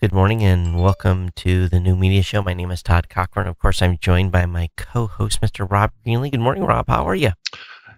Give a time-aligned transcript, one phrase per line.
[0.00, 2.40] Good morning and welcome to the new media show.
[2.42, 3.48] My name is Todd Cochrane.
[3.48, 5.68] Of course, I'm joined by my co-host, Mr.
[5.68, 6.30] Rob Greenlee.
[6.30, 6.86] Good morning, Rob.
[6.88, 7.30] How are you?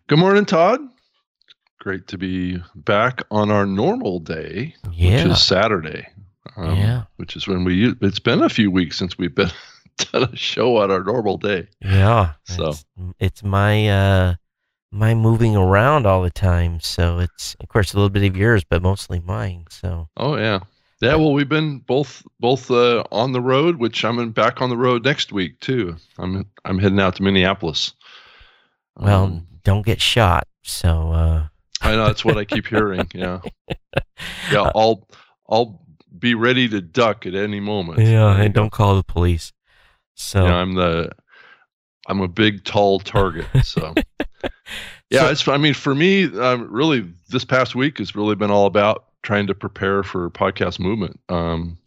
[0.07, 0.81] Good morning, Todd.
[1.79, 5.25] Great to be back on our normal day, Yeah.
[5.25, 6.07] which is Saturday.
[6.57, 7.03] Um, Yeah.
[7.17, 7.94] Which is when we.
[8.01, 9.51] It's been a few weeks since we've been
[10.12, 11.69] done a show on our normal day.
[11.82, 12.32] Yeah.
[12.44, 12.85] So- it's,
[13.19, 14.35] it's my uh
[14.90, 16.80] my moving around all the time.
[16.80, 19.66] So it's of course a little bit of yours, but mostly mine.
[19.70, 20.60] So Oh yeah,
[21.01, 21.14] yeah.
[21.16, 24.77] Well, we've been both both uh, on the road, which I'm in- back on the
[24.77, 25.96] road next week too.
[26.18, 27.95] I'm I'm heading out to Minneapolis.
[28.96, 30.46] well, Um, don't get shot.
[30.62, 31.46] So uh
[31.82, 33.08] I know that's what I keep hearing.
[33.14, 33.41] Yeah,
[34.52, 34.70] yeah.
[34.74, 35.08] I'll
[35.48, 35.80] I'll
[36.18, 38.00] be ready to duck at any moment.
[38.00, 39.52] yeah, and don't call the police.
[40.14, 41.10] So Yeah, I'm the
[42.08, 43.46] I'm a big tall target.
[43.64, 43.94] So
[45.10, 48.50] yeah, So- it's I mean for me, um, really this past week has really been
[48.50, 51.20] all about trying to prepare for podcast movement.
[51.28, 51.78] Um,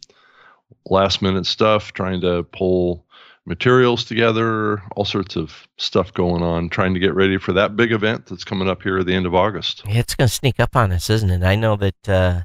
[0.86, 3.04] last minute stuff, trying to pull
[3.46, 7.92] materials together, all sorts of stuff going on, trying to get ready for that big
[7.92, 9.82] event that's coming up here at the end of August.
[9.86, 11.42] Yeah, it's going to sneak up on us, isn't it?
[11.42, 12.42] I know that uh,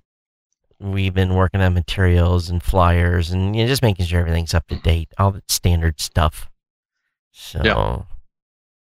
[0.79, 4.67] we've been working on materials and flyers and you know, just making sure everything's up
[4.67, 6.49] to date, all the standard stuff.
[7.31, 8.05] So,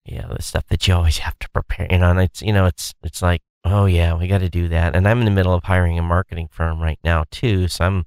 [0.05, 0.27] yeah.
[0.27, 1.87] the stuff that you always have to prepare.
[1.89, 4.69] You know, and it's you know, it's it's like, oh yeah, we got to do
[4.69, 4.95] that.
[4.95, 8.05] And I'm in the middle of hiring a marketing firm right now too, so I'm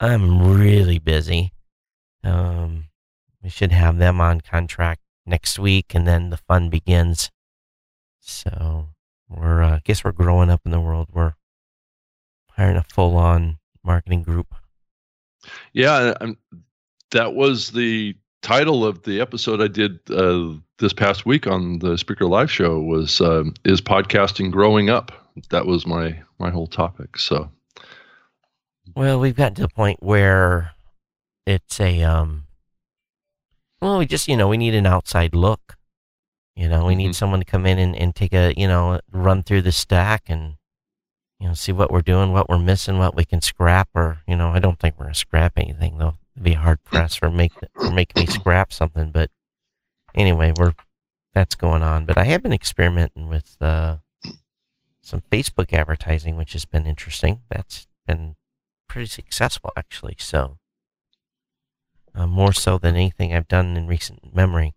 [0.00, 1.52] I'm really busy.
[2.24, 2.86] Um,
[3.42, 7.30] we should have them on contract next week, and then the fun begins.
[8.20, 8.88] So
[9.28, 11.08] we're uh, I guess we're growing up in the world.
[11.12, 11.34] We're
[12.50, 14.54] hiring a full on marketing group.
[15.72, 16.36] Yeah, and
[17.10, 21.94] that was the title of the episode I did uh, this past week on the
[21.94, 25.12] Spreaker Live show was um, is podcasting growing up.
[25.50, 27.16] That was my my whole topic.
[27.18, 27.50] So
[28.94, 30.72] Well, we've gotten to the point where
[31.46, 32.44] it's a um
[33.80, 35.76] well, we just you know, we need an outside look.
[36.56, 37.14] You know, we need Mhm.
[37.14, 40.56] someone to come in and, and take a you know, run through the stack and
[41.38, 44.34] you know, see what we're doing, what we're missing, what we can scrap or you
[44.36, 46.16] know, I don't think we're gonna scrap anything though.
[46.34, 49.30] It'd be hard pressed for make for making me scrap something, but
[50.14, 50.74] anyway, we're
[51.34, 52.04] that's going on.
[52.06, 53.98] But I have been experimenting with uh
[55.00, 57.40] some Facebook advertising, which has been interesting.
[57.50, 58.36] That's been
[58.88, 60.16] pretty successful actually.
[60.18, 60.58] So
[62.14, 64.74] uh, more so than anything I've done in recent memory.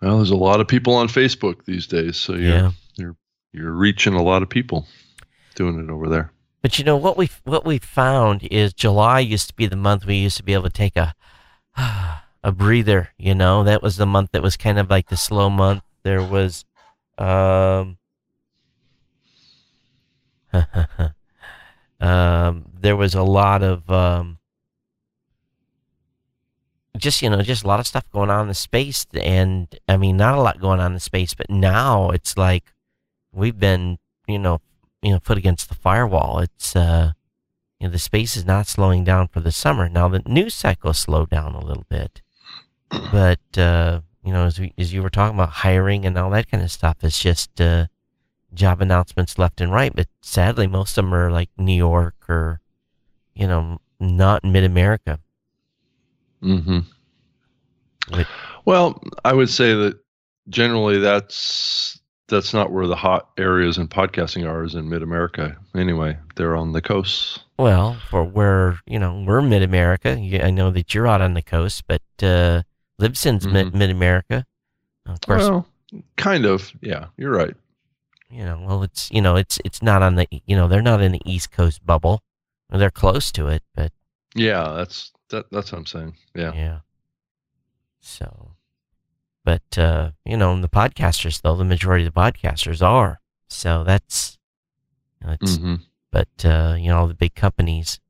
[0.00, 2.16] well, there's a lot of people on Facebook these days.
[2.16, 2.70] So you're Yeah.
[2.96, 3.16] you're
[3.52, 4.86] you're reaching a lot of people
[5.56, 6.32] doing it over there.
[6.62, 10.06] But you know what we what we found is July used to be the month
[10.06, 11.14] we used to be able to take a
[12.48, 13.10] a breather.
[13.18, 15.82] You know that was the month that was kind of like the slow month.
[16.02, 16.64] There was,
[17.18, 17.98] um,
[22.00, 24.38] um, there was a lot of um,
[26.96, 29.96] just you know just a lot of stuff going on in the space, and I
[29.96, 32.72] mean not a lot going on in space, but now it's like
[33.32, 34.60] we've been you know
[35.02, 36.40] you know put against the firewall.
[36.40, 37.12] It's uh
[37.78, 39.88] you know the space is not slowing down for the summer.
[39.88, 42.22] Now the news cycle slowed down a little bit,
[42.90, 46.50] but uh, you know as we, as you were talking about hiring and all that
[46.50, 47.86] kind of stuff, it's just uh,
[48.54, 49.94] job announcements left and right.
[49.94, 52.60] But sadly, most of them are like New York or
[53.34, 55.18] you know not mid America.
[58.10, 58.26] But-
[58.64, 59.98] Well, I would say that
[60.48, 65.56] generally that's that's not where the hot areas in podcasting are is in mid America.
[65.74, 67.40] Anyway, they're on the coasts.
[67.58, 70.10] Well, for where you know we're mid America.
[70.42, 72.62] I know that you're out on the coast, but uh,
[73.00, 73.74] Libsyn's Mhm.
[73.74, 74.44] mid America.
[75.06, 75.66] Of course, Well,
[76.16, 76.72] kind of.
[76.82, 77.54] Yeah, you're right.
[78.30, 81.00] you know, well, it's you know, it's it's not on the you know they're not
[81.00, 82.22] in the East Coast bubble.
[82.70, 83.92] They're close to it, but
[84.34, 85.46] Yeah, that's that.
[85.50, 86.14] That's what I'm saying.
[86.34, 86.52] Yeah.
[86.54, 86.78] yeah.
[88.00, 88.52] So,
[89.44, 93.20] but uh, you know, the podcasters though, the majority of the podcasters are.
[93.48, 94.38] So that's
[95.20, 95.76] you know, it's hmm
[96.10, 98.00] but uh, you know, all the big companies.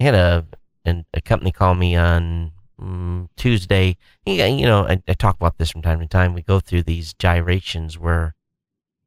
[0.00, 0.46] I had a
[0.84, 3.96] and a company call me on mm, Tuesday.
[4.24, 6.34] You know, I, I talk about this from time to time.
[6.34, 8.34] We go through these gyrations where,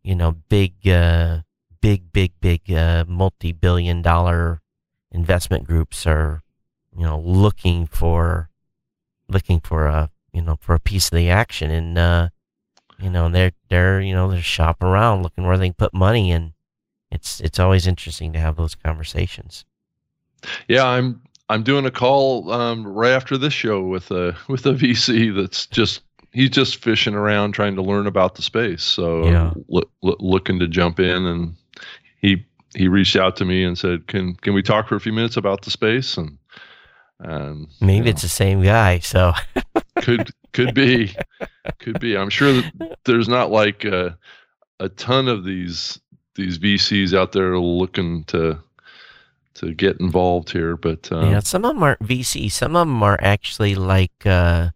[0.04, 1.42] you know, big, uh,
[1.82, 4.62] big, big, big, uh, multi-billion dollar
[5.12, 6.42] investment groups are,
[6.96, 8.50] you know, looking for,
[9.28, 12.30] looking for a, you know, for a piece of the action, and uh,
[13.00, 16.32] you know, they're they're you know they're shopping around looking where they can put money
[16.32, 16.54] and
[17.12, 19.66] it's it's always interesting to have those conversations.
[20.68, 24.74] Yeah, I'm I'm doing a call um, right after this show with a with a
[24.74, 26.02] VC that's just
[26.32, 28.84] he's just fishing around trying to learn about the space.
[28.84, 29.54] So Yeah.
[29.68, 31.56] loo- loo- looking to jump in, and
[32.22, 35.14] he he reached out to me and said, "Can can we talk for a few
[35.14, 36.38] minutes about the space?" And
[37.82, 39.00] maybe you know, it's the same guy.
[39.00, 39.34] So
[40.02, 41.16] could could be
[41.80, 42.16] could be.
[42.16, 44.18] I'm sure that there's not like a,
[44.80, 46.00] a ton of these
[46.36, 48.60] these VCs out there looking to
[49.60, 52.52] to get involved here, but uh, yeah, some of them aren't VC.
[52.52, 54.70] Some of them are actually like uh,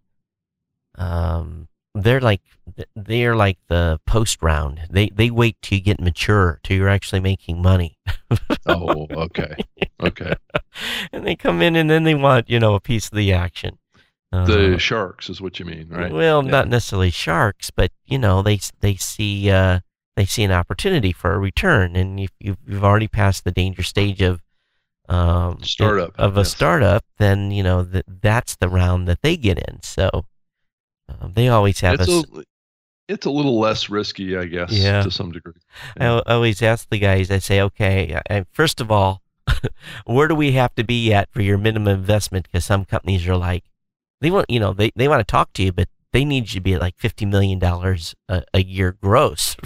[0.95, 2.41] um, they're like
[2.95, 4.81] they're like the post round.
[4.89, 7.97] They they wait till you get mature, till you're actually making money.
[8.65, 9.55] oh, okay,
[10.01, 10.33] okay.
[11.13, 13.79] and they come in and then they want you know a piece of the action.
[14.31, 16.11] The uh, sharks is what you mean, right?
[16.11, 16.49] Well, yeah.
[16.49, 19.79] not necessarily sharks, but you know they they see uh,
[20.17, 23.83] they see an opportunity for a return, and if you've, you've already passed the danger
[23.83, 24.41] stage of
[25.09, 26.51] um, startup of a yes.
[26.51, 29.81] startup, then you know that that's the round that they get in.
[29.81, 30.25] So
[31.09, 32.43] um, they always have it's a, a,
[33.07, 35.03] It's a little less risky, I guess, yeah.
[35.03, 35.53] to some degree.
[35.97, 36.15] Yeah.
[36.25, 37.29] I, I always ask the guys.
[37.31, 39.21] I say, okay, I, first of all,
[40.05, 42.47] where do we have to be at for your minimum investment?
[42.49, 43.65] Because some companies are like,
[44.21, 46.59] they want, you know, they, they want to talk to you, but they need you
[46.59, 49.57] to be at like fifty million dollars a year gross.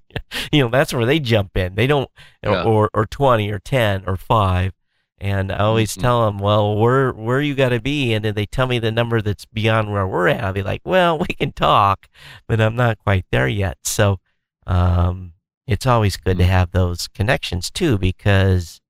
[0.52, 1.74] you know, that's where they jump in.
[1.74, 2.08] They don't,
[2.42, 2.62] yeah.
[2.62, 4.72] or or twenty or ten or five.
[5.18, 6.02] And I always mm-hmm.
[6.02, 8.92] tell them, well, where where you got to be, and then they tell me the
[8.92, 10.44] number that's beyond where we're at.
[10.44, 12.08] I'll be like, well, we can talk,
[12.46, 13.78] but I'm not quite there yet.
[13.84, 14.20] So,
[14.66, 15.32] um,
[15.66, 16.46] it's always good mm-hmm.
[16.46, 18.80] to have those connections too, because,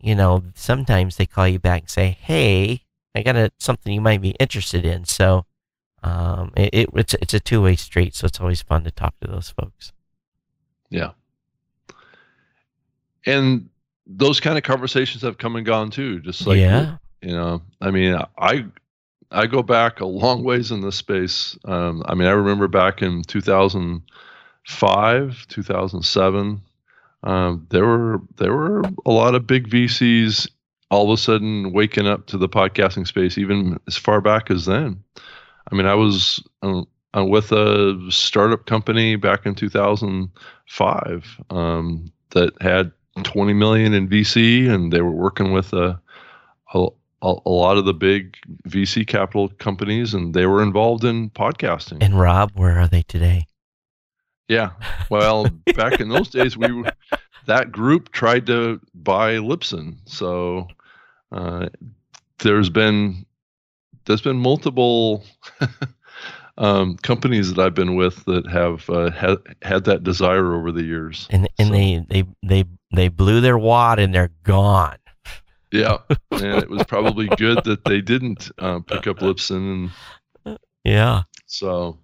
[0.00, 2.82] you know, sometimes they call you back and say, hey,
[3.14, 5.06] I got a, something you might be interested in.
[5.06, 5.46] So,
[6.02, 8.14] um, it, it it's it's a two way street.
[8.14, 9.92] So it's always fun to talk to those folks.
[10.90, 11.12] Yeah.
[13.26, 13.70] And
[14.06, 16.20] those kind of conversations have come and gone too.
[16.20, 18.66] Just like yeah, you know, I mean, I
[19.30, 21.58] I go back a long ways in this space.
[21.64, 26.62] Um, I mean, I remember back in 2005, 2007,
[27.22, 30.50] um, there were there were a lot of big VCs
[30.90, 34.66] all of a sudden waking up to the podcasting space, even as far back as
[34.66, 35.02] then.
[35.70, 36.82] I mean, I was uh
[37.24, 42.92] with a startup company back in 2005 um, that had
[43.22, 46.00] 20 million in VC, and they were working with a,
[46.74, 46.88] a,
[47.22, 48.36] a lot of the big
[48.68, 51.98] VC capital companies, and they were involved in podcasting.
[52.00, 53.46] And Rob, where are they today?
[54.48, 54.70] Yeah,
[55.10, 56.84] well, back in those days, we
[57.46, 60.68] that group tried to buy Libsyn, so
[61.32, 61.68] uh,
[62.40, 63.24] there's been
[64.04, 65.24] there's been multiple
[66.58, 70.84] um, companies that I've been with that have uh, had had that desire over the
[70.84, 71.26] years.
[71.30, 71.72] And and so.
[71.72, 72.64] they they they
[72.96, 74.98] they blew their wad and they're gone.
[75.70, 75.98] Yeah,
[76.30, 79.90] and it was probably good that they didn't uh, pick up Libsyn.
[80.44, 81.98] And yeah, so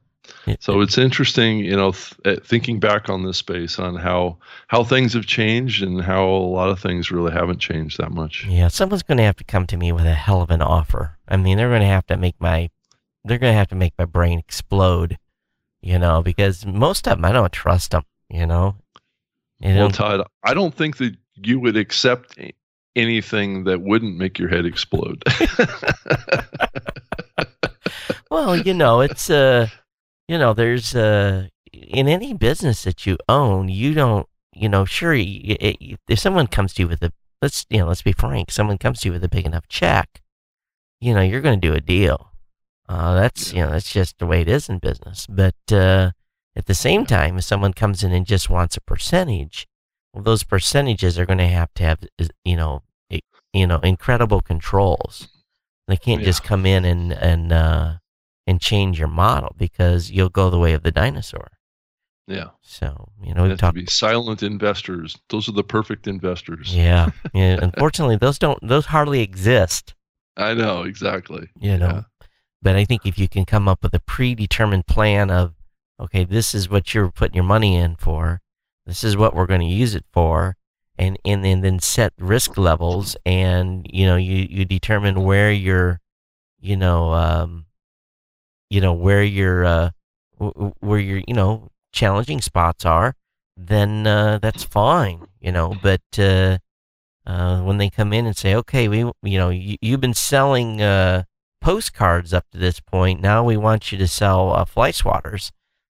[0.58, 4.38] so it's interesting, you know, th- eh, thinking back on this space on how
[4.68, 8.46] how things have changed and how a lot of things really haven't changed that much.
[8.48, 11.18] Yeah, someone's going to have to come to me with a hell of an offer.
[11.28, 12.70] I mean, they're going to have to make my
[13.24, 15.18] they're going to have to make my brain explode,
[15.82, 18.76] you know, because most of them I don't trust them, you know.
[19.60, 22.38] You well, Todd, I don't think that you would accept
[22.96, 25.22] anything that wouldn't make your head explode.
[28.30, 29.68] well, you know, it's uh
[30.28, 35.14] you know, there's uh in any business that you own, you don't, you know, sure,
[35.16, 37.12] if someone comes to you with a
[37.42, 40.22] let's, you know, let's be frank, someone comes to you with a big enough check,
[41.00, 42.32] you know, you're going to do a deal.
[42.88, 45.26] Uh, that's you know that's just the way it is in business.
[45.28, 46.10] But uh,
[46.60, 49.66] at the same time, if someone comes in and just wants a percentage,
[50.12, 52.00] well, those percentages are going to have to have
[52.44, 52.82] you know
[53.54, 55.28] you know incredible controls.
[55.88, 56.26] They can't yeah.
[56.26, 57.94] just come in and and uh,
[58.46, 61.48] and change your model because you'll go the way of the dinosaur.
[62.26, 62.50] Yeah.
[62.60, 65.16] So you know, we talk be silent investors.
[65.30, 66.76] Those are the perfect investors.
[66.76, 67.08] Yeah.
[67.34, 67.58] yeah.
[67.62, 68.58] Unfortunately, those don't.
[68.62, 69.94] Those hardly exist.
[70.36, 71.48] I know exactly.
[71.58, 71.86] You know.
[71.86, 72.02] Yeah.
[72.62, 75.54] But I think if you can come up with a predetermined plan of,
[76.00, 78.40] okay, this is what you're putting your money in for,
[78.86, 80.56] this is what we're going to use it for,
[80.98, 86.00] and and, and then set risk levels, and you know, you you determine where your,
[86.60, 87.66] you know, um,
[88.68, 89.90] you know where your uh,
[90.80, 93.14] where your you know challenging spots are,
[93.56, 95.76] then uh, that's fine, you know.
[95.82, 96.58] But uh,
[97.26, 100.80] uh, when they come in and say, okay, we you know you, you've been selling
[100.80, 101.24] uh,
[101.60, 103.20] postcards up to this point.
[103.20, 105.52] Now we want you to sell uh, fly swatters.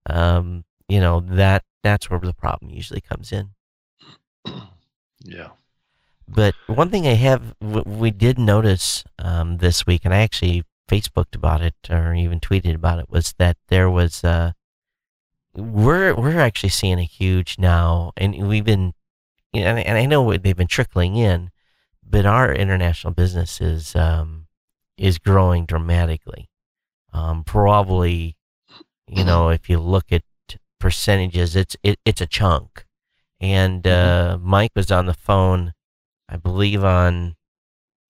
[0.07, 3.49] Um, you know that that's where the problem usually comes in.
[5.27, 5.49] Yeah.
[6.27, 11.33] But one thing I have we did notice um, this week, and I actually Facebooked
[11.33, 14.51] about it or even tweeted about it, was that there was uh,
[15.55, 18.93] we're we're actually seeing a huge now, and we've been
[19.53, 21.51] and, and I know they've been trickling in,
[22.07, 24.47] but our international business is um,
[24.97, 26.49] is growing dramatically.
[27.13, 28.35] Um, probably,
[29.07, 30.23] you know, if you look at
[30.79, 32.85] percentages, it's it, it's a chunk.
[33.39, 34.35] And Mm-hmm.
[34.35, 35.73] uh, Mike was on the phone,
[36.29, 37.35] I believe on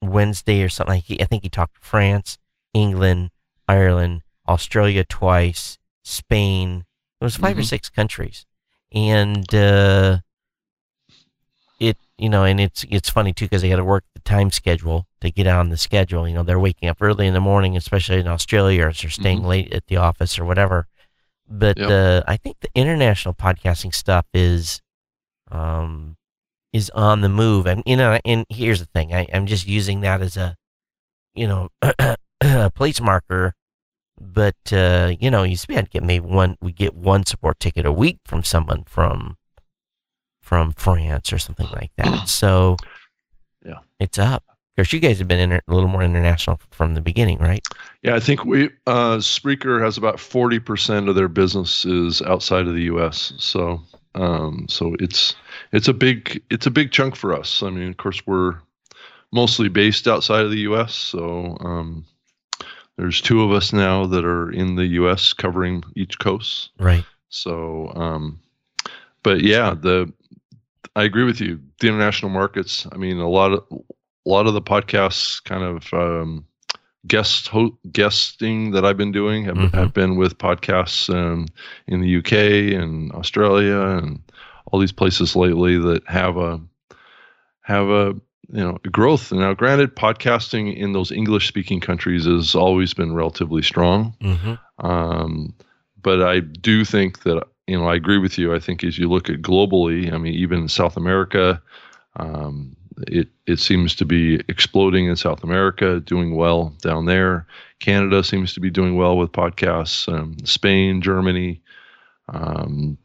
[0.01, 1.01] Wednesday or something.
[1.01, 2.37] He, I think he talked to France,
[2.73, 3.31] England,
[3.67, 6.85] Ireland, Australia twice, Spain.
[7.19, 7.65] It was 5 or Mhm.
[7.65, 8.45] six countries,
[8.91, 10.19] and uh,
[12.17, 15.07] you know, and it's it's funny too because they got to work the time schedule
[15.21, 16.27] to get on the schedule.
[16.27, 19.41] You know, they're waking up early in the morning, especially in Australia, or they're staying
[19.41, 19.45] Mhm.
[19.47, 20.87] late at the office or whatever.
[21.47, 21.89] But Yep.
[21.89, 24.81] uh, I think the international podcasting stuff is
[25.51, 26.17] um,
[26.73, 27.67] is on the move.
[27.67, 30.55] And you know, and here's the thing: I, I'm just using that as a
[31.33, 31.69] you know
[32.41, 33.53] a place marker.
[34.19, 36.57] But uh, you know, you spend to be able to get maybe one.
[36.61, 39.37] We get one support ticket a week from someone from
[40.45, 42.27] from France or something like that.
[42.29, 42.77] So
[43.65, 43.79] Yeah.
[43.99, 44.43] it's up.
[44.47, 47.65] Of course, you guys have been inter- a little more international from the beginning, right?
[48.03, 52.67] Yeah, I think we uh, Spreaker has about forty percent of their business is outside
[52.67, 53.31] of the U.S.
[53.37, 53.81] So,
[54.15, 55.33] um, so it's
[55.71, 57.63] it's a big it's a big chunk for us.
[57.63, 58.55] I mean, of course, we're
[59.31, 60.93] mostly based outside of the U.S.
[60.93, 62.05] So, um,
[62.97, 65.31] there's two of us now that are in the U.S.
[65.33, 66.71] covering each coast.
[66.79, 67.05] Right.
[67.29, 68.39] So, um,
[69.23, 70.11] but yeah, the
[70.95, 71.59] I agree with you.
[71.79, 72.87] The international markets.
[72.91, 76.45] I mean, a lot of a lot of the podcasts kind of um,
[77.05, 79.73] guest ho- guesting that I've been doing have, Mhm.
[79.75, 81.45] have been with podcasts um,
[81.87, 84.21] in the UK and Australia and
[84.71, 86.59] all these places lately that have a
[87.61, 88.15] have a
[88.49, 89.31] you know growth.
[89.31, 94.15] Now, granted, podcasting in those English speaking countries has always been relatively strong.
[94.21, 94.85] Mm-hmm.
[94.85, 95.53] Um,
[96.01, 98.53] but I do think that you know I agree with you.
[98.53, 101.61] I think as you look at globally, I mean, even in South America,
[102.17, 102.75] um,
[103.07, 107.47] it it seems to be exploding in South America, doing well down there.
[107.79, 110.11] Canada seems to be doing well with podcasts.
[110.11, 111.61] Um, Spain, Germany,
[112.29, 112.97] um,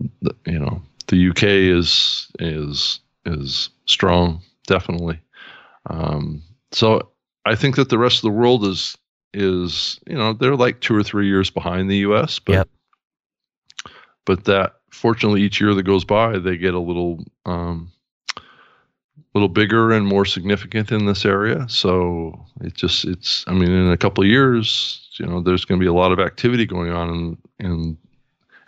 [0.46, 5.20] you know, the UK is is is strong, definitely.
[5.88, 7.10] Um, so
[7.44, 8.96] I think that the rest of the world is
[9.32, 12.38] is you know they're like two or three years behind the U.S.
[12.38, 12.68] But Yep.
[14.30, 17.90] But that fortunately each year that goes by they get a little um,
[19.34, 21.68] little bigger and more significant in this area.
[21.68, 25.80] So it just it's I mean in a couple of years you know there's going
[25.80, 27.08] to be a lot of activity going on
[27.58, 27.98] in, in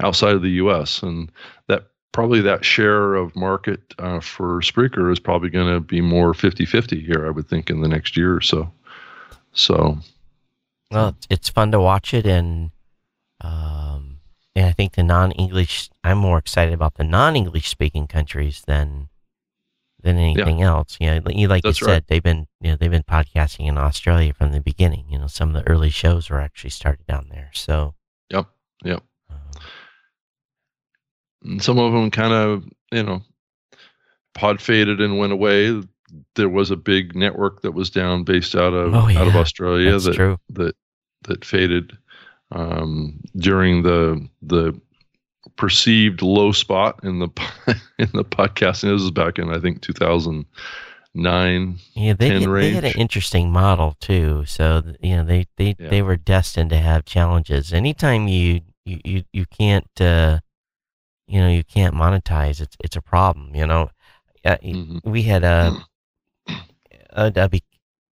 [0.00, 1.00] outside of the U.S.
[1.00, 1.30] and
[1.68, 6.32] that probably that share of market uh, for Spreaker is probably going to be more
[6.32, 8.68] 50-50 here I would think in the next year or so.
[9.52, 9.98] So
[10.90, 12.72] Well, it's- fun to watch it, and
[13.42, 13.91] um,
[14.54, 15.90] and I think the non-English.
[16.04, 19.08] I'm more excited about the non-English speaking countries than
[20.02, 20.96] than anything else.
[21.00, 21.94] You know, you like That's you right.
[21.94, 25.06] said, they've been you know they've been podcasting in Australia from the beginning.
[25.08, 27.50] You know, some of the early shows were actually started down there.
[27.54, 27.94] So,
[28.30, 28.46] Yep,
[28.84, 29.02] yep.
[31.44, 33.22] um, some of them kind of, you know,
[34.34, 35.82] pod faded and went away.
[36.34, 39.36] There was a big network that was down based out of Oh, out of.
[39.36, 40.38] Australia that's that true.
[40.50, 40.74] that
[41.24, 41.96] that faded
[42.54, 44.78] um, during the the
[45.56, 47.28] perceived low spot in the
[47.98, 48.92] in the podcasting.
[48.94, 51.78] This is back in I think 2009.
[51.94, 54.44] Yeah, they, 10 had- they had an interesting model too.
[54.46, 55.88] So you know, they they, Yeah.
[55.88, 57.72] they were destined to have challenges.
[57.72, 60.40] Anytime you you you, you can't uh,
[61.26, 63.54] you know you can't monetize, it's it's a problem.
[63.54, 63.90] You know,
[64.44, 65.00] uh, Mhm.
[65.04, 65.76] we had a,
[67.10, 67.62] a, a be-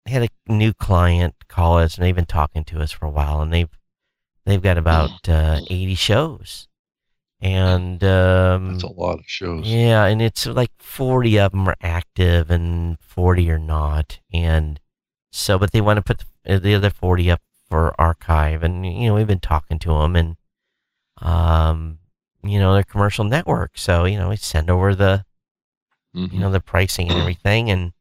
[0.07, 3.41] had a new client call us, and they've been talking to us for a while,
[3.41, 3.69] and they've
[4.51, 6.69] they've got about uh, eighty shows,
[7.41, 9.67] and um, That's a lot of shows.
[9.67, 14.19] yeah, and it's like 40 of them are active and 40 are not.
[14.33, 14.79] And
[15.33, 18.63] so, but they want to put the, the other 40 up for archive.
[18.63, 20.37] And, you know, we've been talking to them and,
[21.23, 21.99] um,
[22.43, 23.73] you know, they're commercial network.
[23.79, 25.25] So, you know, we send over the,
[26.15, 26.33] Mhm.
[26.33, 27.71] you know, the pricing and everything.
[27.71, 27.93] And,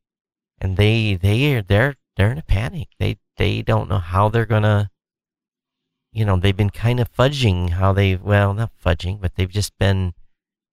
[0.59, 2.89] and they, they are, they're, they're in a panic.
[2.99, 4.89] They, they don't know how they're going to,
[6.11, 9.77] you know, they've been kind of fudging how they, well, not fudging, but they've just
[9.77, 10.13] been,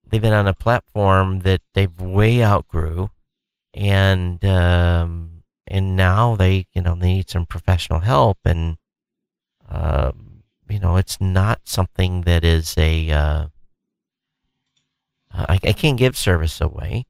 [0.07, 3.09] they've been on a platform that they've way outgrew.
[3.73, 8.77] And um and now they you know they need some professional help and
[9.69, 13.47] um you know it's not something that is a uh
[15.31, 17.05] I, I can't give service away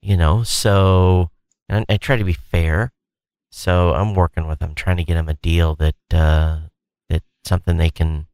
[0.00, 1.30] you know so
[1.70, 2.92] and I try to be fair.
[3.52, 6.58] So I'm working with them trying to get them a deal that uh
[7.44, 8.26] something they can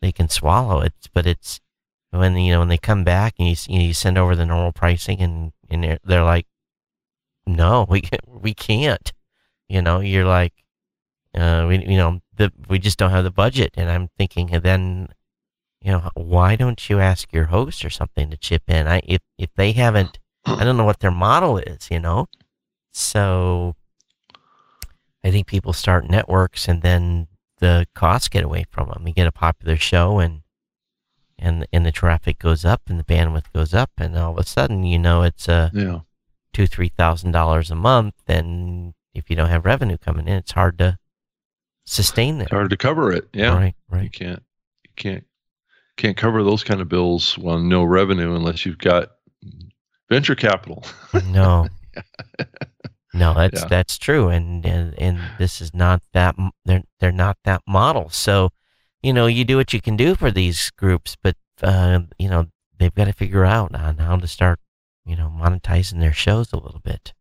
[0.00, 0.94] they can swallow it.
[1.14, 1.60] but it's
[2.10, 4.46] when you know when they come back and you you, know, you send over the
[4.46, 6.46] normal pricing and and they're, they're like,
[7.46, 9.12] no, we we can't.
[9.68, 10.52] You know, you're like,
[11.34, 14.62] uh, we you know the we just don't have the budget, and I'm thinking, and
[14.62, 15.08] then,
[15.80, 18.86] you know, why don't you ask your host or something to chip in?
[18.86, 22.26] I if if they haven't, I don't know what their model is, you know,
[22.92, 23.76] so
[25.24, 27.28] I think people start networks, and then
[27.62, 29.06] the costs get away from them.
[29.06, 30.42] You get a popular show, and
[31.38, 34.44] and and the traffic goes up, and the bandwidth goes up, and all of a
[34.44, 36.00] sudden, you know, it's a yeah.
[36.52, 40.52] two three thousand dollars a month, and if you don't have revenue coming in, it's
[40.52, 40.98] hard to
[41.86, 42.44] sustain that.
[42.44, 43.28] It's hard to cover it.
[43.32, 44.12] Yeah, right, you right.
[44.12, 44.42] can't
[44.84, 45.24] you can't
[45.96, 49.12] can't cover those kind of bills on no revenue unless you've got
[50.10, 50.84] venture capital.
[51.26, 51.68] No,
[53.12, 53.68] no, that's Yeah.
[53.68, 58.08] that's true, and, and and this is not that they're they're not that model.
[58.10, 58.50] So,
[59.02, 62.48] you know, you do what you can do for these groups, but uh, you know
[62.78, 64.58] they've got to figure out on how to start,
[65.04, 67.12] you know, monetizing their shows a little bit.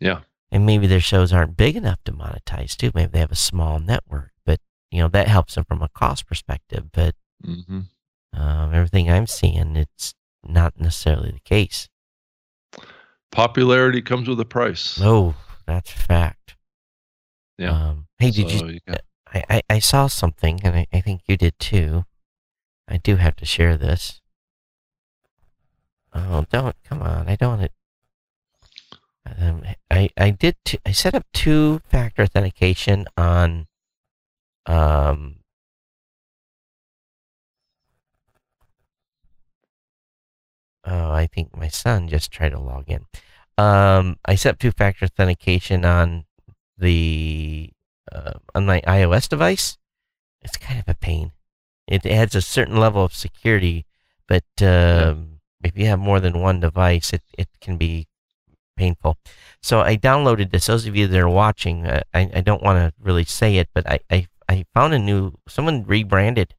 [0.00, 0.20] Yeah.
[0.50, 2.90] and maybe their shows aren't big enough to monetize too.
[2.94, 4.60] Maybe they have a small network, but
[4.90, 6.90] you know that helps them from a cost perspective.
[6.92, 7.80] But hmm
[8.34, 11.88] um, everything I'm seeing, it's not necessarily the case.
[13.30, 14.98] Popularity comes with a price.
[15.02, 15.34] Oh,
[15.66, 16.56] that's a fact.
[17.58, 17.70] Yeah.
[17.72, 18.80] Um, hey, did So you?
[18.86, 22.04] got- I, I, I saw something, and I, I think you did too.
[22.88, 24.22] I do have to share this.
[26.14, 27.28] Oh, don't come on!
[27.28, 27.70] I don't want
[29.26, 29.38] to.
[29.46, 30.56] Um, I I did.
[30.64, 33.66] T- I set up two factor authentication on.
[34.64, 35.40] Um.
[40.88, 43.04] Oh, I think my son just tried to log in.
[43.58, 46.24] Um, I set two factor authentication on
[46.78, 47.70] the
[48.10, 49.76] uh, on my iOS device,
[50.42, 51.32] it's kind of a pain.
[51.86, 53.86] It adds a certain level of security,
[54.26, 58.06] but um, if you have more than one device, it, it can be
[58.76, 59.16] painful.
[59.62, 60.66] So I downloaded this.
[60.66, 63.68] Those of you that are watching, uh, I, I don't want to really say it,
[63.74, 66.54] but I, I, I found a new, someone rebranded.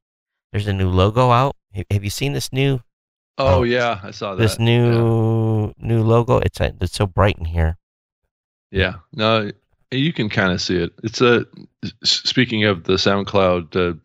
[0.52, 1.56] There's a new logo out.
[1.92, 2.82] Have you seen this new
[3.40, 4.42] oh oh, yeah, I saw that.
[4.42, 6.38] this new new logo?
[6.38, 7.78] It's it's so bright in here.
[8.72, 8.96] Yeah.
[9.14, 9.50] No,
[9.92, 10.92] you can kind of see it.
[11.04, 11.46] It's a.
[12.04, 13.98] Speaking of the SoundCloud uh,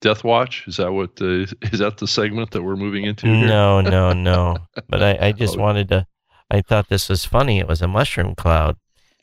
[0.00, 3.26] Death Watch, is that what the is that the segment that we're moving into?
[3.26, 3.46] Here?
[3.46, 4.56] No, no, no.
[4.88, 5.60] But I, I just Oh.
[5.62, 6.06] wanted to.
[6.50, 7.58] I thought this was funny.
[7.58, 8.76] It was a mushroom cloud.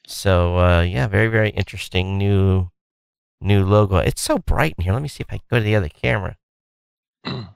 [0.08, 2.70] So uh, yeah, very very interesting new
[3.42, 3.98] new logo.
[3.98, 4.94] It's so bright in here.
[4.94, 6.38] Let me see if I can go to the other camera.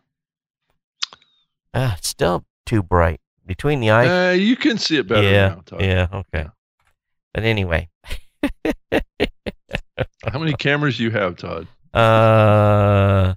[1.73, 4.09] Ah, it's still too bright between the eyes.
[4.09, 5.61] Uh, you can see it better yeah, now.
[5.65, 5.81] Todd.
[5.81, 6.25] yeah, okay.
[6.33, 6.49] Yeah.
[7.33, 7.89] But anyway,
[10.25, 11.67] How many cameras do you have, Todd?
[11.93, 13.33] uh,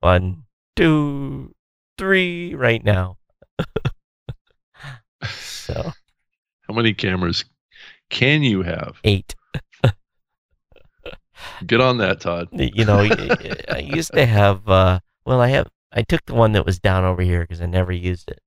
[0.00, 0.44] one,
[0.76, 1.54] two,
[1.98, 3.18] three, right now.
[5.24, 5.92] so
[6.68, 7.44] How many cameras
[8.10, 8.98] can you have?
[9.04, 9.34] eight.
[11.66, 12.48] Get on that, Todd.
[12.52, 12.98] you know,
[13.68, 14.68] I used to have.
[14.68, 15.68] Uh, well, I have.
[15.92, 18.40] I took the one that was down over here because I never used it,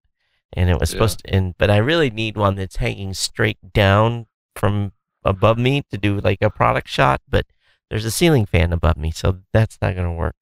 [0.54, 0.96] and it was Yeah.
[0.96, 1.34] supposed to.
[1.34, 6.20] And but I really need one that's hanging straight down from above me to do
[6.20, 7.22] like a product shot.
[7.28, 7.46] But
[7.90, 10.36] there's a ceiling fan above me, so that's not going to work.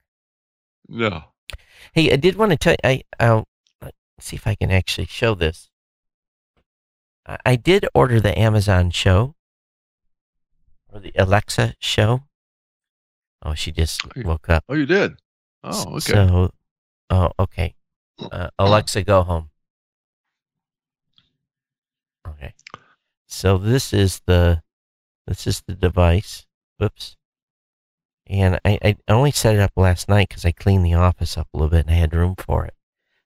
[0.87, 1.23] No.
[1.93, 2.77] Hey, I did want to tell you.
[2.83, 3.47] I I'll
[3.81, 5.69] let's see if I can actually show this.
[7.25, 9.35] I, I did order the Amazon show
[10.91, 12.23] or the Alexa show.
[13.41, 14.63] Oh, she just oh, woke up.
[14.69, 15.15] Oh, you did.
[15.63, 16.13] Oh, okay.
[16.13, 16.51] So,
[17.13, 17.76] oh, okay.
[18.19, 19.49] Uh, Alexa, go home.
[22.28, 22.54] Okay.
[23.28, 24.62] So this is the
[25.28, 26.45] this is the device.
[26.78, 27.15] Whoops.
[28.28, 31.47] And I, I only set it up last night because I cleaned the office up
[31.54, 32.73] a little bit and I had room for it.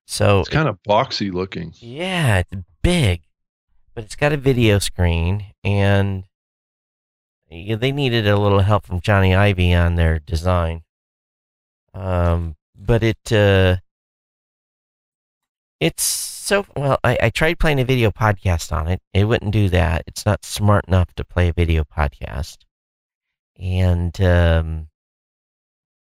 [0.06, 1.74] So it's kind of boxy looking.
[1.78, 3.24] yeah, it's big,
[3.94, 6.24] but it's got a video screen, and
[7.50, 10.84] they needed a little help from Jony Ive on their design.
[11.94, 13.78] Um, but it uh,
[15.80, 16.98] it's so well.
[17.04, 19.02] I, I tried playing a video podcast on it.
[19.14, 20.04] It wouldn't do that.
[20.08, 22.58] It's not smart enough to play a video podcast,
[23.60, 24.88] and um,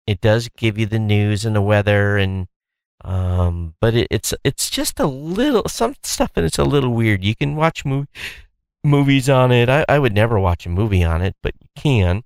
[0.08, 2.48] it does give you the news and the weather and
[3.06, 7.24] um, but it, it's it's just a little some stuff and it's a little weird.
[7.24, 8.08] You can watch mov-
[8.84, 9.70] movies on it.
[9.70, 12.24] I, I would never watch a movie on it, but you can.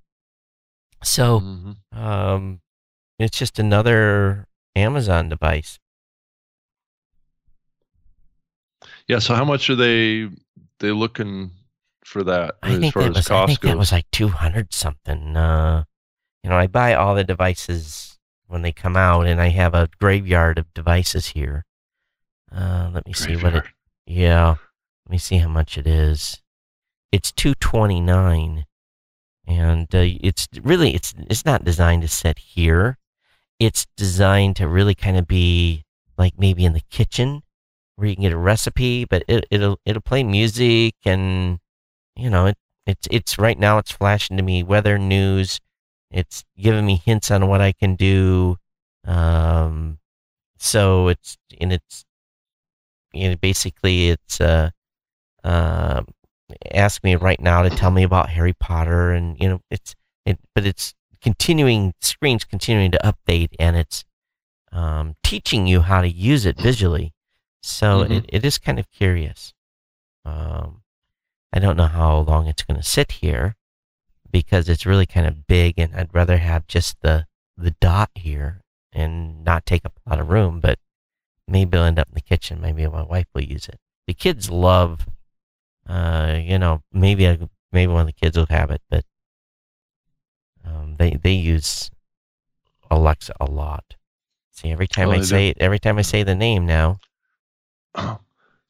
[1.02, 1.76] So Mhm.
[1.96, 2.60] um,
[3.18, 5.78] it's just another Amazon device.
[9.06, 9.18] Yeah.
[9.18, 10.28] So how much are they
[10.80, 11.50] they looking
[12.04, 13.70] for that I as think far that as was I think goes?
[13.70, 15.36] that was like two hundred something.
[15.36, 15.84] Uh,
[16.42, 19.88] you know, I buy all the devices when they come out, and I have a
[20.00, 21.64] graveyard of devices here.
[22.50, 23.64] Uh, let me see what it.
[24.06, 24.56] Yeah,
[25.06, 26.40] let me see how much it is.
[27.12, 28.64] It's two twenty nine,
[29.46, 32.96] and uh, it's really it's it's not designed to sit here.
[33.58, 35.84] It's designed to really kind of be
[36.16, 37.42] like maybe in the kitchen
[37.96, 41.58] where you can get a recipe, but it, it'll it'll play music and
[42.16, 45.60] you know it it's it's right now it's flashing to me weather news.
[46.10, 48.56] It's giving me hints on what I can do.
[49.04, 49.98] Um,
[50.58, 52.04] so it's and it's
[53.12, 54.70] you know basically it's uh
[55.44, 56.02] uh
[56.72, 59.94] ask me right now to tell me about Harry Potter and you know it's
[60.24, 64.04] it but it's continuing screens continuing to update and it's
[64.72, 67.12] um, teaching you how to use it visually.
[67.62, 68.12] So mm-hmm.
[68.12, 69.54] it, it is kind of curious.
[70.24, 70.82] Um,
[71.52, 73.56] I don't know how long it's going to sit here
[74.30, 77.26] because it's really kind of big and I'd rather have just the,
[77.56, 78.60] the dot here
[78.92, 80.78] and not take up a lot of room, but
[81.46, 82.60] maybe it'll end up in the kitchen.
[82.60, 83.76] Maybe my wife will use it.
[84.06, 85.08] The kids love,
[85.88, 87.38] uh, you know, maybe I,
[87.72, 89.04] maybe one of the kids will have it, but
[90.98, 91.90] they they use
[92.90, 93.94] Alexa a lot.
[94.50, 96.98] See, every time oh, I say every time I say the name now,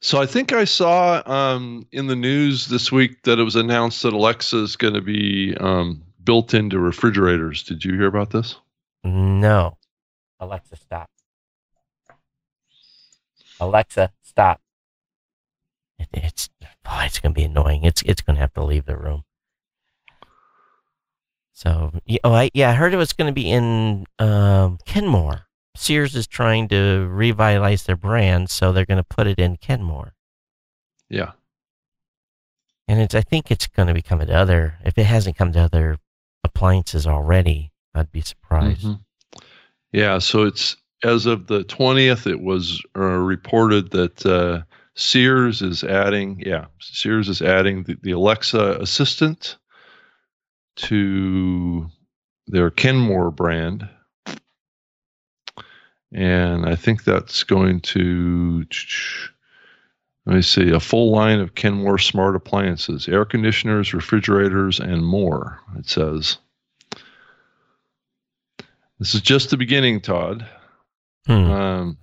[0.01, 4.01] So I think I saw um, in the news this week that it was announced
[4.03, 7.63] that Alexa is going to be um, built into refrigerators.
[7.63, 8.55] Did you hear about this?
[9.03, 9.77] No.
[10.39, 11.09] Alexa, stop.
[13.59, 14.61] Alexa, stop.
[15.97, 16.49] It, it's
[16.85, 17.83] oh, it's going to be annoying.
[17.83, 19.25] It's it's going to have to leave the room.
[21.59, 21.91] So,
[22.23, 25.41] oh, I, yeah, I heard it was going to be in um, Kenmore.
[25.75, 30.13] Sears is trying to revitalize their brand, so they're going to put it in Kenmore.
[31.09, 31.31] Yeah.
[32.87, 35.51] And it's I think it's going to be coming to other if it hasn't come
[35.51, 35.97] to other
[36.45, 38.85] appliances already, I'd be surprised.
[38.85, 39.39] Mm-hmm.
[39.91, 44.61] Yeah, so it's as of the 20th it was uh, reported that uh,
[44.95, 49.57] Sears is adding, yeah, Sears is adding the, the Alexa assistant
[50.83, 51.89] to
[52.47, 53.87] their Kenmore brand
[56.11, 58.65] and I think that's going to
[60.25, 65.59] let me see a full line of Kenmore smart appliances, air conditioners, refrigerators, and more.
[65.77, 66.37] It says.
[68.99, 70.45] This is just the beginning, Todd.
[71.25, 71.31] Hmm.
[71.31, 71.97] Um,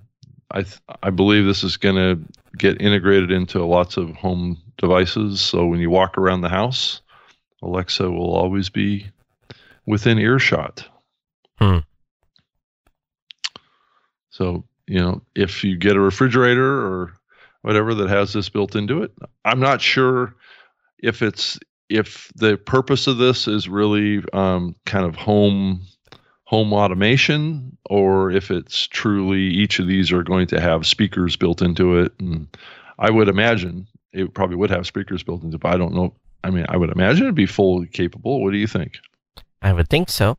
[0.50, 2.20] I th- I believe this is going to
[2.56, 5.40] get integrated into lots of home devices.
[5.40, 7.02] So when you walk around the house,
[7.62, 9.06] Alexa will always be
[9.86, 10.86] within earshot.
[11.58, 11.78] Hmm.
[14.30, 17.14] So, you know, if you get a refrigerator or
[17.62, 19.12] whatever that has this built into it,
[19.44, 20.34] I'm not sure
[20.98, 25.86] if it's if the purpose of this is really um, kind of home
[26.44, 31.60] home automation or if it's truly each of these are going to have speakers built
[31.60, 32.46] into it and
[33.00, 36.14] i would imagine it probably would have speakers built into it but i don't know
[36.44, 38.98] i mean i would imagine it'd be fully capable what do you think
[39.62, 40.36] i would think so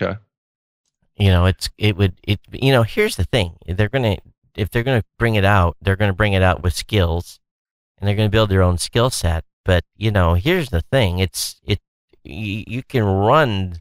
[0.00, 0.16] okay
[1.16, 3.56] you know, it's it would it you know, here's the thing.
[3.66, 4.22] They're going to
[4.54, 7.40] if they're going to bring it out, they're going to bring it out with skills
[7.98, 9.44] and they're going to build their own skill set.
[9.64, 11.18] But, you know, here's the thing.
[11.18, 11.80] It's it
[12.22, 13.80] you, you can run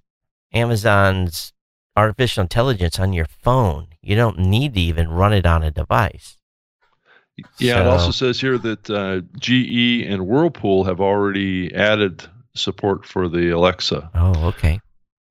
[0.53, 1.51] Amazon's
[1.97, 3.87] artificial intelligence on your phone.
[4.01, 6.37] You don't need to even run it on a device.
[7.57, 13.05] Yeah, so, it also says here that uh, GE and Whirlpool have already added support
[13.05, 14.09] for the Alexa.
[14.15, 14.79] Oh, okay.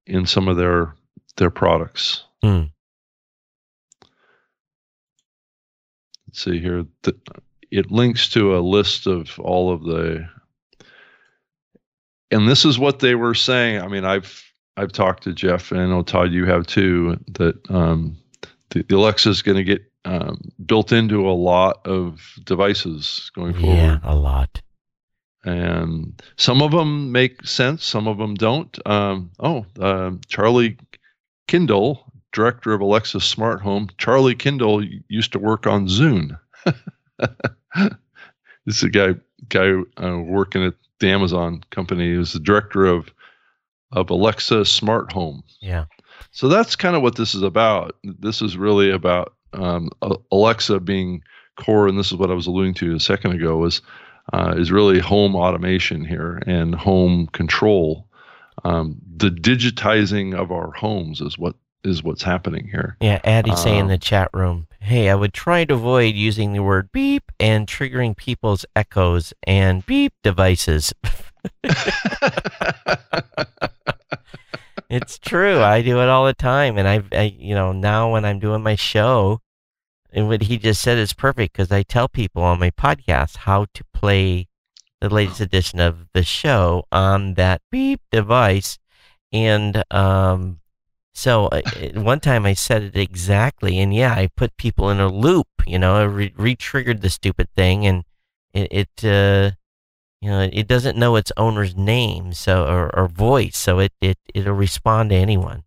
[0.07, 0.95] In some of their
[1.37, 2.25] their products.
[2.45, 2.71] Mm.
[6.29, 6.85] Let's see here.
[7.03, 7.17] The,
[7.71, 10.29] it links to a list of all of the,
[12.31, 13.81] and this is what they were saying.
[13.81, 14.45] I mean, I've
[14.77, 17.19] I've talked to Jeff, and I know Todd, you have too.
[17.33, 18.17] That um,
[18.71, 23.55] the, the Alexa is going to get um, built into a lot of devices going
[23.55, 23.77] forward.
[23.77, 24.61] Yeah, a lot
[25.47, 30.79] and some of them make sense some of them don't um, oh uh, charlie
[31.49, 36.39] Kindel, director of Alexa Smart Home, Charlie Kindel used to work on Zune.
[37.75, 39.15] this is a guy
[39.49, 42.13] guy uh, working at the Amazon company.
[42.13, 43.13] He was the director of
[43.93, 45.45] of Alexa Smart Home.
[45.61, 45.85] Yeah.
[46.31, 47.97] So that's kind of what this is about.
[48.03, 49.91] This is really about um,
[50.33, 51.23] Alexa being
[51.57, 53.57] core, and this is what I was alluding to a second ago.
[53.57, 53.81] Was
[54.33, 58.09] uh, is really home automation here and home control
[58.65, 62.97] um, the digitizing of our homes is what is what's happening here.
[63.01, 66.63] Yeah, Addie say in the chat room, "Hey, I would try to avoid using the
[66.63, 70.93] word beep and triggering people's echoes and beep devices."
[74.89, 75.61] it's true.
[75.61, 78.63] I do it all the time, and I've, I, you know, now when I'm doing
[78.63, 79.41] my show,
[80.13, 83.67] and what he just said is perfect because I tell people on my podcast how
[83.75, 84.49] to play
[85.01, 88.79] the latest edition of the show on that beep device,
[89.33, 90.61] and um,
[91.13, 91.63] so uh,
[91.95, 95.47] one time I said it exactly, and yeah, I put people in a loop.
[95.67, 98.05] You know, I re triggered the stupid thing, and
[98.53, 99.57] it, it uh,
[100.25, 104.17] you know, it doesn't know its owner's name, so or, or voice, so it it
[104.33, 105.65] it'll respond to anyone,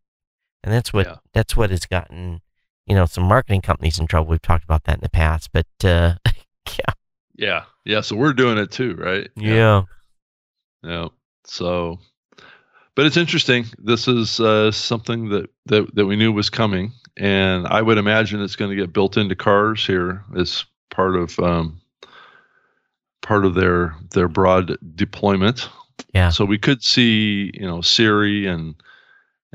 [0.63, 1.15] and that's what yeah.
[1.31, 2.41] that's what has gotten
[2.87, 4.31] you know some marketing companies in trouble.
[4.31, 6.93] We've talked about that in the past, but uh, yeah,
[7.35, 8.01] yeah, yeah.
[8.01, 9.29] So we're doing it too, right?
[9.35, 9.83] Yeah,
[10.81, 11.09] yeah.
[11.45, 11.99] So,
[12.95, 13.65] but it's interesting.
[13.77, 18.41] This is uh, something that, that that we knew was coming, and I would imagine
[18.41, 21.79] it's going to get built into cars here as part of um,
[23.27, 25.67] part of their their broad deployment.
[26.13, 26.29] Yeah.
[26.29, 28.73] So we could see, you know, Siri and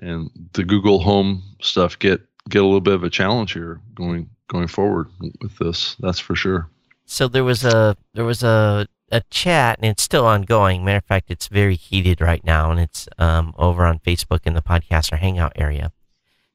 [0.01, 4.29] and the Google Home stuff get get a little bit of a challenge here going
[4.49, 5.09] going forward
[5.41, 5.97] with this.
[6.01, 6.69] That's for sure.
[7.07, 10.85] So there was a there was a a chat and it's still ongoing.
[10.85, 14.53] Matter of fact, it's very heated right now, and it's um, over on Facebook in
[14.53, 15.93] the podcaster hangout area.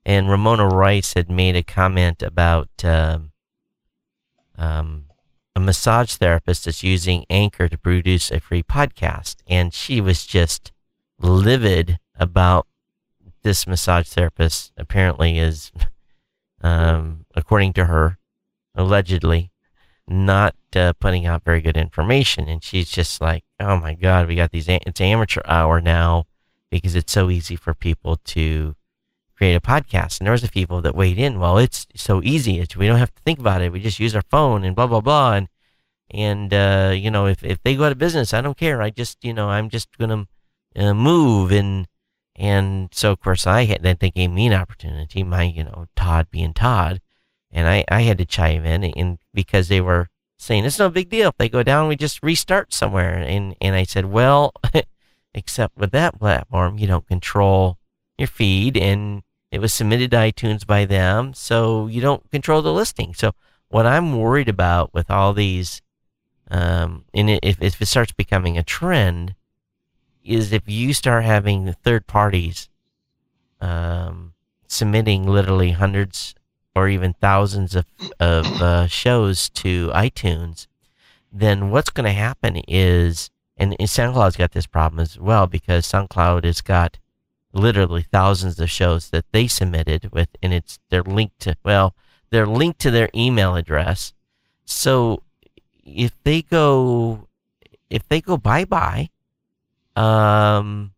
[0.05, 3.31] And Ramona Rice had made a comment about um,
[4.57, 5.06] um,
[5.57, 9.37] a massage therapist that's using Anchor to produce a free podcast.
[9.47, 10.71] And she was just
[11.19, 12.67] livid about
[13.41, 15.71] this massage therapist apparently is,
[16.61, 18.19] um, according to her,
[18.75, 19.49] allegedly
[20.07, 22.47] not uh, putting out very good information.
[22.47, 26.25] And she's just like, oh my God, we got these, it's amateur hour now
[26.69, 28.75] because it's so easy for people to
[29.37, 30.19] create a podcast.
[30.19, 31.39] And there was a people that weighed in.
[31.39, 32.59] Well, it's so easy.
[32.59, 33.71] It's, we don't have to think about it.
[33.71, 35.33] We just use our phone and blah blah blah.
[35.33, 35.47] And
[36.11, 38.81] and uh, you know, if if they go out of business, I don't care.
[38.81, 40.27] I just you know, I'm just gonna
[40.75, 41.87] uh, move and
[42.35, 45.23] and so of course I had that they gave me an opportunity.
[45.23, 47.01] My you know Todd being Todd,
[47.51, 51.09] and I I had to chime in and because they were saying it's no big
[51.09, 53.15] deal if they go down, we just restart somewhere.
[53.15, 54.53] And and I said, well,
[55.33, 57.77] except with that platform, you don't control
[58.17, 62.73] your feed and it was submitted to iTunes by them, so you don't control the
[62.73, 63.13] listing.
[63.13, 63.33] So
[63.69, 65.81] what I'm worried about with all these,
[66.49, 69.35] um, and if if it starts becoming a trend,
[70.23, 72.69] is if you start having third parties,
[73.61, 74.33] um,
[74.67, 76.35] submitting literally hundreds
[76.75, 77.85] or even thousands of
[78.19, 80.67] of uh, shows to iTunes,
[81.31, 85.87] then what's going to happen is, and, and SoundCloud's got this problem as well because
[85.87, 86.97] SoundCloud has got
[87.57, 91.95] literally thousands of shows that they submitted with, and it's they're linked to well,
[92.29, 94.13] they're linked to their email address.
[94.65, 95.23] So
[95.83, 97.27] if they go,
[97.89, 99.09] if they go bye bye,
[99.95, 100.93] um,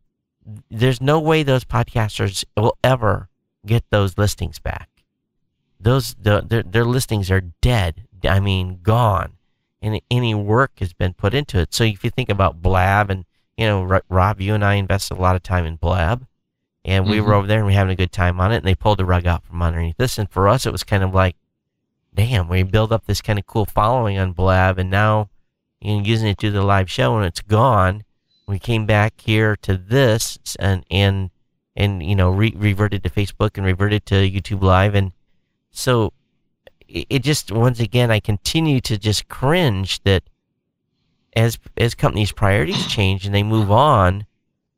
[0.70, 3.30] there's no way those podcasters will ever
[3.66, 4.90] get those listings back.
[5.80, 8.04] Those the, their their listings are dead.
[8.24, 9.38] I mean, gone,
[9.82, 11.74] and any work has been put into it.
[11.74, 13.26] So if you think about Blab, and
[13.58, 16.26] you know, Rob, you and I invested a lot of time in Blab
[16.86, 17.28] and we mm-hmm.
[17.28, 19.00] were over there and we were having a good time on it and they pulled
[19.00, 21.36] the rug out from underneath us and for us it was kind of like
[22.14, 25.30] damn we build up this kind of cool following on blab and now
[25.82, 28.04] you know using it to the live show and it's gone
[28.48, 31.30] we came back here to this and and
[31.76, 35.12] and you know re- reverted to facebook and reverted to youtube live and
[35.72, 36.14] so
[36.88, 40.24] it, it just once again i continue to just cringe that
[41.36, 44.26] as as companies priorities change and they move on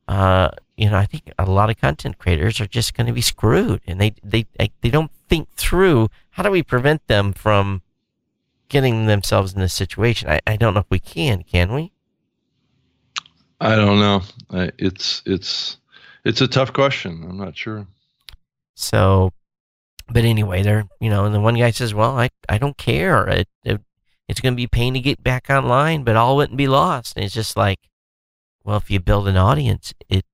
[0.07, 0.49] uh,
[0.81, 3.81] you know, I think a lot of content creators are just going to be screwed,
[3.85, 7.83] and they they they don't think through how do we prevent them from
[8.67, 10.27] getting themselves in this situation.
[10.27, 11.43] I, I don't know if we can.
[11.43, 11.91] Can we?
[13.59, 14.23] I don't know.
[14.79, 15.77] It's it's
[16.25, 17.27] it's a tough question.
[17.29, 17.85] I'm not sure.
[18.73, 19.33] So,
[20.09, 23.27] but anyway, they're you know, and the one guy says, "Well, I I don't care.
[23.27, 23.81] It, it
[24.27, 27.23] it's going to be pain to get back online, but all wouldn't be lost." And
[27.23, 27.81] it's just like,
[28.63, 30.25] well, if you build an audience, it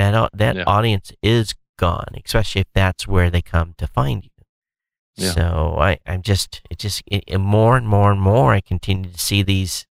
[0.00, 0.64] that that yeah.
[0.66, 4.30] audience is gone, especially if that's where they come to find you.
[5.16, 5.32] Yeah.
[5.32, 9.10] So I, I'm just, it just, it, it more and more and more, I continue
[9.10, 9.86] to see these,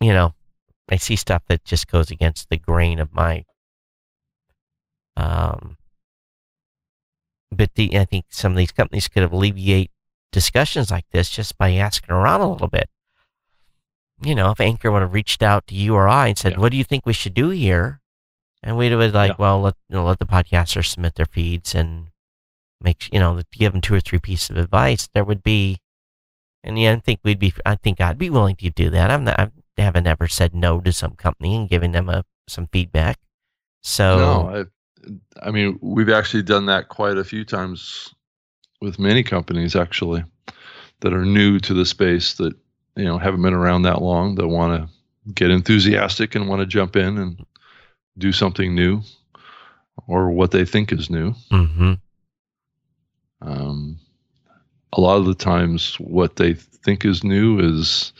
[0.00, 0.34] you know,
[0.88, 3.44] I see stuff that just goes against the grain of my,
[5.16, 5.76] um,
[7.50, 9.90] but the, I think some of these companies could alleviate
[10.32, 12.88] discussions like this just by asking around a little bit.
[14.24, 16.58] You know, if Anchor would have reached out to you or I and said, yeah.
[16.58, 18.00] "What do you think we should do here?"
[18.62, 19.36] And we'd have like, yeah.
[19.38, 22.08] well, let you know, let the podcasters submit their feeds and
[22.80, 25.08] make you know give them two or three pieces of advice.
[25.14, 25.78] There would be,
[26.62, 27.52] and yeah, I think we'd be.
[27.66, 29.10] I think I'd be willing to do that.
[29.10, 29.38] I'm not.
[29.40, 33.18] I haven't ever said no to some company and giving them a some feedback.
[33.82, 34.66] So no,
[35.42, 38.14] I mean, we've actually done that quite a few times
[38.80, 40.24] with many companies actually
[41.00, 42.54] that are new to the space that
[42.96, 46.66] you know haven't been around that long that want to get enthusiastic and want to
[46.66, 47.44] jump in and
[48.18, 49.02] do something new
[50.06, 51.32] or what they think is new.
[51.50, 51.94] Mm-hmm.
[53.40, 53.98] Um,
[54.92, 58.12] a lot of the times, what they think is new is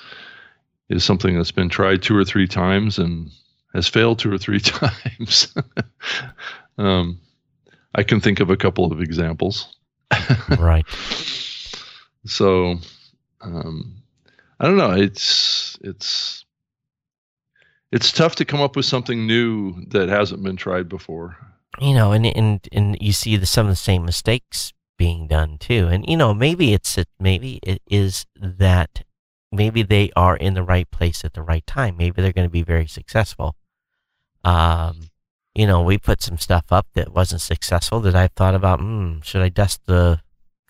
[0.88, 3.31] is something that's been tried two or three times and
[3.74, 5.55] has failed two or three times.
[6.78, 7.18] um,
[7.94, 9.74] I can think of a couple of examples.
[10.59, 10.87] right.
[12.26, 12.76] So,
[13.40, 14.02] um,
[14.61, 14.92] I don't know.
[14.92, 16.44] It's it's
[17.92, 21.37] it's tough to come up with something new that hasn't been tried before.
[21.81, 25.59] You know, and and and you see the, some of the same mistakes being done
[25.59, 25.88] too.
[25.88, 29.05] And you know, maybe it's maybe it is that
[29.50, 31.96] maybe they are in the right place at the right time.
[31.96, 33.57] Maybe they're going to be very successful.
[34.44, 35.09] Um,
[35.55, 39.20] you know, we put some stuff up that wasn't successful that I thought about, hmm,
[39.20, 40.20] should I dust the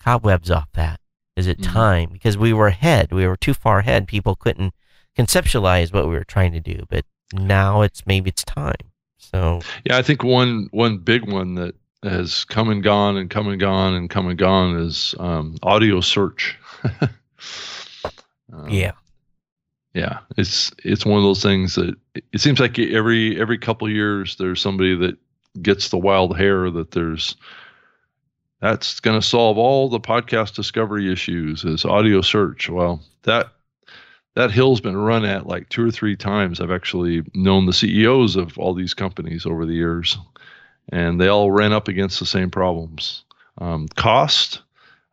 [0.01, 0.99] cobwebs off that?
[1.37, 1.73] Is it mm-hmm.
[1.73, 2.09] time?
[2.11, 3.11] Because we were ahead.
[3.11, 4.07] We were too far ahead.
[4.07, 4.73] People couldn't
[5.17, 6.85] conceptualize what we were trying to do.
[6.89, 8.75] But now it's maybe it's time.
[9.17, 13.47] So yeah, I think one one big one that has come and gone and come
[13.47, 16.57] and gone and come and gone is um, audio search.
[18.53, 18.91] um, yeah,
[19.93, 24.35] yeah, it's it's one of those things that it seems like every every couple years
[24.37, 25.17] there's somebody that
[25.61, 27.35] gets the wild hair that there's
[28.59, 32.69] that's going to solve all the podcast discovery issues is audio search.
[32.69, 33.52] Well, that
[34.35, 36.59] that hill's been run at like two or three times.
[36.59, 40.17] I've actually known the CEOs of all these companies over the years,
[40.89, 43.23] and they all ran up against the same problems:
[43.59, 44.61] um, cost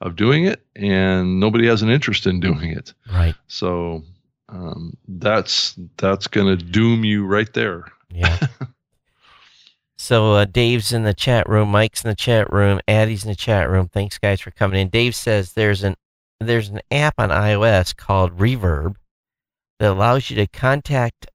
[0.00, 2.94] of doing it, and nobody has an interest in doing it.
[3.12, 3.34] Right.
[3.48, 4.02] So
[4.48, 7.84] um, that's that's going to doom you right there.
[8.10, 8.38] Yeah.
[10.02, 13.36] So uh, Dave's in the chat room, Mike's in the chat room, Addie's in the
[13.36, 13.86] chat room.
[13.86, 14.88] Thanks guys for coming in.
[14.88, 15.94] Dave says there's an
[16.40, 18.96] there's an app on iOS called Reverb
[19.80, 21.26] that allows you to contact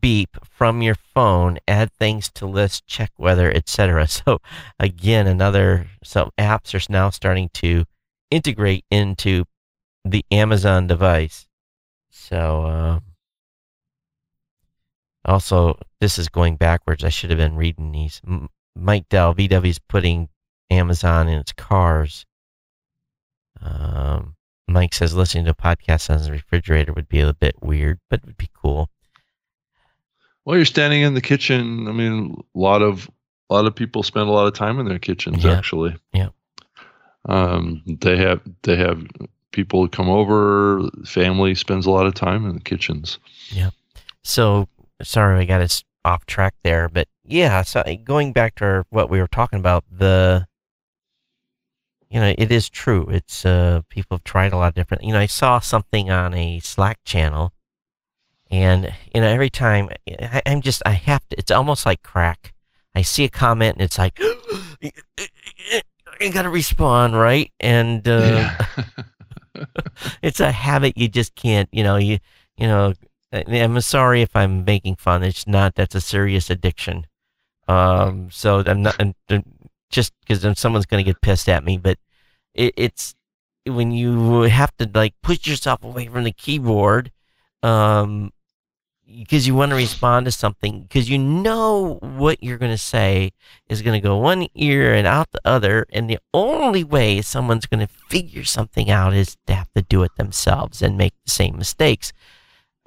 [0.00, 4.08] beep from your phone, add things to list, check weather, etc.
[4.26, 4.38] So
[4.80, 7.84] again, another some apps are now starting to
[8.30, 9.44] integrate into
[10.04, 11.46] the Amazon device.
[12.10, 13.00] So uh,
[15.26, 17.04] also, this is going backwards.
[17.04, 18.22] I should have been reading these.
[18.74, 20.30] Mike Dell, VW is putting
[20.70, 22.24] Amazon in its cars.
[23.60, 24.36] Um,
[24.68, 28.20] Mike says listening to a podcast on his refrigerator would be a bit weird, but
[28.20, 28.90] it would be cool.
[30.44, 31.88] Well, you're standing in the kitchen.
[31.88, 33.10] I mean, a lot of
[33.50, 35.44] a lot of people spend a lot of time in their kitchens.
[35.44, 35.56] Yeah.
[35.56, 36.28] Actually, yeah.
[37.28, 39.04] Um, they have they have
[39.52, 40.88] people come over.
[41.04, 43.18] Family spends a lot of time in the kitchens.
[43.50, 43.70] Yeah.
[44.22, 44.68] So
[45.02, 47.62] sorry, I got us off track there, but yeah.
[47.62, 50.46] So going back to our, what we were talking about, the
[52.10, 53.06] you know, it is true.
[53.10, 55.04] It's uh, people have tried a lot of different.
[55.04, 57.52] You know, I saw something on a Slack channel,
[58.50, 61.38] and you know, every time I, I'm just I have to.
[61.38, 62.54] It's almost like crack.
[62.94, 64.18] I see a comment and it's like,
[64.80, 67.52] you got to respond, right?
[67.60, 68.54] And uh,
[69.54, 69.64] yeah.
[70.22, 71.68] it's a habit you just can't.
[71.72, 72.18] You know, you
[72.56, 72.94] you know,
[73.32, 75.22] I'm sorry if I'm making fun.
[75.22, 75.74] It's not.
[75.74, 77.06] That's a serious addiction.
[77.68, 79.14] Um, so I'm not I'm,
[79.90, 81.98] just because then someone's going to get pissed at me, but
[82.54, 83.14] it, it's
[83.66, 87.10] when you have to like push yourself away from the keyboard,
[87.62, 88.32] um,
[89.06, 93.32] because you want to respond to something because you know what you're going to say
[93.68, 97.66] is going to go one ear and out the other and the only way someone's
[97.66, 101.30] going to figure something out is to have to do it themselves and make the
[101.30, 102.12] same mistakes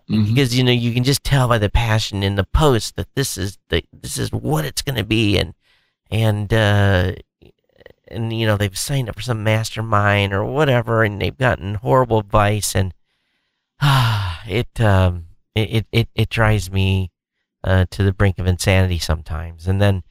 [0.09, 0.25] mm-hmm.
[0.25, 3.37] because you know you can just tell by the passion in the post that this
[3.37, 5.53] is the this is what it's going to be and
[6.09, 7.13] and uh
[8.07, 12.19] and you know they've signed up for some mastermind or whatever and they've gotten horrible
[12.19, 12.93] advice and
[13.81, 17.11] ah it um it it it drives me
[17.61, 20.01] uh, to the brink of insanity sometimes and then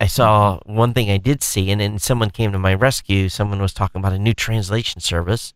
[0.00, 3.28] I saw one thing I did see, and then someone came to my rescue.
[3.28, 5.54] Someone was talking about a new translation service,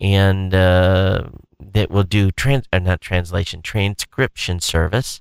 [0.00, 1.24] and uh,
[1.60, 5.20] that will do trans or uh, not translation transcription service.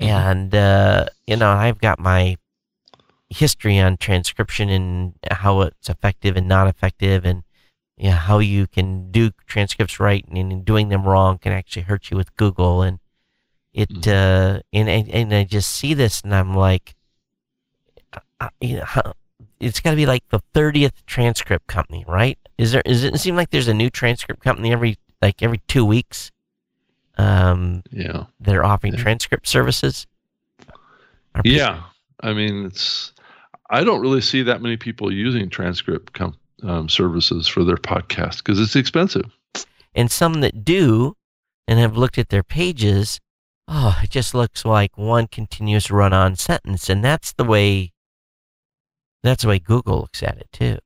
[0.00, 0.10] Mm-hmm.
[0.10, 2.36] And uh, you know, I've got my
[3.30, 7.42] history on transcription and how it's effective and not effective, and
[7.96, 11.82] you know, how you can do transcripts right and, and doing them wrong can actually
[11.82, 12.82] hurt you with Google.
[12.82, 12.98] And
[13.72, 14.56] it mm-hmm.
[14.56, 16.94] uh, and, and and I just see this and I'm like,
[18.40, 19.12] uh, you know,
[19.60, 22.38] it's got to be like the thirtieth transcript company, right?
[22.58, 22.82] Is there?
[22.84, 26.30] Is it seem like there's a new transcript company every like every two weeks?
[27.18, 29.02] Um, yeah, they're offering yeah.
[29.02, 30.06] transcript services.
[31.44, 31.82] yeah,
[32.20, 33.12] I mean, it's
[33.70, 38.38] I don't really see that many people using transcript com- um, services for their podcast
[38.38, 39.24] because it's expensive.
[39.94, 41.16] And some that do
[41.66, 43.20] and have looked at their pages,
[43.66, 46.88] oh, it just looks like one continuous run on sentence.
[46.88, 47.92] And that's the way
[49.22, 50.78] that's the way Google looks at it too.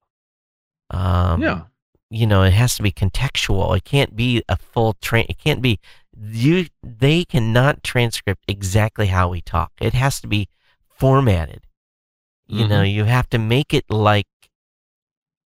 [0.90, 1.62] Um, yeah.
[2.08, 3.76] You know, it has to be contextual.
[3.76, 5.26] It can't be a full train.
[5.28, 5.78] It can't be
[6.18, 6.66] you.
[6.82, 9.72] They cannot transcript exactly how we talk.
[9.80, 10.48] It has to be
[10.88, 11.62] formatted.
[12.50, 12.90] You know, Mm-hmm.
[12.96, 14.26] you have to make it like,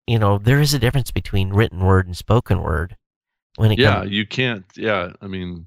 [0.08, 2.96] you know, there is a difference between written word and spoken word.
[3.56, 4.66] When it Yeah, comes, you can't.
[4.76, 5.66] Yeah, I mean,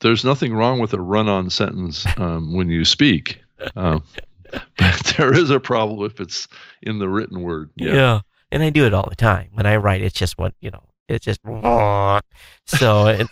[0.00, 3.40] there's nothing wrong with a run-on sentence um, when you speak,
[3.76, 4.02] um,
[4.78, 6.48] but there is a problem if it's
[6.82, 7.70] in the written word.
[7.76, 7.92] yeah.
[7.94, 8.20] Yeah.
[8.50, 9.50] and I do it all the time.
[9.52, 10.82] When I write, it's just what you know.
[11.08, 11.40] It's just
[12.66, 13.06] so.
[13.08, 13.28] It,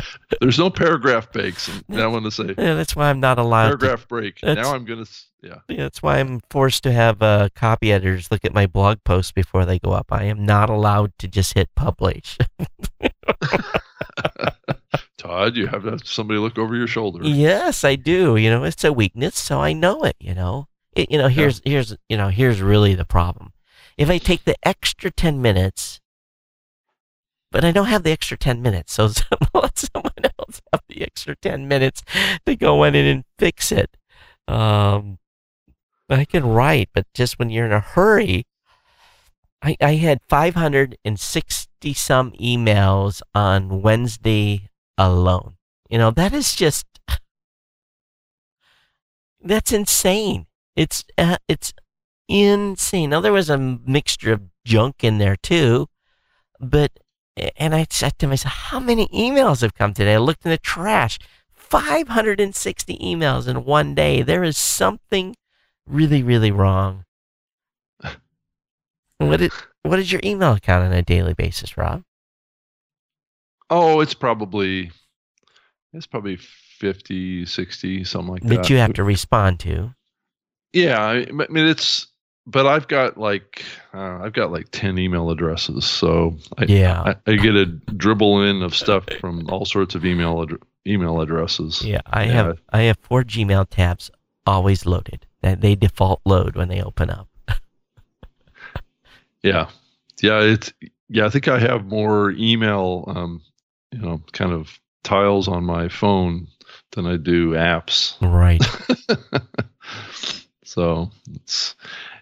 [0.42, 1.70] There's no paragraph breaks.
[1.88, 3.72] And I want to say yeah, that's why I'm not allowed.
[3.72, 4.42] To, paragraph break.
[4.44, 5.06] Now I'm gonna.
[5.42, 5.60] Yeah.
[5.68, 9.32] yeah, that's why I'm forced to have uh, copy editors look at my blog posts
[9.32, 10.08] before they go up.
[10.12, 12.38] I am not allowed to just hit publish.
[15.18, 17.20] Todd, you have to have somebody look over your shoulder.
[17.24, 18.38] Yes, I do.
[18.38, 20.16] You know, it's a weakness, so I know it.
[20.20, 21.28] You know, it, you know.
[21.28, 23.54] Here's here's you know here's really the problem.
[23.98, 26.02] If I take the extra ten minutes,
[27.56, 29.06] but I don't have the extra ten minutes, so
[29.54, 32.04] let someone else have the extra ten minutes
[32.46, 33.96] to go in and fix it.
[34.46, 35.20] Um,
[36.10, 38.46] I can write, but just when you're in a hurry,
[39.62, 45.56] I I had five hundred and sixty some emails on Wednesday alone.
[45.90, 46.86] You know, that is just
[49.42, 50.48] that's insane.
[50.76, 51.72] It's uh, it's
[52.28, 53.12] insane.
[53.12, 55.88] Now there was a mixture of junk in there too,
[56.60, 56.92] but
[57.38, 60.14] and I said to myself, how many emails have come today?
[60.14, 61.20] I looked in the trash.
[61.54, 64.22] 560 emails in one day.
[64.22, 65.36] There is something
[65.86, 67.06] really, really wrong.
[69.18, 69.52] What is,
[69.84, 72.04] what is your email account on a daily basis, Rob?
[73.70, 74.92] Oh, it's probably
[75.94, 78.50] it's probably 50, 60, something like that.
[78.50, 79.96] That you have to respond to.
[80.74, 82.08] Yeah, I I mean it's
[82.48, 85.86] but I've got like uh, I've got like 10 email addresses.
[85.86, 87.02] So I, Yeah.
[87.02, 91.22] I, I get a dribble in of stuff from all sorts of email ad- email
[91.22, 91.82] addresses.
[91.84, 92.32] Yeah, I Yeah.
[92.34, 94.12] have I have four Gmail tabs
[94.46, 95.26] always loaded.
[95.42, 97.28] That they default load when they open up.
[99.44, 99.70] Yeah.
[100.24, 100.74] Yeah, it's
[101.10, 103.42] yeah, I think I have more email um,
[103.92, 106.48] you know, kind of tiles on my phone
[106.94, 108.16] than I do apps.
[108.22, 108.64] Right.
[110.64, 111.76] so it's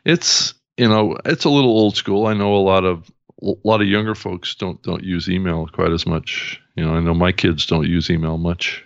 [0.06, 2.28] it's you know it's a little old school.
[2.28, 5.91] I know a lot of a lot of younger folks don't don't use email quite
[5.91, 6.62] as much.
[6.76, 8.84] You know, I know my kids don't use email much.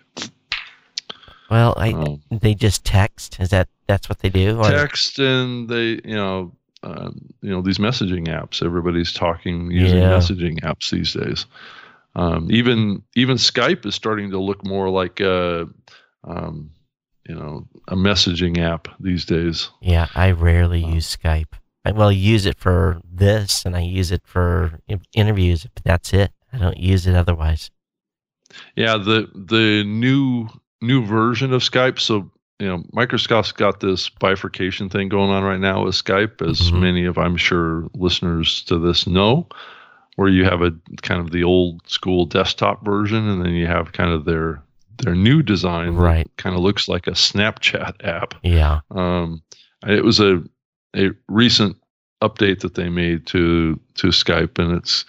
[1.49, 3.39] Well, I Um, they just text.
[3.39, 4.61] Is that that's what they do?
[4.63, 6.51] Text and they you know
[6.83, 8.63] um, you know these messaging apps.
[8.63, 10.11] Everybody's talking using Yeah.
[10.17, 11.45] messaging apps these days.
[12.15, 15.69] Um, even even Skype is starting to look more like a
[16.23, 16.71] um,
[17.27, 19.69] you know a messaging app these days.
[19.81, 21.53] Yeah, I rarely Uh, use Skype.
[21.85, 24.79] I well use it for this, and I use it for
[25.13, 26.31] interviews, but that's it.
[26.51, 27.71] I don't use it otherwise.
[28.75, 30.47] Yeah, the the new
[30.81, 31.99] new version of Skype.
[31.99, 36.71] So you know, Microsoft's got this bifurcation thing going on right now with Skype, as
[36.71, 36.79] Mhm.
[36.79, 39.47] many of I'm sure listeners to this know,
[40.15, 40.71] where you have a
[41.03, 44.63] kind of the old school desktop version, and then you have kind of their
[44.99, 46.29] their new design, Right.
[46.37, 48.33] Kind of looks like a Snapchat app.
[48.43, 48.81] Yeah.
[48.91, 49.41] Um,
[49.85, 50.43] it was a
[50.95, 51.77] a recent
[52.21, 55.05] update that they made to to Skype, and it's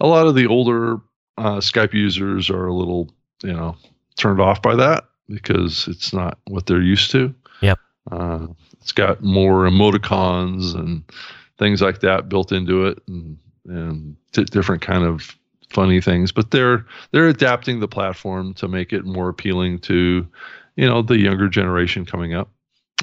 [0.00, 0.98] a lot of the older
[1.36, 3.10] uh, Skype users are a little
[3.42, 3.76] you know
[4.16, 7.34] turned off by that because it's not what they're used to.
[7.60, 7.78] Yep.
[8.10, 8.46] Uh,
[8.80, 11.04] it's got more emoticons and
[11.58, 15.37] things like that built into it, and and t- different kind of
[15.70, 16.32] funny things.
[16.32, 20.26] But they're they're adapting the platform to make it more appealing to
[20.76, 22.50] you know the younger generation coming up.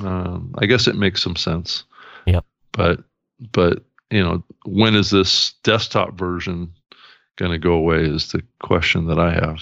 [0.02, 1.84] Um, I guess it makes some sense.
[2.26, 2.42] Yeah.
[2.72, 3.04] But
[3.52, 6.72] but you know when is this desktop version
[7.38, 8.04] going to go away?
[8.04, 9.60] Is the question that I have.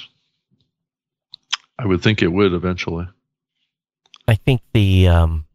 [1.79, 3.07] I would think it would eventually.
[4.27, 5.45] I think the um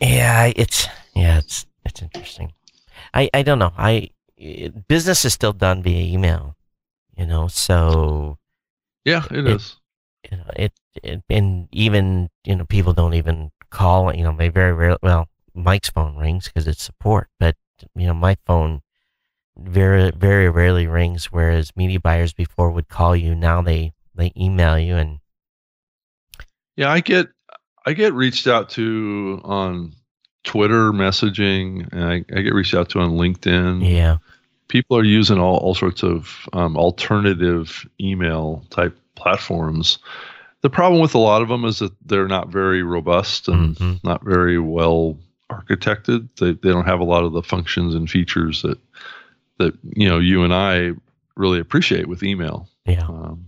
[0.00, 2.52] yeah, it's yeah, it's it's interesting.
[3.12, 3.72] I I don't know.
[3.76, 4.10] I
[4.40, 6.56] it, business is still done via email,
[7.16, 7.48] you know.
[7.48, 8.38] So
[9.04, 9.76] Yeah, it It- is.
[10.30, 10.72] you know it,
[11.02, 14.14] it and even you know people don't even call.
[14.14, 14.98] You know, they very rarely.
[15.02, 17.56] Well, Mike's phone rings because it's support, but
[17.96, 18.82] you know my phone
[19.56, 21.26] very very rarely rings.
[21.32, 25.20] Whereas media buyers before would call you, now they they email you and
[26.76, 27.28] Yeah, I get
[27.86, 29.94] I get reached out to on
[30.44, 33.88] Twitter messaging, I, I get reached out to on LinkedIn.
[33.88, 34.18] Yeah.
[34.68, 39.98] People are using all, all sorts of um, alternative email type platforms.
[40.62, 44.04] The problem with a lot of them is that they're not very robust and Mhm.
[44.04, 45.18] not very well
[45.50, 46.28] architected.
[46.38, 48.78] They, they don't have a lot of the functions and features that
[49.58, 50.92] that you know you and I
[51.36, 52.68] really appreciate with email.
[52.86, 53.06] Yeah.
[53.06, 53.46] Um,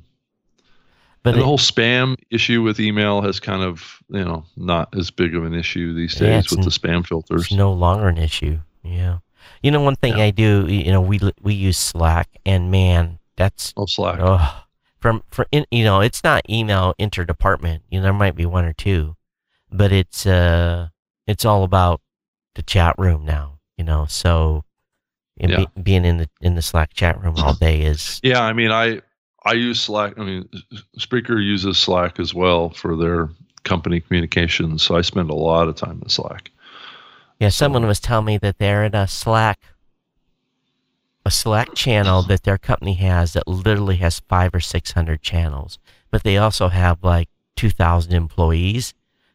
[1.25, 5.11] But and the whole spam issue with email has kind of you know not as
[5.11, 7.43] big of an issue these Yeah, days with n- the spam filters.
[7.43, 8.59] It's no longer an issue.
[8.83, 9.19] Yeah.
[9.63, 10.25] You know, one thing Yeah.
[10.25, 14.19] I do, you know, we we use Slack, and man, that's oh, Slack.
[14.21, 14.65] oh,
[15.01, 17.81] from for in, you know, it's not email interdepartment.
[17.89, 19.17] You know, there might be one or two,
[19.71, 20.89] but it's uh,
[21.29, 22.01] it's all about
[22.57, 23.59] the chat room now.
[23.79, 24.65] You know, so
[25.37, 25.65] Yeah.
[25.75, 28.73] be, being in the in the Slack chat room all day is Yeah, I mean,
[28.73, 29.01] I
[29.45, 30.19] I use Slack.
[30.19, 30.49] I mean,
[30.99, 33.29] Spreaker uses Slack as well for their
[33.65, 34.83] company communications.
[34.83, 36.51] So I spend a lot of time in Slack.
[37.39, 39.61] Yeah, someone was telling me that they're in a Slack,
[41.27, 45.79] a Slack channel that their company has that literally has five or six hundred channels,
[46.11, 48.95] but they also have like two thousand employees.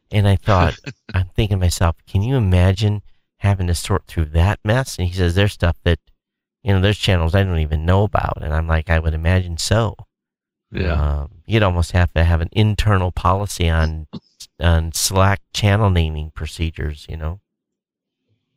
[0.10, 0.76] And I thought,
[1.14, 3.01] I'm thinking to myself, can you imagine
[3.38, 4.97] having to sort through that mess?
[4.97, 5.99] And he says, there's stuff that,
[6.68, 9.57] you know, there's channels I don't even know about, and I'm like, I would imagine
[9.57, 9.95] so.
[10.70, 14.07] Yeah, Um, you'd almost have to have an internal policy on
[14.59, 17.39] on Slack channel naming procedures, you know.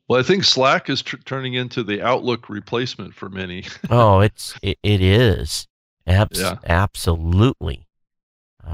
[0.09, 3.65] well, I think Slack is tr- turning into the Outlook replacement for many.
[3.91, 5.69] oh, it's it, it is.
[6.09, 6.57] Abs- Yeah.
[6.67, 7.87] absolutely.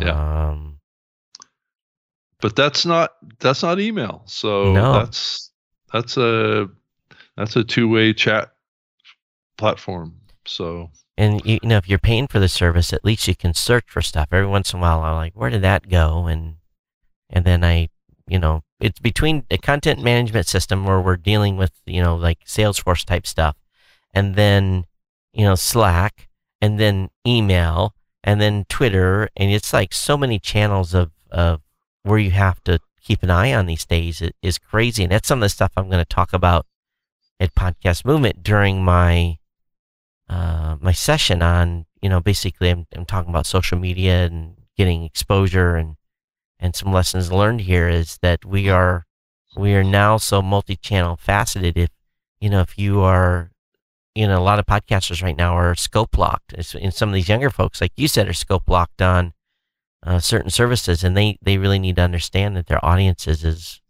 [0.01, 0.49] Yeah.
[0.49, 0.79] Um,
[2.41, 4.23] but that's not that's not email.
[4.25, 4.93] So No.
[4.95, 5.51] that's
[5.93, 6.69] that's a
[7.37, 8.53] that's a two way chat
[9.57, 10.15] platform.
[10.47, 13.55] So and you, you know, if you're paying for the service, at least you can
[13.55, 14.29] search for stuff.
[14.33, 16.27] Every once in a while, I'm like, where did that go?
[16.27, 16.57] And
[17.31, 17.89] and then I,
[18.29, 22.45] you know, it's between a content management system where we're dealing with, you know, like
[22.45, 23.57] Salesforce type stuff,
[24.15, 24.85] and then,
[25.33, 26.29] you know, Slack,
[26.61, 31.63] and then email, and then Twitter, and it's like so many channels of of
[32.03, 35.29] where you have to keep an eye on these days it is crazy, and that's
[35.29, 36.67] some of the stuff I'm going to talk about
[37.41, 39.39] at Podcast Movement during my
[40.29, 45.05] uh, my session on you know basically I'm, I'm talking about social media and getting
[45.05, 45.97] exposure and
[46.59, 49.07] and some lessons learned here is that we are
[49.57, 51.77] we are now so multi-channel faceted.
[51.77, 51.91] If
[52.41, 53.51] you know if you are
[54.15, 56.53] you know a lot of podcasters right now are scope locked.
[56.53, 59.33] And some of these younger folks like you said are scope locked on
[60.03, 63.81] uh, certain services and they they really need to understand that their audiences is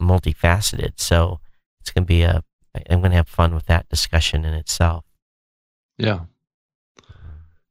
[0.00, 0.92] multifaceted.
[0.96, 1.40] So
[1.80, 2.42] it's going to be a
[2.88, 5.04] i'm going to have fun with that discussion in itself
[6.00, 6.20] yeah.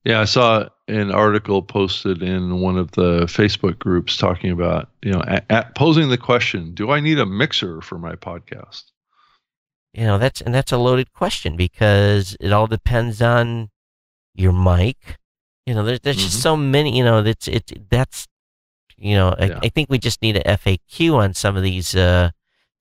[0.05, 5.11] Yeah, I saw an article posted in one of the Facebook groups talking about, you
[5.11, 8.83] know, at, at posing the question, do I need a mixer for my podcast?
[9.95, 13.69] you know that's and that's a loaded question because it all depends on
[14.35, 15.17] your mic
[15.65, 16.41] you know there's, there's just Mhm.
[16.43, 18.27] so many you know that's it that's
[18.97, 19.59] you know I, Yeah.
[19.63, 22.29] I think we just need a faq on some of these uh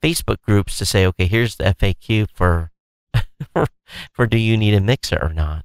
[0.05, 2.73] facebook groups to say okay here's the faq for
[4.13, 5.65] for, do you need a mixer or not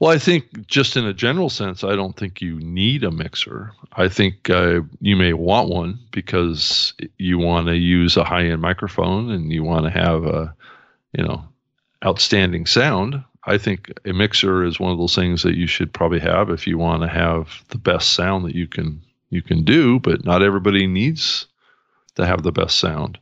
[0.00, 3.72] Well, I think just in a general sense, I don't think you need a mixer.
[3.92, 9.30] I think uh, you may want one because you want to use a high-end microphone
[9.30, 10.54] and you want to have a,
[11.12, 11.44] you know,
[12.04, 13.22] outstanding sound.
[13.44, 16.66] I think a mixer is one of those things that you should probably have if
[16.66, 20.00] you want to have the best sound that you can you can do.
[20.00, 21.46] But not everybody needs
[22.16, 23.18] to have the best sound.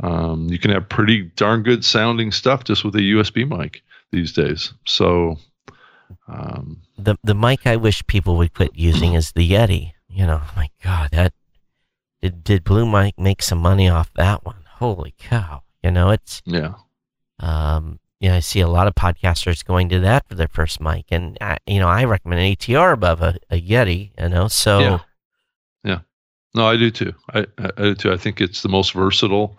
[0.00, 4.32] Um, you can have pretty darn good sounding stuff just with a USB mic these
[4.32, 4.72] days.
[4.86, 5.38] So.
[6.28, 10.42] Um, the the mic i wish people would quit using is the yeti you know
[10.54, 11.32] my god that
[12.20, 16.42] did, did blue mike make some money off that one holy cow you know it's
[16.44, 16.74] yeah.
[17.40, 20.80] Um, you know, I see a lot of podcasters going to that for their first
[20.80, 24.12] mic, and I, you know, I recommend an ATR above a, a Yeti.
[24.16, 24.90] You know, so Yeah.
[24.90, 24.98] Yeah.
[26.54, 27.14] No, I do too.
[27.32, 28.12] I, I do too.
[28.12, 29.58] I think it's the most versatile.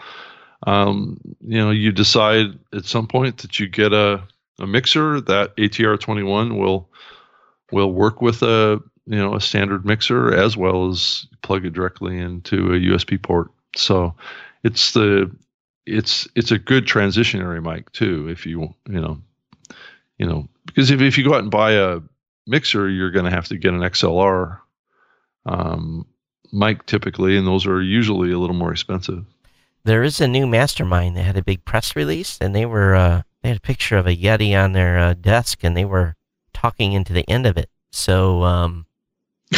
[0.67, 4.23] Um, you know, you decide at some point that you get a,
[4.59, 6.89] a mixer that ATR 21 will
[7.71, 12.17] will work with a you know a standard mixer as well as plug it directly
[12.17, 13.51] into a USB port.
[13.75, 14.15] So
[14.63, 15.31] it's the
[15.85, 18.29] it's it's a good transitionary mic too.
[18.29, 19.19] If you you know
[20.17, 21.99] you know because if if you go out and buy a
[22.47, 24.59] mixer, you're going to have to get an XLR
[25.45, 26.05] um,
[26.53, 29.25] mic typically, and those are usually a little more expensive.
[29.83, 33.23] there is a new mastermind that had a big press release, and they were uh,
[33.41, 36.15] they had a picture of a Yeti on their uh, desk, and they were
[36.53, 37.69] talking into the end of it.
[37.91, 38.85] So, um,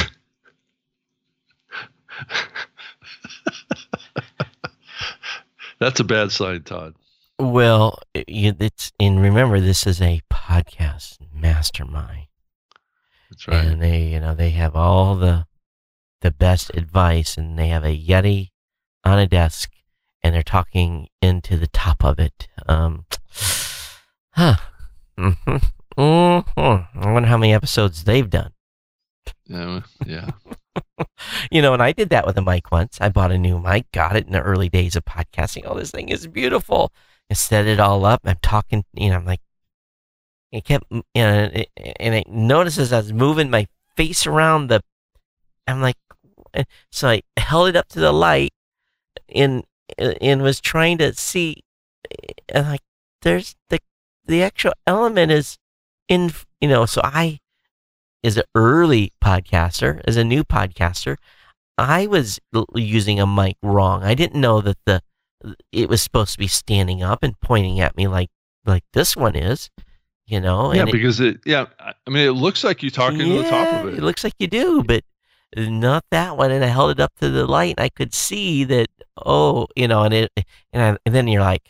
[5.80, 6.96] That's a bad sign, Todd.
[7.38, 12.28] Well, it's and remember this is a podcast mastermind.
[13.30, 13.66] That's right.
[13.66, 15.46] And they, you know, they have all the
[16.22, 18.50] the best advice, and they have a Yeti
[19.04, 19.72] on a desk,
[20.24, 22.48] and they're talking into the top of it.
[22.68, 23.06] Um,
[24.32, 24.56] huh.
[25.18, 25.58] Mm-hmm.
[25.98, 27.00] Mm-hmm.
[27.00, 28.52] I wonder how many episodes they've done.
[29.48, 30.32] Yeah, yeah.
[31.52, 32.98] you know, and I did that with a mic once.
[33.00, 35.64] I bought a new mic, got it in the early days of podcasting.
[35.66, 36.92] Oh, this thing is beautiful.
[37.30, 38.22] I set it all up.
[38.26, 39.42] I'm talking, you know, I'm like,
[40.52, 41.50] it kept, you know,
[42.00, 44.82] and it notices I was moving my face around the,
[45.68, 45.98] I'm like,
[46.92, 48.52] so I held it up to the light
[49.30, 49.64] and,
[49.98, 51.64] and was trying to see,
[52.50, 52.82] and like,
[53.22, 53.80] there's the,
[54.26, 55.58] the actual element is
[56.08, 56.32] in,
[56.62, 57.40] you know, so I,
[58.24, 61.18] as an early podcaster, as a new podcaster,
[61.78, 62.40] I was
[62.74, 64.04] using a mic wrong.
[64.04, 65.02] I didn't know that the
[65.72, 68.30] it was supposed to be standing up and pointing at me like
[68.66, 69.70] like this one is,
[70.26, 70.74] you know.
[70.74, 73.50] Yeah, because it, it, yeah, I mean it looks like you talking yeah, to the
[73.50, 73.98] top of it.
[74.00, 75.04] It looks like you do, but
[75.56, 76.52] not that one.
[76.52, 78.88] And I held it up to the light, and I could see that.
[79.26, 80.32] Oh, you know, and it
[80.74, 81.70] and I, and then you're like,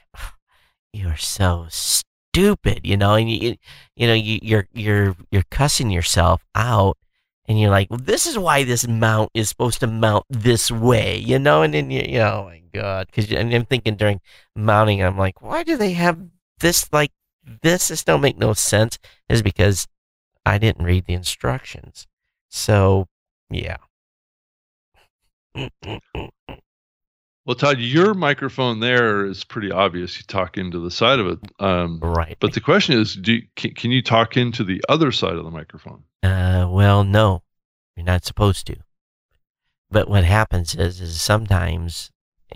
[0.93, 3.55] you're so stupid, you know, and you
[3.95, 6.97] you know you, you're you're you're cussing yourself out
[7.47, 11.17] and you're like, well, this is why this mount is supposed to mount this way,
[11.17, 11.61] you know?
[11.61, 13.11] And then you, you know, oh my God.
[13.11, 14.19] Cause I'm thinking during
[14.55, 16.19] mounting, I'm like, why do they have
[16.59, 17.11] this like
[17.61, 17.89] this?
[17.89, 18.97] This don't make no sense.
[19.29, 19.88] Is because
[20.45, 22.07] I didn't read the instructions.
[22.49, 23.07] So,
[23.49, 23.77] yeah.
[27.45, 30.17] Well, Todd, your microphone there is pretty obvious.
[30.17, 32.35] You talk into the side of it, um, right?
[32.39, 35.45] But the question is, do you, can, can, you talk into the other side of
[35.45, 36.03] the microphone?
[36.23, 37.43] Uh, well, no,
[37.95, 38.77] you're not supposed to.
[39.91, 42.09] But what happens is, is sometimes,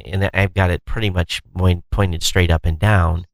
[0.04, 3.28] and I've got it pretty much point, pointed straight up and down.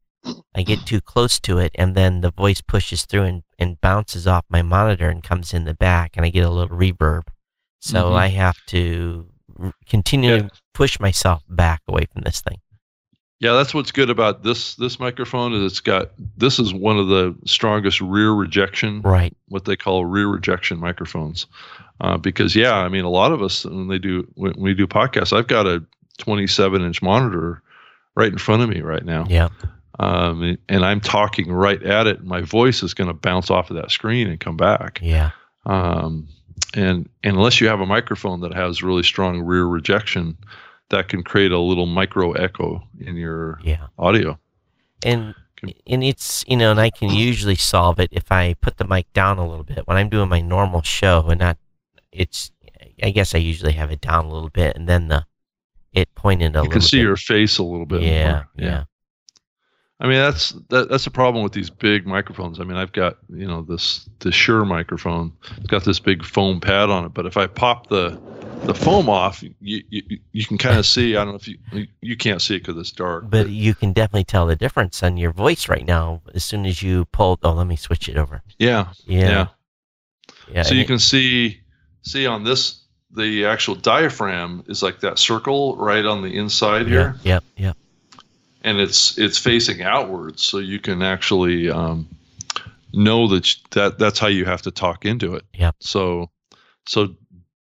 [0.54, 4.26] I get too close to it, and then the voice pushes through and, and bounces
[4.26, 7.22] off my monitor and comes in the back, and I get a little reverb.
[7.80, 8.14] So mm-hmm.
[8.14, 9.26] I have to
[9.88, 10.38] continue yeah.
[10.42, 12.58] to push myself back away from this thing.
[13.38, 17.08] Yeah, that's what's good about this this microphone is it's got this is one of
[17.08, 19.36] the strongest rear rejection, right?
[19.48, 21.46] What they call rear rejection microphones,
[22.00, 24.86] uh, because yeah, I mean a lot of us when they do when we do
[24.86, 25.84] podcasts, I've got a
[26.16, 27.62] 27 inch monitor
[28.14, 29.26] right in front of me right now.
[29.28, 29.48] Yeah.
[29.98, 33.70] Um, and I'm talking right at it, and my voice is going to bounce off
[33.70, 34.98] of that screen and come back.
[35.02, 35.30] Yeah.
[35.64, 36.28] Um,
[36.74, 40.36] and, and unless you have a microphone that has really strong rear rejection,
[40.90, 43.86] that can create a little micro echo in your yeah.
[43.98, 44.38] audio.
[45.04, 45.34] And
[45.86, 49.12] and it's you know, and I can usually solve it if I put the mic
[49.12, 51.58] down a little bit when I'm doing my normal show, and not.
[52.12, 52.50] It's
[53.02, 55.26] I guess I usually have it down a little bit, and then the
[55.92, 56.64] it pointed a you little.
[56.64, 57.02] You can see bit.
[57.02, 58.02] your face a little bit.
[58.02, 58.48] Yeah, more.
[58.56, 58.64] yeah.
[58.64, 58.84] yeah.
[59.98, 62.60] I mean that's that, that's a problem with these big microphones.
[62.60, 65.32] I mean I've got you know this the Shure microphone.
[65.56, 68.20] It's got this big foam pad on it, but if I pop the
[68.64, 71.16] the foam off, you you, you can kind of see.
[71.16, 73.24] I don't know if you you can't see it because it's dark.
[73.24, 76.66] But, but, you can definitely tell the difference on your voice right now as soon
[76.66, 77.38] as you pull.
[77.42, 78.42] Oh, let me switch it over.
[78.58, 79.46] Yeah, yeah, yeah.
[80.52, 81.60] yeah so you can see
[82.02, 82.82] see on this
[83.12, 87.16] the actual diaphragm is like that circle right on the inside here.
[87.22, 87.66] Yeah, yeah.
[87.68, 87.76] yep
[88.66, 92.08] and it's it's facing outwards, so you can actually um,
[92.92, 95.44] know that that that's how you have to talk into it.
[95.54, 95.70] Yeah.
[95.80, 96.30] So
[96.86, 97.14] so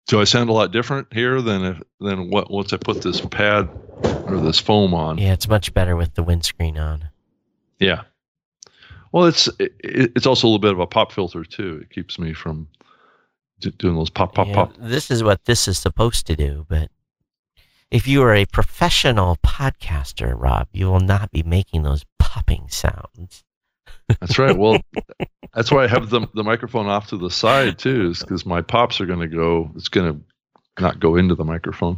[0.08, 3.22] do I sound a lot different here than if than what once I put this
[3.22, 3.70] pad
[4.26, 5.20] or this foam on?
[5.20, 7.08] Yeah, it's much better with the windscreen on.
[7.80, 8.02] Yeah.
[9.12, 11.82] Well, it's it, it's also a little bit of a pop filter too.
[11.84, 12.68] It keeps me from
[13.78, 14.74] doing those pop pop yeah, pop.
[14.80, 16.90] This is what this is supposed to do, but
[17.96, 23.46] if you are a professional podcaster, Rob, you will not be making those popping sounds.
[24.20, 24.58] that's right.
[24.58, 24.82] Well,
[25.54, 28.62] that's why I have the the microphone off to the side too, is because my
[28.62, 29.72] pops are going to go.
[29.76, 31.98] It's going to not go into the microphone.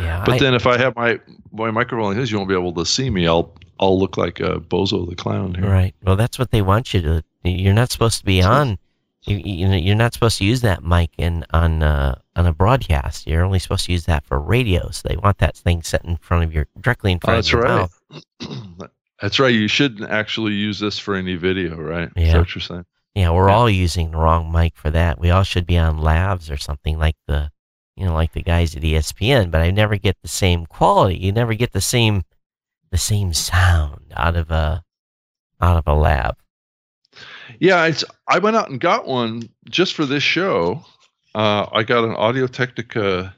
[0.00, 0.22] Yeah.
[0.24, 1.20] But I, then if I have my
[1.52, 3.26] my microphone like this, you won't be able to see me.
[3.26, 5.68] I'll I'll look like a bozo the clown here.
[5.68, 5.94] Right.
[6.02, 7.24] Well, that's what they want you to.
[7.44, 8.78] You're not supposed to be on
[9.26, 12.52] you, you know, you're not supposed to use that mic in on uh, on a
[12.52, 13.26] broadcast.
[13.26, 14.90] You're only supposed to use that for radio.
[14.90, 17.50] So they want that thing set in front of your directly in front oh, of
[17.50, 17.88] your right.
[18.40, 18.90] mouth.
[19.20, 19.52] that's right.
[19.52, 22.10] You shouldn't actually use this for any video, right?
[22.14, 22.22] Yeah.
[22.22, 22.84] Is that what you're saying?
[23.14, 23.54] Yeah, we're yeah.
[23.54, 25.18] all using the wrong mic for that.
[25.18, 27.50] We all should be on lavs or something like the,
[27.96, 29.50] you know, like the guys at ESPN.
[29.50, 31.16] But I never get the same quality.
[31.16, 32.24] You never get the same,
[32.90, 34.82] the same sound out of a,
[35.62, 36.36] out of a lav.
[37.58, 38.04] Yeah, it's.
[38.28, 40.84] I went out and got one just for this show.
[41.36, 43.34] Uh, I got an Audio Technica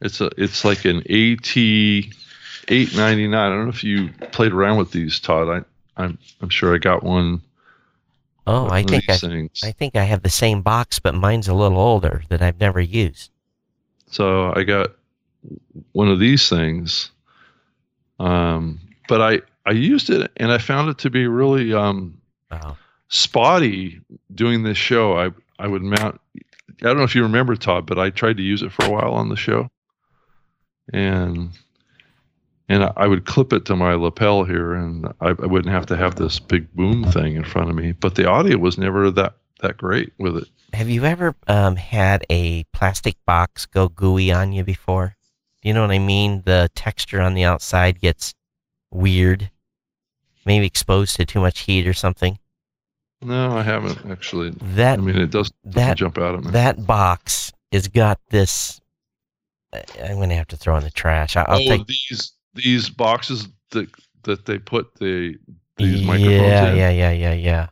[0.00, 3.52] It's a it's like an AT eight ninety nine.
[3.52, 5.48] I don't know if you played around with these, Todd.
[5.48, 7.40] I I'm I'm sure I got one.
[8.44, 9.60] Oh, I think I, things.
[9.62, 12.80] I think I have the same box, but mine's a little older that I've never
[12.80, 13.30] used.
[14.10, 14.96] So I got
[15.92, 17.12] one of these things.
[18.18, 22.20] Um, but I I used it and I found it to be really um
[22.50, 22.76] Wow.
[23.08, 24.00] spotty
[24.34, 25.16] doing this show.
[25.16, 25.30] I
[25.60, 26.20] I would mount.
[26.80, 28.90] I don't know if you remember Todd, but I tried to use it for a
[28.90, 29.68] while on the show,
[30.92, 31.50] and
[32.68, 35.96] and I- would clip it to my lapel here, and I, I wouldn't have to
[35.96, 37.92] have this big boom thing in front of me.
[37.92, 40.48] But the audio was never that that great with it.
[40.74, 45.16] Have you ever um, had a plastic box go gooey on you before?
[45.62, 46.42] You know what I mean?
[46.44, 48.34] The texture on the outside gets
[48.92, 49.50] weird,
[50.44, 52.38] maybe exposed to too much heat or something.
[53.20, 54.50] No, I haven't actually.
[54.50, 56.50] I That mean, it does doesn't that jump out at me.
[56.52, 58.80] that box has got this.
[59.72, 61.36] I- I'm gonna have to throw in the trash.
[61.36, 61.86] I- I'll oh, take.
[61.86, 63.88] these these boxes that
[64.24, 65.36] that they put the
[65.76, 66.76] these microphones Yeah, in.
[66.76, 67.66] yeah, yeah, yeah, yeah.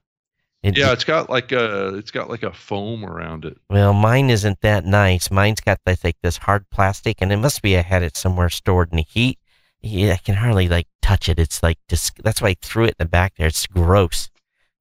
[0.62, 3.57] It- Yeah, it's got like a it's got like a foam around it.
[3.70, 5.30] Well, mine isn't that nice.
[5.30, 8.51] Mine's got I think this hard plastic, and it must be I had it somewhere
[8.51, 9.38] stored in the heat.
[9.80, 11.38] Yeah, I can hardly like touch it.
[11.38, 13.47] It's like dis- that's why I threw it in the back there.
[13.47, 14.28] It's gross.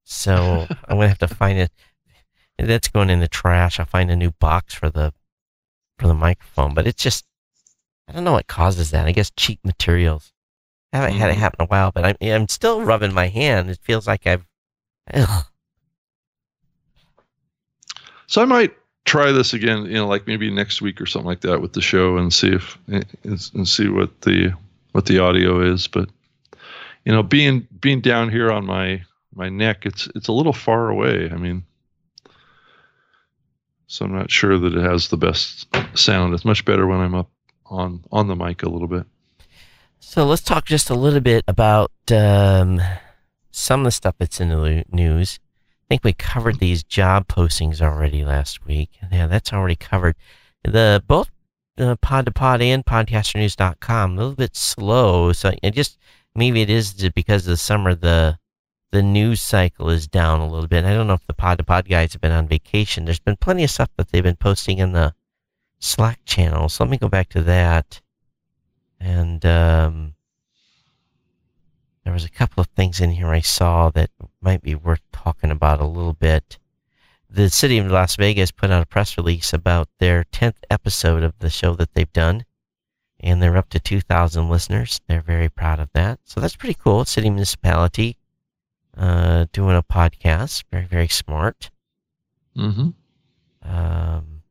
[0.08, 1.70] So I'm gonna have to find it.
[2.58, 3.78] That's going in the trash.
[3.78, 5.12] I'll find a new box for the
[5.98, 6.74] for the microphone.
[6.74, 7.24] But it's just
[8.08, 9.06] I don't know what causes that.
[9.06, 10.32] I guess cheap materials.
[10.92, 11.40] I haven't had it Mhm.
[11.40, 13.68] happen in a while, but I'm I'm still rubbing my hand.
[13.68, 14.46] It feels like I've.
[15.12, 15.44] Ugh.
[18.28, 21.40] So I might try this again, you know, like maybe next week or something like
[21.42, 24.52] that with the show and see if and see what the
[24.92, 25.88] what the audio is.
[25.88, 26.08] But
[27.04, 29.02] you know, being being down here on my
[29.36, 31.30] my neck, it's it's a little far away.
[31.30, 31.64] I mean,
[33.86, 36.34] so I'm not sure that it has the best sound.
[36.34, 37.30] It's much better when I'm up
[37.66, 39.06] on on the mic a little bit.
[40.00, 42.80] So let's talk just a little bit about um,
[43.50, 45.38] some of the stuff that's in the news.
[45.42, 48.90] I think we covered these job postings already last week.
[49.12, 50.16] Yeah, that's already covered.
[50.64, 51.30] The both
[51.78, 55.32] uh, pod to pod and podcasternews.com a little bit slow.
[55.32, 55.98] So it just
[56.34, 58.38] maybe it is because of the summer the
[58.96, 60.86] the news cycle is down a little bit.
[60.86, 63.04] I don't know if the pod to pod guys have been on vacation.
[63.04, 65.12] There's been plenty of stuff that they've been posting in the
[65.78, 66.70] Slack channel.
[66.70, 68.00] So let me go back to that.
[68.98, 70.14] And um,
[72.04, 74.08] there was a couple of things in here I saw that
[74.40, 76.58] might be worth talking about a little bit.
[77.28, 81.38] The city of Las Vegas put out a press release about their 10th episode of
[81.40, 82.46] the show that they've done,
[83.20, 85.02] and they're up to 2,000 listeners.
[85.06, 86.20] They're very proud of that.
[86.24, 87.04] So that's pretty cool.
[87.04, 88.16] City municipality
[88.96, 90.64] uh, doing a podcast.
[90.70, 91.70] Very, very smart.
[92.56, 92.90] Mm-hmm.
[93.68, 94.42] Um,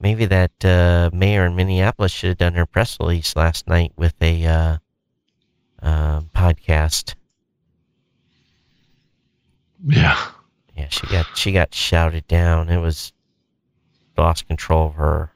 [0.00, 4.14] maybe that uh, mayor in Minneapolis should have done her press release last night with
[4.20, 4.78] a uh,
[5.82, 7.14] uh, podcast.
[9.84, 10.18] Yeah.
[10.76, 12.68] Yeah, she got she got shouted down.
[12.68, 13.12] It was
[14.16, 15.32] lost control of her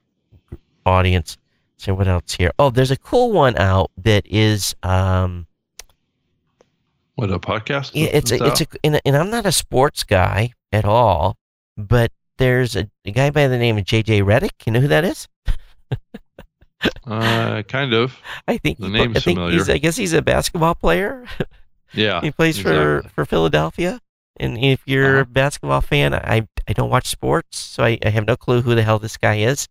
[0.87, 1.37] audience.
[1.79, 2.53] So what else here?
[2.61, 5.47] Oh, there's a cool one out that is um
[7.15, 7.91] What a podcast?
[7.95, 11.37] yeah, it's a, it's a and, and I'm not a sports guy at all,
[11.77, 14.67] but there's a, a guy by the name of JJ Redick.
[14.67, 15.29] You know who that is?
[17.07, 18.17] uh, kind of.
[18.49, 19.59] I think The he- name's I think familiar.
[19.59, 21.25] he's I guess he's a basketball player.
[21.95, 22.23] Yeah.
[22.23, 23.11] he plays for exactly.
[23.15, 24.01] for Philadelphia.
[24.41, 25.21] And if you're Uh-huh.
[25.21, 28.75] a basketball fan, I I don't watch sports, so I, I have no clue who
[28.75, 29.69] the hell this guy is.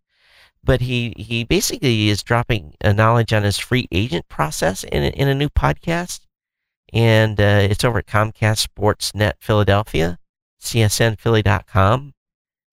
[0.63, 5.07] But he, he basically is dropping a knowledge on his free agent process in a,
[5.07, 6.19] in a new podcast,
[6.93, 10.17] and uh, it's over at Comcast Sportsnet Philadelphia,
[10.61, 12.13] CSNPhilly.com.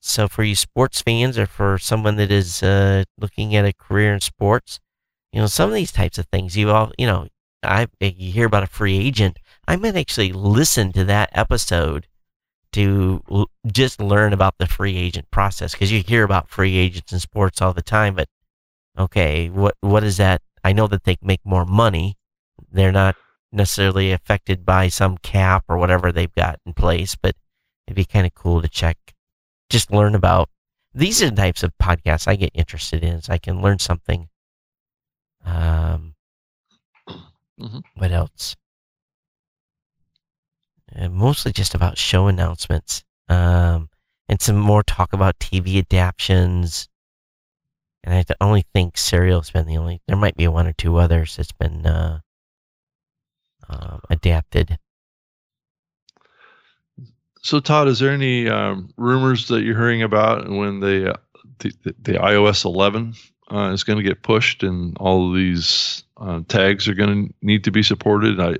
[0.01, 4.15] So for you sports fans, or for someone that is uh, looking at a career
[4.15, 4.81] in sports,
[5.33, 7.29] you know some of these types of things you all you know
[7.63, 9.39] I you hear about a free agent.
[9.67, 12.07] I might actually listen to that episode
[12.73, 17.13] to l- just learn about the free agent process because you hear about free agents
[17.13, 18.15] in sports all the time.
[18.15, 18.29] But
[18.99, 20.41] okay, what what is that?
[20.65, 22.17] I know that they make more money.
[22.71, 23.17] They're not
[23.53, 27.35] necessarily affected by some cap or whatever they've got in place, but
[27.87, 28.97] it'd be kind of cool to check,
[29.71, 30.51] just learn about.
[30.95, 34.29] These are the types of podcasts I get interested in, so I can learn something.
[35.45, 36.15] Um,
[37.59, 37.83] Mhm.
[37.95, 38.57] what else?
[40.95, 43.91] Uh, mostly just about show announcements, um,
[44.29, 46.89] and some more talk about TV adaptions.
[48.05, 50.01] And I only think Serial's been the only.
[50.07, 52.21] There might be one or two others that's been uh,
[53.69, 54.79] um, adapted.
[57.43, 61.17] So Todd, is there any um, rumors that you're hearing about when the, uh,
[61.59, 63.15] the the iOS 11
[63.51, 67.35] uh, is going to get pushed, and all of these uh, tags are going to
[67.43, 68.41] need to be supported.
[68.41, 68.57] I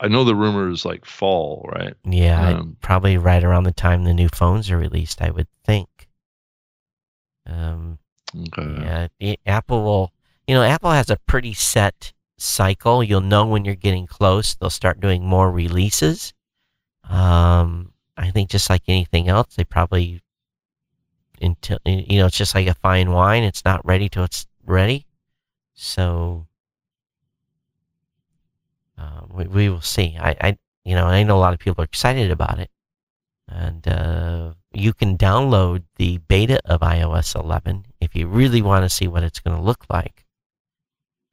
[0.00, 1.94] I know the rumor is like fall, right?
[2.04, 5.88] Yeah, um, probably right around the time the new phones are released, I would think.
[7.46, 7.98] Um,
[8.36, 9.08] okay.
[9.18, 10.12] Yeah, Apple will.
[10.46, 13.02] You know, Apple has a pretty set cycle.
[13.02, 14.54] You'll know when you're getting close.
[14.54, 16.32] They'll start doing more releases.
[17.08, 20.22] Um, I think just like anything else, they probably
[21.40, 23.42] until you know it's just like a fine wine.
[23.42, 25.06] It's not ready till it's ready.
[25.74, 26.46] So
[28.98, 30.16] uh, we, we will see.
[30.18, 32.70] I, I you know I know a lot of people are excited about it,
[33.48, 38.90] and uh, you can download the beta of iOS 11 if you really want to
[38.90, 40.24] see what it's going to look like.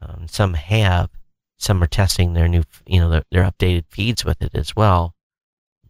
[0.01, 1.09] Um, some have,
[1.57, 5.15] some are testing their new, you know, their, their updated feeds with it as well.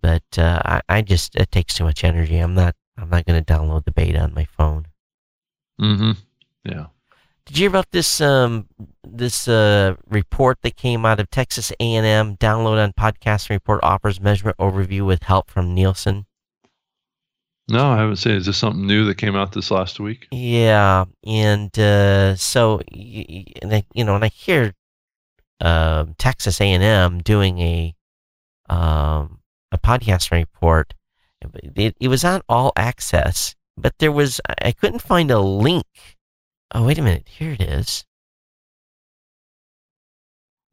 [0.02, 2.38] But uh, I, I just it takes too much energy.
[2.38, 4.88] I'm not I'm not going to download the beta on my phone.
[5.82, 6.12] Mm-hmm.
[6.64, 6.88] Yeah.
[7.46, 8.68] Did you hear about this um
[9.04, 12.38] this uh report that came out of Texas A&M?
[12.38, 16.26] Download on podcast report offers measurement overview with help from Nielsen.
[17.68, 18.34] No, I haven't seen.
[18.34, 20.28] Is this something new that came out this last week?
[20.32, 24.74] Yeah, and uh, so and I, you know, and I hear
[25.60, 27.96] uh, Texas A&M doing a
[28.70, 29.40] um,
[29.72, 30.94] a podcast report.
[31.64, 35.86] It, it was on All Access, but there was I couldn't find a link.
[36.74, 37.28] Oh, wait a minute.
[37.28, 38.06] Here it is.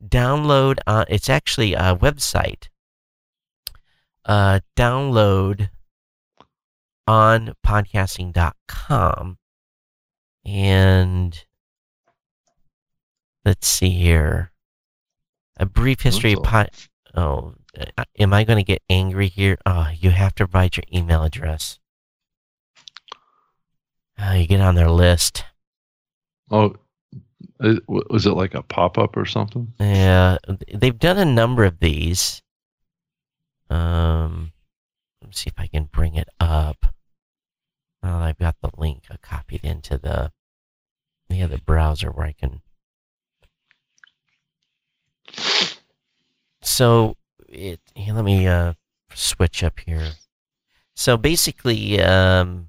[0.06, 0.78] Download.
[0.86, 2.68] Uh, it's actually a website.
[4.24, 5.70] Uh, download
[7.06, 9.38] on podcasting.com.
[10.44, 11.44] And
[13.44, 14.52] let's see here.
[15.58, 16.70] A brief history of pod.
[17.14, 19.58] Oh, uh, am I going to get angry here?
[19.66, 21.78] Oh, you have to write your email address.
[24.18, 25.44] Oh, you get on their list.
[26.50, 26.74] Oh,
[27.58, 29.72] was it like a pop up or something?
[29.78, 30.38] Yeah,
[30.74, 32.42] they've done a number of these.
[33.70, 34.52] Um,
[35.22, 36.86] let's see if I can bring it up.
[38.02, 40.32] I've got the link I copied into the
[41.28, 42.60] the other browser where I can.
[46.62, 47.16] So
[47.48, 48.74] it here, let me uh,
[49.14, 50.12] switch up here.
[50.94, 52.68] So basically, um,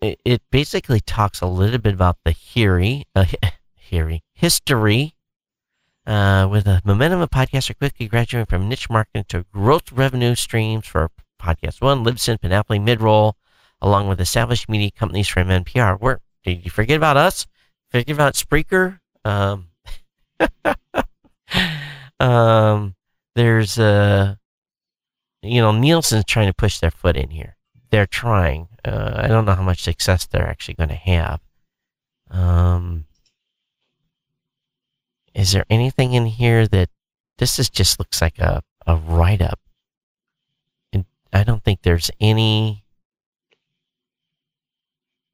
[0.00, 3.24] it, it basically talks a little bit about the theory, uh,
[4.34, 5.14] history,
[6.06, 10.34] uh, with a momentum of podcasts are quickly graduating from niche marketing to growth revenue
[10.34, 13.34] streams for Podcast One, Libsyn, Panoply, Midroll,
[13.80, 16.00] along with established media companies from NPR.
[16.00, 17.46] Where did you forget about us?
[17.90, 19.00] Forget about Spreaker?
[19.24, 19.68] Um,
[22.20, 22.94] um,
[23.34, 24.34] there's uh,
[25.42, 27.56] you know, Nielsen's trying to push their foot in here.
[27.90, 28.68] They're trying.
[28.84, 31.40] Uh, I don't know how much success they're actually going to have.
[32.30, 33.06] Um,
[35.34, 36.90] is there anything in here that
[37.38, 39.60] this is just looks like a, a write up?
[41.32, 42.84] I don't think there's any.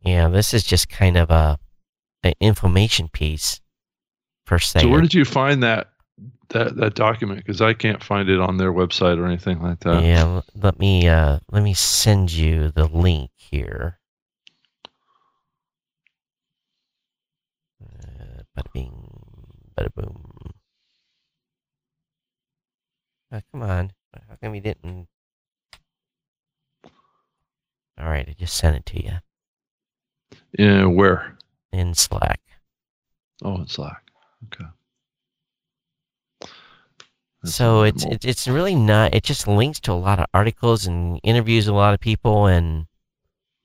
[0.01, 1.59] Yeah, this is just kind of a
[2.23, 3.61] an information piece
[4.47, 4.81] per se.
[4.81, 5.89] So where did you find that
[6.51, 7.39] that that document?
[7.39, 10.03] Because I can't find it on their website or anything like that.
[10.03, 13.99] Yeah, let me uh, let me send you the link here.
[17.83, 19.11] Uh, bada bing,
[19.79, 20.33] bada boom.
[23.33, 23.93] Oh, come on.
[24.29, 25.09] How come you didn't?
[27.99, 29.13] All right, I just sent it to you.
[30.59, 31.37] Yeah, where?
[31.73, 32.41] In Slack.
[33.43, 34.03] Oh, in Slack.
[34.47, 34.65] Okay.
[37.43, 39.15] That's so it's it, it's really not.
[39.15, 42.87] It just links to a lot of articles and interviews a lot of people, and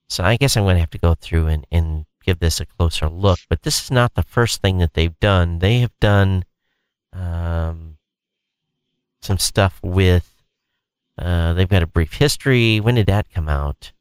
[0.09, 2.65] so I guess I'm going to have to go through and and give this a
[2.65, 3.39] closer look.
[3.49, 5.59] But this is not the first thing that they've done.
[5.59, 6.43] They have done
[7.13, 7.97] um,
[9.21, 10.29] some stuff with.
[11.17, 12.79] Uh, they've got a brief history.
[12.79, 13.91] When did that come out?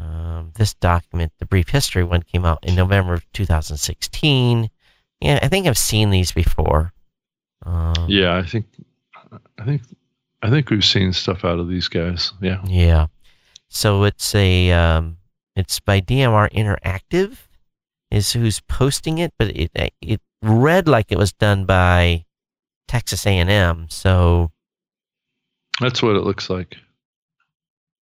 [0.00, 4.70] Um, this document, the brief history one, came out in November of 2016.
[5.20, 6.92] Yeah, I think I've seen these before.
[7.66, 8.66] Um, yeah, I think,
[9.58, 9.82] I think,
[10.42, 12.32] I think we've seen stuff out of these guys.
[12.40, 12.62] Yeah.
[12.66, 13.06] Yeah.
[13.68, 15.18] So it's a, um,
[15.56, 17.36] it's by DMR Interactive,
[18.10, 19.70] is who's posting it, but it
[20.00, 22.24] it read like it was done by
[22.88, 23.86] Texas A&M.
[23.90, 24.50] So
[25.80, 26.76] that's what it looks like.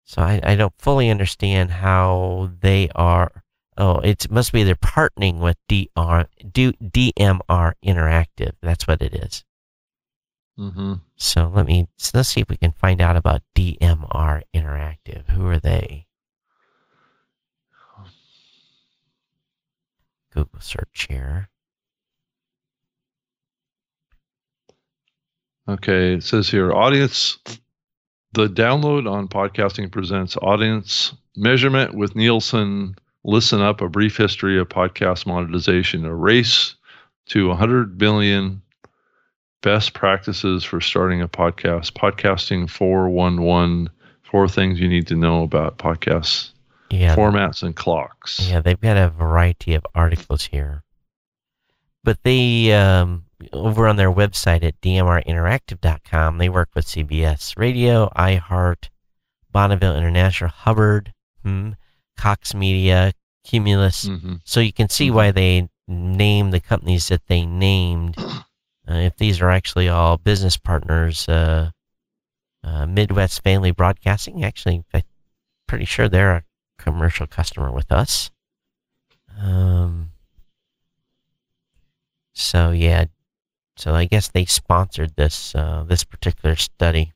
[0.04, 3.42] So I, I don't fully understand how they are.
[3.76, 8.52] Oh, it must be they're partnering with DR, DMR Interactive.
[8.62, 9.44] That's what it is.
[10.58, 10.94] Mm-hmm.
[11.16, 15.28] So let me so let's see if we can find out about DMR Interactive.
[15.30, 16.06] Who are they?
[20.32, 21.48] Google search here.
[25.68, 27.38] Okay, it says here audience.
[28.34, 32.96] The download on podcasting presents audience measurement with Nielsen.
[33.22, 36.74] Listen up a brief history of podcast monetization, a race
[37.26, 38.60] to 100 billion
[39.62, 41.92] best practices for starting a podcast.
[41.92, 43.88] Podcasting 411,
[44.24, 46.50] four things you need to know about podcasts,
[46.90, 48.40] Yeah, formats, and clocks.
[48.50, 50.82] yeah, they've got a variety of articles here.
[52.02, 58.88] But they, um, over on their website at dmrinteractive.com, they work with CBS Radio, iHeart,
[59.50, 61.12] Bonneville International, Hubbard,
[61.42, 61.70] hmm,
[62.16, 63.12] Cox Media,
[63.44, 64.06] Cumulus.
[64.06, 68.16] hmm So you can see why they named the companies that they named.
[68.86, 71.70] Uh, if these are actually all business partners, uh,
[72.62, 75.02] uh, Midwest Family Broadcasting, actually, I'm
[75.66, 76.44] pretty sure they're a
[76.78, 78.30] commercial customer with us.
[79.40, 80.10] Um,
[82.34, 83.06] so yeah,
[83.76, 87.12] so I guess they sponsored this uh, this particular study.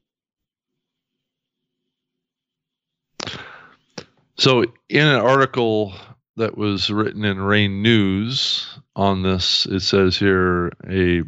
[4.36, 5.94] So, in an article
[6.36, 11.22] that was written in Rain News on this, it says here a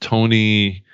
[0.00, 0.84] Tony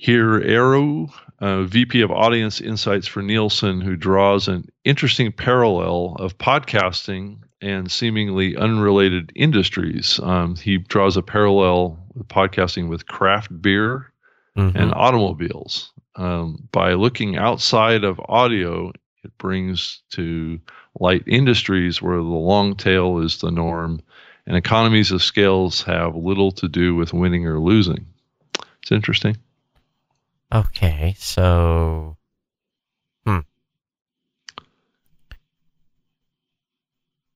[0.00, 7.38] Hereau, uh, VP of Audience Insights for Nielsen, who draws an interesting parallel of podcasting
[7.62, 10.20] and seemingly unrelated industries.
[10.22, 14.12] Um, he draws a parallel with podcasting with craft beer
[14.56, 14.74] Mhm.
[14.74, 15.92] and automobiles.
[16.16, 18.92] Um, by looking outside of audio,
[19.24, 20.60] it brings to
[21.00, 24.00] light industries where the long tail is the norm,
[24.46, 28.04] and economies of scales have little to do with winning or losing.
[28.82, 29.36] It's interesting.
[30.52, 32.16] Okay, so
[33.24, 33.38] hmm.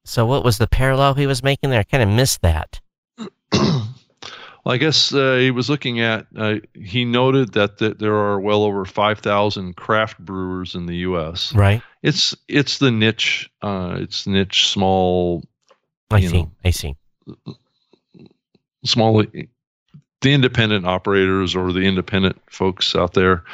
[0.06, 1.80] So what was the parallel he was making there?
[1.80, 2.80] I kind of missed that.
[3.52, 3.88] well,
[4.64, 6.26] I guess uh, he was looking at.
[6.36, 10.96] Uh, he noted that, that there are well over five thousand craft brewers in the
[10.98, 11.52] U.S.
[11.54, 11.82] Right.
[12.04, 13.50] It's it's the niche.
[13.62, 15.42] Uh, it's niche, small,
[16.12, 16.42] I see.
[16.42, 16.52] know.
[16.64, 16.94] I see.
[18.84, 19.24] small
[20.20, 23.44] the independent operators or the independent folks out there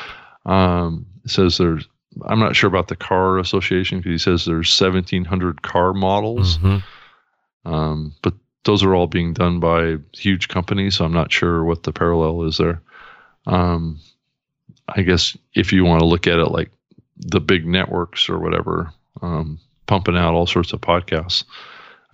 [0.47, 1.89] um says there's
[2.27, 6.83] i'm not sure about the car association because he says there's 1700 car models Mhm.
[7.65, 8.35] um but
[8.65, 12.43] those are all being done by huge companies so i'm not sure what the parallel
[12.45, 12.81] is there
[13.47, 13.99] um
[14.89, 16.71] i guess if you want to look at it like
[17.17, 18.93] the big networks or whatever
[19.23, 21.45] um pumping out all sorts of podcasts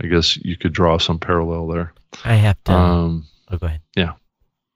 [0.03, 1.93] i guess you could draw some parallel there
[2.25, 2.73] I have to.
[2.73, 3.81] um oh, go ahead.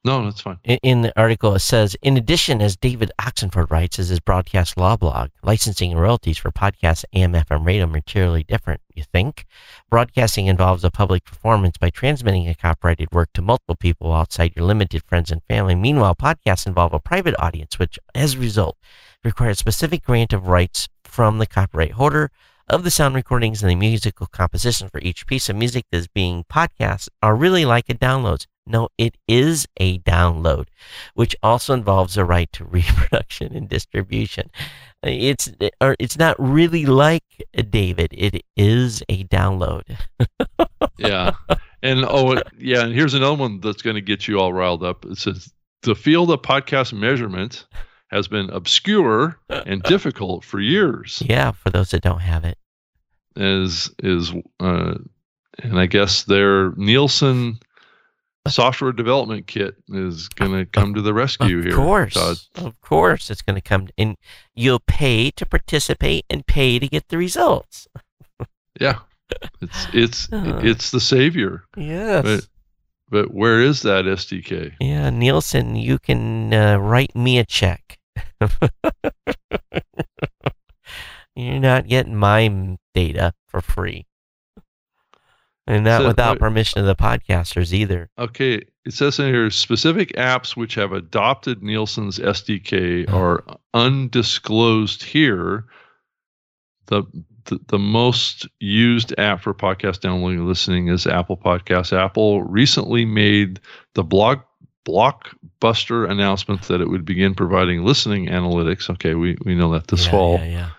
[0.05, 3.99] No that's fine In, in the article, it says, in addition, as David Oxenford writes,
[3.99, 8.81] is his broadcast law blog, licensing and royalties for podcasts, AM, FM radio materially different.
[8.95, 9.45] You think?
[9.91, 14.65] Broadcasting involves a public performance by transmitting a copyrighted work to multiple people outside your
[14.65, 15.75] limited friends and family.
[15.75, 18.77] Meanwhile, podcasts involve a private audience, which, as a result,
[19.25, 22.31] requires specific grant of rights from the copyright holder
[22.69, 26.09] of the sound recordings and the musical composition for each piece of music that is
[26.09, 28.47] being podcast are really like a download.
[28.67, 30.67] No, it is a download,
[31.15, 34.51] which also involves a right to reproduction and distribution.
[35.03, 35.51] It's
[35.81, 37.25] it's not really like
[37.71, 38.11] David.
[38.13, 39.99] It is a download.
[40.99, 41.33] yeah.
[41.83, 42.85] And oh, yeah.
[42.85, 45.05] And here's another one that's going to get you all riled up.
[45.05, 45.53] It says
[45.83, 47.67] the field of podcast measurement
[48.13, 51.23] has been obscure and difficult for years.
[51.27, 52.59] Yeah, for those that don't have it.
[53.35, 54.95] Is is uh,
[55.59, 57.59] and I guess their Nielsen
[58.49, 61.73] software development kit is going to come to the rescue of here.
[61.73, 62.37] Of course, Todd.
[62.57, 64.17] of course, it's going to come, and
[64.55, 67.89] you'll pay to participate and pay to get the results.
[68.79, 68.99] Yeah.
[69.61, 70.61] It's it's Uh.
[70.63, 71.65] it's the savior.
[71.77, 72.23] Yes.
[72.23, 72.47] But
[73.09, 74.73] but where is that SDK?
[74.81, 77.99] Yeah, Nielsen, you can uh, write me a check.
[81.35, 84.07] You're not getting my data for free.
[85.67, 88.11] And not So, without uh, permission of the podcasters either.
[88.19, 93.17] Okay, it says in here specific apps which have adopted Nielsen's SDK Oh.
[93.17, 95.65] are undisclosed here.
[96.87, 97.05] The,
[97.45, 101.97] the the most used app for podcast downloading and listening is Apple Podcasts.
[101.97, 103.61] Apple recently made
[103.95, 104.41] the blog
[104.85, 108.91] blockbuster announcement that it would begin providing listening analytics.
[108.91, 110.39] Okay, we, we know that this yeah, fall.
[110.39, 110.71] Yeah, yeah.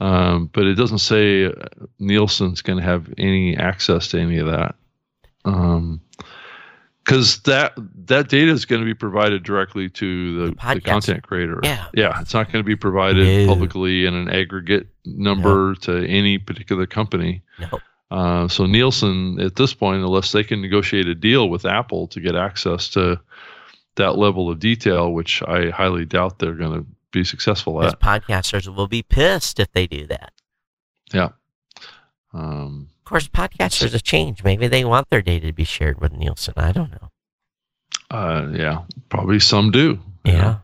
[0.00, 1.52] Um, but it doesn't say uh,
[1.98, 4.76] Nielsen's going to have any access to any of that.
[5.44, 6.00] Um,
[7.04, 7.72] because that
[8.06, 11.58] that data is going to be provided directly to the, The the, content creator.
[11.62, 11.86] Yeah.
[11.94, 13.46] yeah, it's not going to be provided No.
[13.46, 17.42] publicly in an aggregate number to any particular company.
[17.58, 17.80] No.
[18.10, 22.20] Uh, so Nielsen, at this point, unless they can negotiate a deal with Apple to
[22.20, 23.20] get access to
[23.96, 28.00] that level of detail, which I highly doubt they're going to be successful at.
[28.00, 30.32] podcasters will be pissed if they do that.
[31.12, 31.30] Yeah.
[32.32, 34.44] Um, Of course, podcasters have changed.
[34.44, 36.54] Maybe they want their data to be shared with Nielsen.
[36.56, 37.10] I don't know.
[38.10, 39.98] uh, yeah, probably some do.
[40.24, 40.40] you Yeah.
[40.42, 40.60] know,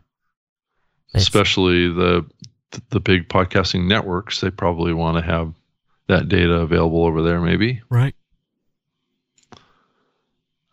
[1.13, 2.25] especially the
[2.89, 4.41] the big podcasting networks.
[4.41, 5.53] They probably want to have
[6.07, 7.41] that data available over there.
[7.41, 7.81] Maybe.
[7.89, 8.15] Right.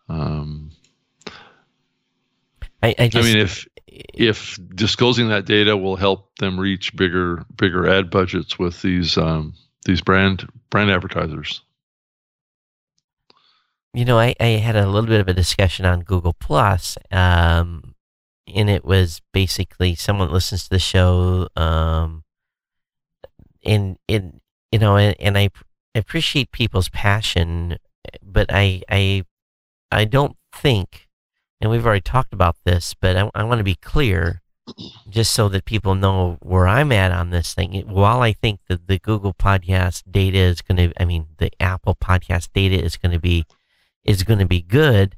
[0.09, 0.71] Um,
[2.81, 7.87] I, I I mean, if if disclosing that data will help them reach bigger bigger
[7.87, 9.53] ad budgets with these um,
[9.85, 11.61] these brand brand advertisers.
[13.93, 17.93] you know, I, I had a little bit of a discussion on Google Plus, um,
[18.53, 22.23] and it was basically someone listens to the show, um,
[23.63, 24.41] and and
[24.73, 25.49] you know, and, and I
[25.93, 27.77] appreciate people's passion,
[28.23, 29.23] but I I
[29.91, 31.07] I don't think,
[31.61, 34.41] and we've already talked about this, but I, I want to be clear,
[35.07, 37.83] just so that people know where I'm at on this thing.
[37.87, 41.95] While I think that the Google Podcast data is going to, I mean, the Apple
[41.95, 43.45] Podcast data is going to be
[44.03, 45.15] is going to be good,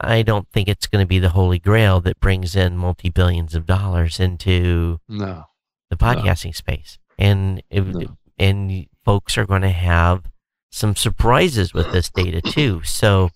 [0.00, 3.56] I don't think it's going to be the holy grail that brings in multi billions
[3.56, 5.46] of dollars into No.
[5.90, 6.98] the podcasting space.
[7.18, 8.16] And it, No.
[8.42, 10.24] And folks are going to have
[10.70, 12.82] some surprises with this data too.
[12.82, 13.30] So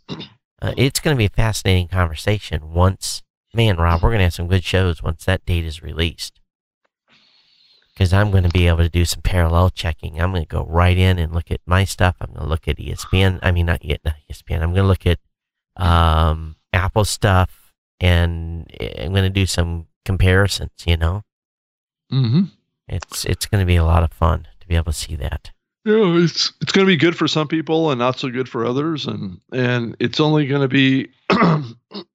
[0.61, 3.23] uh, it's going to be a fascinating conversation once.
[3.55, 6.41] Man, Rob, we're going to have some good shows once that data is released.
[7.95, 10.21] Because I'm going to be able to do some parallel checking.
[10.21, 12.17] I'm going to go right in and look at my stuff.
[12.21, 13.39] I'm going to look at ESPN.
[13.43, 14.57] I mean, not yet, not ESPN.
[14.63, 15.19] I'm going to look at
[15.83, 20.73] um, Apple stuff, and I'm going to do some comparisons.
[20.85, 21.23] You know,
[22.13, 22.45] Mm-hmm.
[22.89, 25.51] it's it's going to be a lot of fun to be able to see that.
[25.85, 28.67] Yeah, it's it's going to be good for some people and not so good for
[28.67, 31.09] others, and and it's only going to be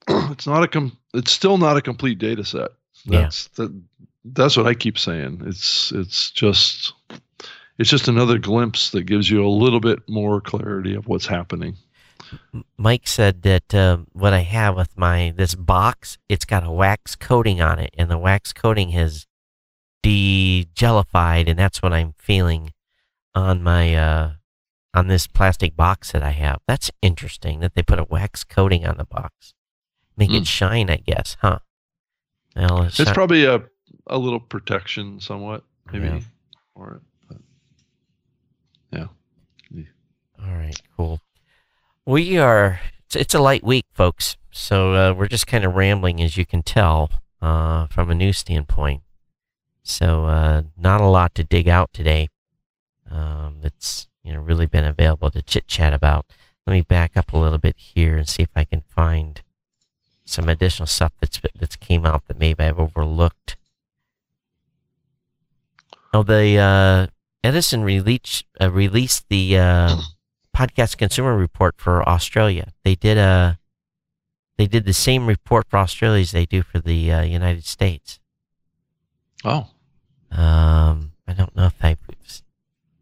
[0.10, 2.72] it's not a com- it's still not a complete data set.
[3.06, 3.22] Yeah.
[3.22, 3.82] That's that
[4.26, 5.43] that's what I keep saying.
[5.45, 6.93] It's it's just
[7.78, 11.78] it's just another glimpse that gives you a little bit more clarity of what's happening.
[12.78, 17.16] Mike said that uh, what I have with my this box, it's got a wax
[17.16, 19.28] coating on it, and the wax coating has
[20.04, 22.74] de-jellified, and that's what I'm feeling
[23.36, 24.32] on my uh,
[24.93, 26.60] on this plastic box that I have.
[26.68, 29.54] That's interesting that they put a wax coating on the box,
[30.18, 30.38] make Hmm.
[30.38, 30.89] it shine.
[30.89, 31.60] I guess, huh?
[32.56, 33.64] Well, it's, It's not- probably a
[34.08, 36.20] a little protection, somewhat maybe, Yeah.
[36.74, 37.02] for it.
[37.28, 37.38] But
[38.91, 39.08] yeah.
[40.43, 41.20] All right, cool.
[42.06, 42.80] We are.
[43.06, 44.38] It's, it's a light week, folks.
[44.52, 48.39] So uh, we're just kind of rambling, as you can tell, uh, from a news
[48.39, 49.04] standpoint.
[49.84, 52.27] So uh, not a lot to dig out today.
[53.09, 56.25] Um, that's you know really been available to chit chat about.
[56.65, 59.41] Let me back up a little bit here and see if I can find
[60.23, 63.57] some additional stuff that's that's came out that maybe I've overlooked.
[66.13, 67.07] Oh, the uh,
[67.43, 69.97] Edison released uh, released the uh,
[70.55, 72.71] podcast consumer report for Australia.
[72.84, 73.57] They did a
[74.57, 78.20] they did the same report for Australia as they do for the uh, United States.
[79.44, 79.70] Oh.
[80.32, 81.98] Um, I don't know if I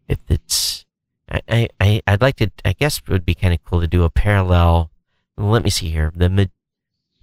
[0.08, 0.86] if it's
[1.30, 4.04] I, I, I'd like to I guess it would be kind of cool to do
[4.04, 4.92] a parallel.
[5.38, 6.12] Let me see here.
[6.16, 6.52] The mid,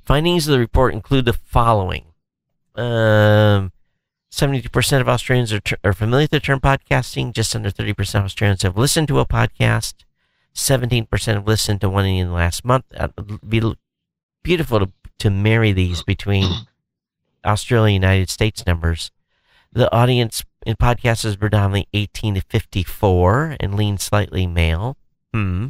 [0.03, 2.07] findings of the report include the following.
[2.75, 3.73] Um,
[4.31, 7.33] 72% of Australians are, ter- are familiar with the term podcasting.
[7.33, 9.95] Just under 30% of Australians have listened to a podcast.
[10.55, 12.85] 17% have listened to one in the last month.
[12.93, 13.63] It'd be
[14.43, 16.51] beautiful to, to marry these between
[17.47, 19.11] Australia United States numbers.
[19.73, 24.97] The audience in podcasts is predominantly 18 to 54 and leans slightly male.
[25.33, 25.69] Hmm.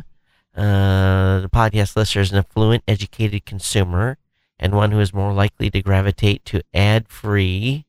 [0.57, 4.16] Uh, the podcast listener is an affluent, educated consumer
[4.59, 7.85] and one who is more likely to gravitate to ad free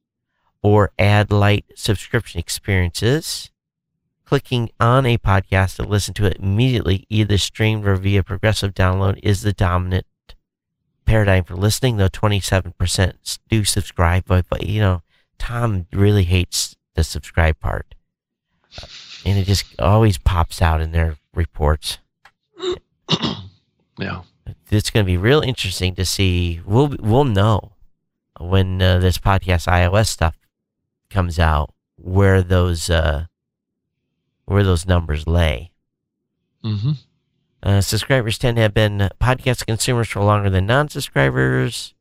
[0.62, 3.52] or ad light subscription experiences.
[4.26, 9.18] Clicking on a podcast to listen to it immediately, either streamed or via progressive download,
[9.24, 10.06] is the dominant
[11.08, 14.26] paradigm for listening, though 27% do subscribe.
[14.28, 15.02] But, but, you know,
[15.40, 17.96] Tom really hates the subscribe part.
[19.26, 21.98] And it just always pops out in their reports.
[24.00, 24.22] Yeah.
[24.70, 26.62] It's going to be real interesting to see.
[26.66, 27.72] We'll we'll know
[28.40, 30.38] when uh, this podcast iOS stuff
[31.10, 33.26] comes out where those uh,
[34.46, 35.72] where those numbers lay.
[36.64, 36.92] Mm-hmm.
[37.64, 41.94] Uh, subscribers tend to have been podcast consumers for longer than non-subscribers.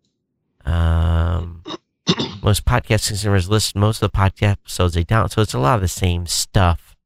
[0.64, 1.62] Um,
[2.42, 5.76] most podcast consumers listen most of the podcast episodes they download, so it's a lot
[5.76, 6.96] of the same stuff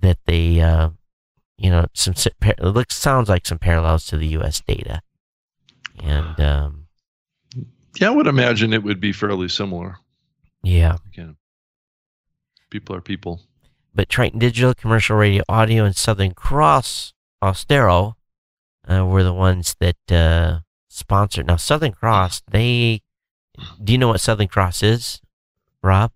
[0.00, 0.90] that they uh,
[1.56, 4.60] you know, some it looks sounds like some parallels to the U.S.
[4.60, 5.00] data,
[6.02, 6.86] and um,
[7.98, 9.98] yeah, I would imagine it would be fairly similar.
[10.62, 11.36] Yeah, again,
[12.70, 13.40] people are people.
[13.94, 17.14] But Triton Digital, Commercial Radio Audio, and Southern Cross
[17.44, 18.14] Austereo
[18.90, 21.46] uh, were the ones that uh, sponsored.
[21.46, 23.02] Now, Southern Cross, they
[23.82, 25.20] do you know what Southern Cross is,
[25.82, 26.10] Rob?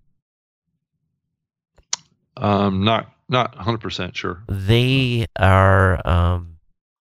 [2.37, 4.43] Um, not not 100% sure.
[4.49, 6.59] They are um,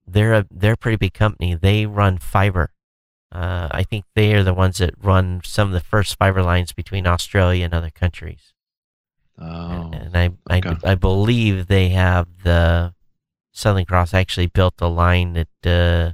[0.07, 1.55] they're a they're a pretty big company.
[1.55, 2.71] They run fiber.
[3.31, 6.71] Uh, I think they are the ones that run some of the first fiber lines
[6.71, 8.53] between Australia and other countries.
[9.39, 10.75] Oh, and, I, okay.
[10.83, 12.93] I, I believe they have the
[13.57, 16.13] Southern Cross actually built a line that uh,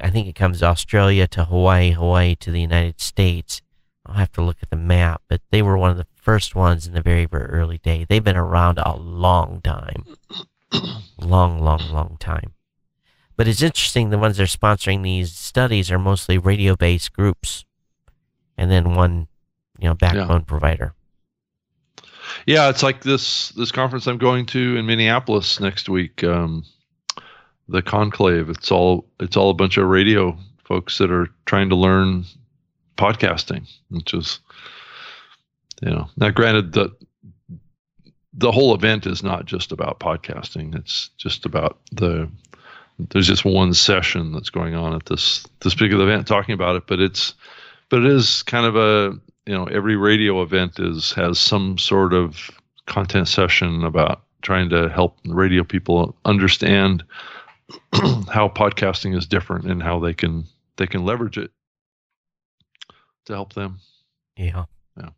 [0.00, 3.62] I think it comes Australia to Hawaii, Hawaii to the United States.
[4.06, 6.86] I'll have to look at the map, but they were one of the first ones
[6.86, 8.06] in the very, very early day.
[8.08, 10.04] They've been around a long time.
[11.18, 12.52] long, long, long time.
[13.36, 17.64] But it's interesting the ones that are sponsoring these studies are mostly radio based groups
[18.56, 19.26] and then one,
[19.80, 20.46] you know, backbone yeah.
[20.46, 20.94] provider.
[22.44, 26.22] Yeah, it's like this this conference I'm going to in Minneapolis next week.
[26.22, 26.64] Um,
[27.68, 28.48] the conclave.
[28.48, 32.24] It's all it's all a bunch of radio folks that are trying to learn
[32.96, 34.40] podcasting, which is
[35.82, 36.92] you know now granted that
[38.32, 40.74] the whole event is not just about podcasting.
[40.76, 42.28] It's just about the
[43.10, 46.84] there's just one session that's going on at this this big event talking about it,
[46.86, 47.34] but it's
[47.88, 52.12] but it is kind of a you know every radio event is has some sort
[52.12, 52.50] of
[52.86, 57.04] content session about trying to help radio people understand
[57.92, 60.44] how podcasting is different and how they can
[60.76, 61.50] they can leverage it
[63.26, 63.80] to help them.
[64.36, 64.64] Yeah.
[64.96, 65.10] Yeah.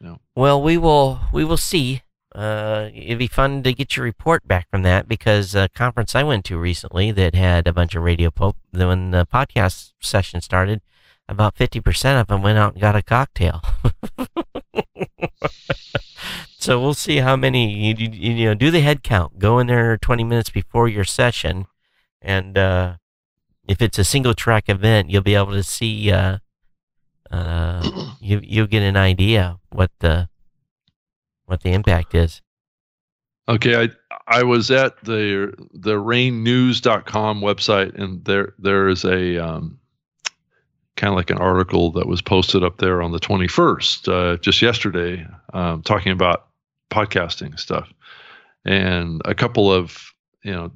[0.00, 0.16] Yeah.
[0.34, 2.02] Well, we will we will see.
[2.34, 6.22] Uh, it'd be fun to get your report back from that because a conference I
[6.22, 8.56] went to recently that had a bunch of radio pope.
[8.72, 10.82] When the podcast session started,
[11.28, 13.62] about fifty percent of them went out and got a cocktail.
[16.58, 19.38] so we'll see how many you, you, know do the head count.
[19.38, 21.66] Go in there twenty minutes before your session
[22.26, 22.96] and uh,
[23.68, 26.10] if it's a single track event, you'll be able to see.
[26.10, 26.38] Uh,
[27.30, 30.28] uh, you you'll get an idea what the
[31.46, 32.42] what the impact is.
[33.48, 33.88] Okay, I
[34.26, 39.78] I was at the the rainnews.com website and there there is a um,
[40.96, 44.62] kind of like an article that was posted up there on the 21st uh, just
[44.62, 46.48] yesterday um, talking about
[46.90, 47.92] podcasting stuff.
[48.64, 50.12] And a couple of
[50.42, 50.72] you know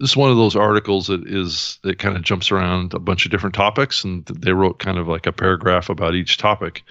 [0.00, 3.24] this is one of those articles that is that kind of jumps around a bunch
[3.24, 6.84] of different topics and they wrote kind of like a paragraph about each topic.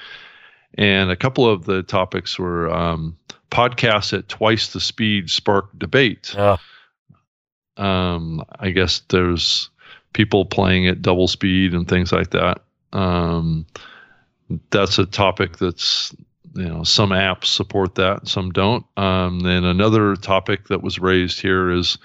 [0.77, 3.17] And a couple of the topics were um,
[3.49, 6.35] podcasts at twice the speed spark debate.
[6.37, 6.57] Oh.
[7.77, 9.69] um, i guess there's
[10.17, 12.61] people playing at double speed and things like that
[12.93, 13.65] um,
[14.71, 16.13] that's a topic that's
[16.55, 21.39] you know some apps support that some don't um, then another topic that was raised
[21.39, 21.97] here is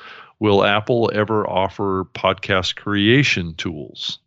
[0.42, 4.18] will Apple ever offer podcast creation tools?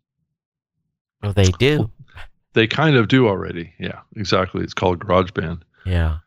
[1.22, 1.90] Well, they do.
[2.54, 3.74] They kind of do already.
[3.78, 4.64] Yeah, exactly.
[4.64, 5.60] It's called GarageBand.
[5.84, 6.18] Yeah.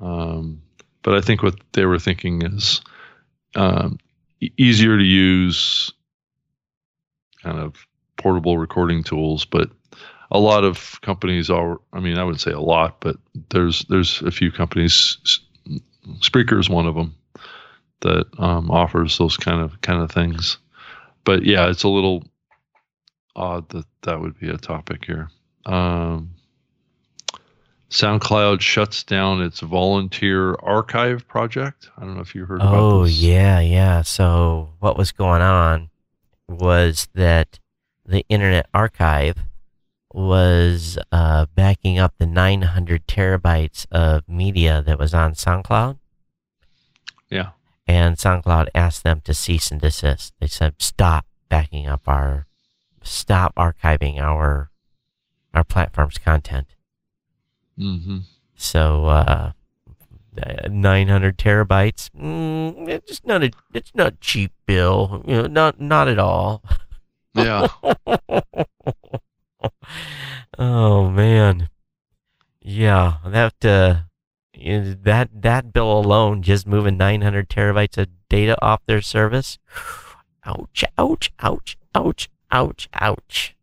[0.00, 0.62] Um,
[1.02, 2.80] but I think what they were thinking is
[3.56, 3.98] um,
[4.56, 5.92] easier to use,
[7.42, 7.86] kind of
[8.16, 9.44] portable recording tools.
[9.44, 9.70] But
[10.30, 11.80] a lot of companies are.
[11.92, 13.16] I mean, I wouldn't say a lot, but
[13.50, 15.18] there's there's a few companies.
[16.20, 17.14] Spreaker is one of them
[18.00, 20.58] that um, offers those kind of kind of things.
[21.24, 22.24] But yeah, it's a little
[23.36, 25.30] odd that that would be a topic here.
[25.66, 26.34] Um,
[27.90, 31.88] SoundCloud shuts down its volunteer archive project.
[31.96, 33.22] I don't know if you heard oh, about this.
[33.22, 34.02] Oh yeah, yeah.
[34.02, 35.90] So what was going on
[36.48, 37.58] was that
[38.04, 39.38] the Internet Archive
[40.12, 45.98] was uh, backing up the 900 terabytes of media that was on SoundCloud.
[47.28, 47.50] Yeah
[47.88, 50.34] and SoundCloud asked them to cease and desist.
[50.38, 52.46] They said, "Stop backing up our,
[53.02, 54.70] stop archiving our,
[55.54, 56.76] our platform's content."
[57.78, 58.18] Mm-hmm.
[58.54, 59.52] So, uh,
[60.68, 62.10] 900 terabytes.
[62.10, 65.22] Mm, it's not a, it's not cheap, Bill.
[65.26, 66.62] You know, not, not at all.
[67.34, 67.68] Yeah.
[70.58, 71.68] oh man.
[72.60, 74.00] Yeah, that uh,
[74.54, 79.58] that that bill alone, just moving 900 terabytes of data off their service.
[80.44, 80.84] Ouch!
[80.98, 81.30] Ouch!
[81.38, 81.78] Ouch!
[81.94, 82.28] Ouch!
[82.50, 82.88] Ouch!
[82.94, 83.56] Ouch!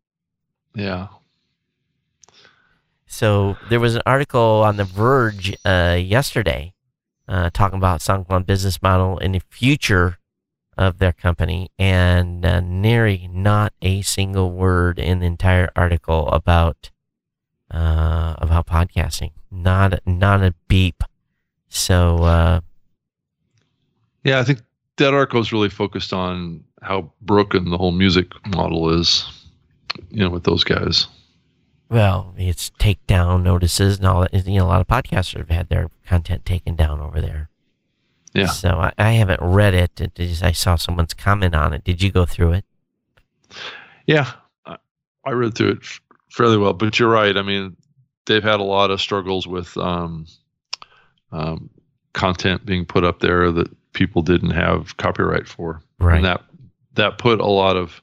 [0.76, 1.08] Yeah.
[3.16, 6.74] So there was an article on The Verge uh, yesterday
[7.30, 10.18] uh, talking about SoundCloud business model and the future
[10.78, 16.92] of their company, and uh, nary not a single word in the entire article about
[17.72, 19.32] uh, about podcasting.
[19.50, 21.02] Not not a beep.
[21.70, 22.60] So uh,
[24.26, 24.60] yeah, I think
[24.98, 29.26] that article is really focused on how broken the whole music model is.
[30.10, 31.08] You know, with those guys.
[31.90, 34.34] Well, it's takedown notices and all that.
[34.48, 37.50] You know, a lot of podcasters have had their content taken down over there.
[38.34, 38.48] Yeah.
[38.48, 40.02] So I, I haven't read it.
[40.02, 41.84] it just, I saw someone's comment on it.
[41.84, 42.66] Did you go through it?
[44.08, 44.32] Yeah,
[44.66, 44.78] I,
[45.24, 45.86] I read through it
[46.30, 46.74] fairly well.
[46.74, 47.38] But you're right.
[47.38, 47.76] I mean,
[48.26, 50.26] they've had a lot of struggles with um,
[51.32, 51.70] um,
[52.14, 56.18] content being put up there that people didn't have copyright for, Right.
[56.18, 56.44] and that
[56.96, 58.02] that put a lot of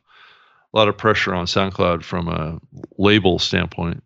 [0.73, 2.59] a lot of pressure on SoundCloud from a
[2.99, 4.03] label standpoint.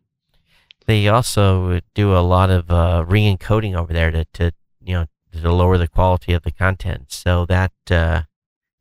[0.87, 5.53] They also do a lot of uh, re-encoding over there to, to you know to
[5.53, 7.07] lower the quality of the content.
[7.13, 8.23] So that uh,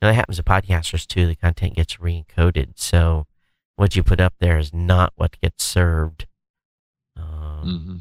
[0.02, 1.26] you know, that happens to podcasters too.
[1.26, 2.74] The content gets re-encoded.
[2.76, 3.26] So
[3.76, 6.28] what you put up there is not what gets served.
[7.18, 7.98] Um, hmm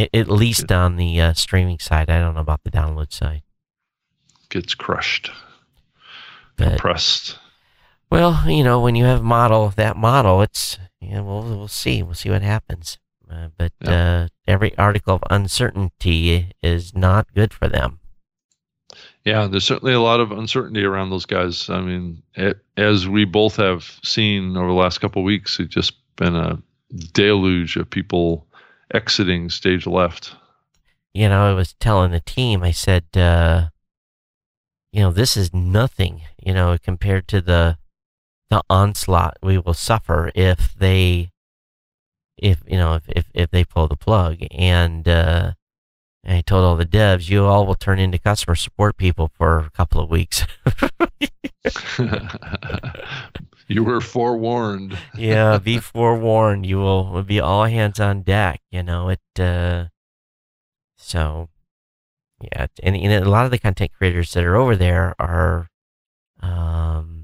[0.00, 2.08] a- At least on the uh, streaming side.
[2.10, 3.42] I don't know about the download side.
[4.48, 5.30] Gets crushed,
[6.56, 7.38] But, compressed.
[8.12, 11.20] Well, you know, when you have model that model, it's yeah.
[11.20, 12.02] We'll we'll see.
[12.02, 12.98] We'll see what happens.
[13.30, 18.00] Uh, but uh, every article of uncertainty is not good for them.
[19.24, 21.70] Yeah, there's certainly a lot of uncertainty around those guys.
[21.70, 25.72] I mean, it, as we both have seen over the last couple of weeks, it's
[25.72, 26.60] just been a
[27.14, 28.46] deluge of people
[28.92, 30.34] exiting stage left.
[31.14, 32.62] You know, I was telling the team.
[32.62, 33.68] I said, uh,
[34.92, 36.20] you know, this is nothing.
[36.44, 37.78] You know, compared to the
[38.52, 41.30] the onslaught we will suffer if they
[42.36, 45.52] if you know if if, if they pull the plug and uh
[46.22, 49.58] and I told all the devs you all will turn into customer support people for
[49.60, 50.44] a couple of weeks.
[53.68, 54.96] you were forewarned.
[55.16, 56.64] yeah, be forewarned.
[56.64, 58.60] You will, will be all hands on deck.
[58.70, 59.20] You know it.
[59.36, 59.86] Uh,
[60.96, 61.48] so,
[62.40, 65.68] yeah, and, and a lot of the content creators that are over there are,
[66.40, 67.21] um,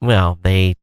[0.00, 0.74] well, they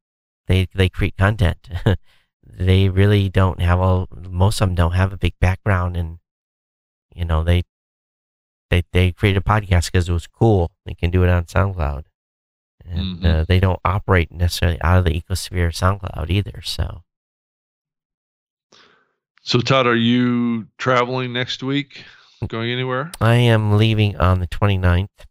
[0.46, 1.68] they they create content.
[2.46, 4.08] they really don't have all.
[4.28, 6.18] Most of them don't have a big background, and
[7.14, 7.62] you know they
[8.70, 10.70] they they created a podcast because it was cool.
[10.86, 12.04] They can do it on SoundCloud
[12.86, 13.24] and Mhm.
[13.24, 16.60] uh, they don't operate necessarily out of the ecosphere of SoundCloud either.
[16.62, 17.02] So
[19.42, 22.04] So, Todd, are you traveling next week?
[22.46, 23.10] Going anywhere?
[23.20, 25.26] I am leaving on the 29th.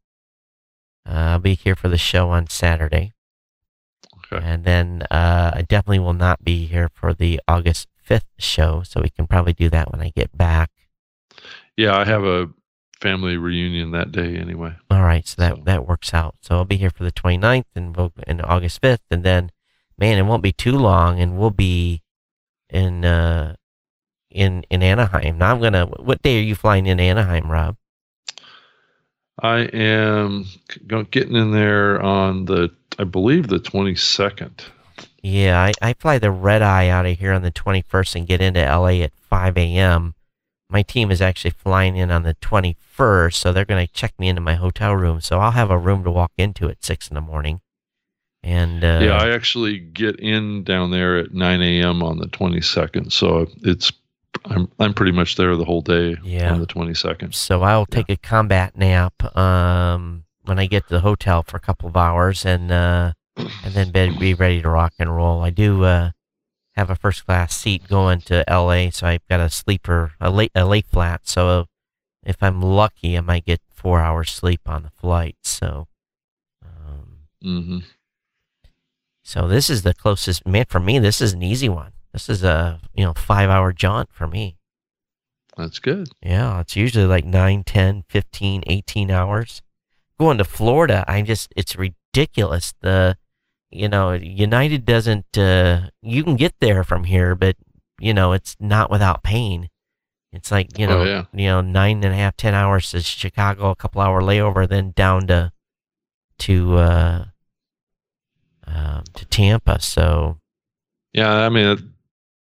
[1.05, 3.13] Uh, I'll be here for the show on Saturday,
[4.35, 4.45] Okay.
[4.45, 8.83] and then uh, I definitely will not be here for the August 5th show.
[8.83, 10.69] So we can probably do that when I get back.
[11.77, 12.49] Yeah, I have a
[13.01, 14.75] family reunion that day anyway.
[14.89, 16.35] All right, so that So- that works out.
[16.41, 19.51] So I'll be here for the 29th and we'll and August 5th, and then,
[19.97, 22.01] man, it won't be too long, and we'll be
[22.69, 23.55] in uh
[24.29, 25.37] in in Anaheim.
[25.37, 25.85] Now I'm gonna.
[25.85, 27.75] What day are you flying in Anaheim, Rob?
[29.41, 30.45] I am
[31.11, 32.69] getting in there on the,
[32.99, 34.61] I believe, the 22nd.
[35.21, 38.41] Yeah, I, I fly the red eye out of here on the 21st and get
[38.41, 40.15] into LA at 5 a.m.
[40.69, 44.27] My team is actually flying in on the 21st, so they're going to check me
[44.27, 45.21] into my hotel room.
[45.21, 47.61] So I'll have a room to walk into at 6 in the morning.
[48.43, 52.03] And uh, yeah, I actually get in down there at 9 a.m.
[52.03, 53.11] on the 22nd.
[53.11, 53.91] So it's,
[54.45, 56.51] I'm, I'm pretty much there the whole day Yeah.
[56.51, 57.33] on the 22nd.
[57.33, 61.61] so I'll take a combat nap um, when I get to the hotel for a
[61.61, 65.41] couple of hours and uh, and then be, ready to rock and roll.
[65.41, 66.11] I do uh,
[66.75, 70.51] have a first class seat going to LA, so I've got a sleeper, a late
[70.53, 71.21] a late flat.
[71.23, 71.67] So
[72.23, 75.37] if I'm lucky, I might get four hours sleep on the flight.
[75.43, 75.87] So.
[76.63, 77.79] Um, hmm
[79.25, 80.99] so this is the closest man for me.
[80.99, 81.93] This is an easy one.
[82.13, 84.57] This is a you know five hour jaunt for me.
[85.57, 86.09] That's good.
[86.23, 89.61] Yeah, it's usually like 9, 10, 15, 18 hours.
[90.19, 92.73] Going to Florida, I just it's ridiculous.
[92.81, 93.17] The
[93.69, 97.55] you know, United doesn't uh you can get there from here, but
[97.99, 99.69] you know, it's not without pain.
[100.31, 101.25] It's like, you Oh, know, yeah.
[101.33, 104.91] you know, nine and a half, ten hours to Chicago, a couple hour layover, then
[104.95, 105.51] down to
[106.39, 107.25] to uh
[108.65, 109.79] um, to Tampa.
[109.81, 110.37] So
[111.13, 111.92] Yeah, I mean,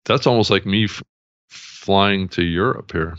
[0.04, 1.02] that's almost like me f-
[1.48, 3.16] flying to Europe here.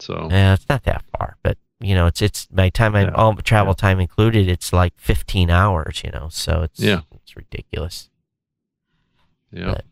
[0.00, 3.14] So, yeah, it's not that far, but you know, it's it's my time I'm Yeah.
[3.14, 6.02] all travel time included, it's like 15 hours.
[6.04, 7.00] You know, so it's Yeah.
[7.14, 8.08] it's ridiculous.
[9.52, 9.72] yeah.
[9.72, 9.84] but-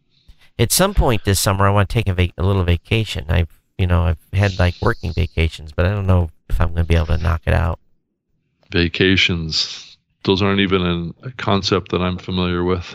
[0.58, 3.26] At some point this summer, I want to take a, vac- a little vacation.
[3.28, 3.48] I've
[3.78, 6.88] you know I've had like working vacations, but I don't know if I'm going to
[6.88, 7.78] be able to knock it out.
[8.70, 9.96] Vacations.
[10.24, 12.94] Those aren't even an, a concept that I'm familiar with.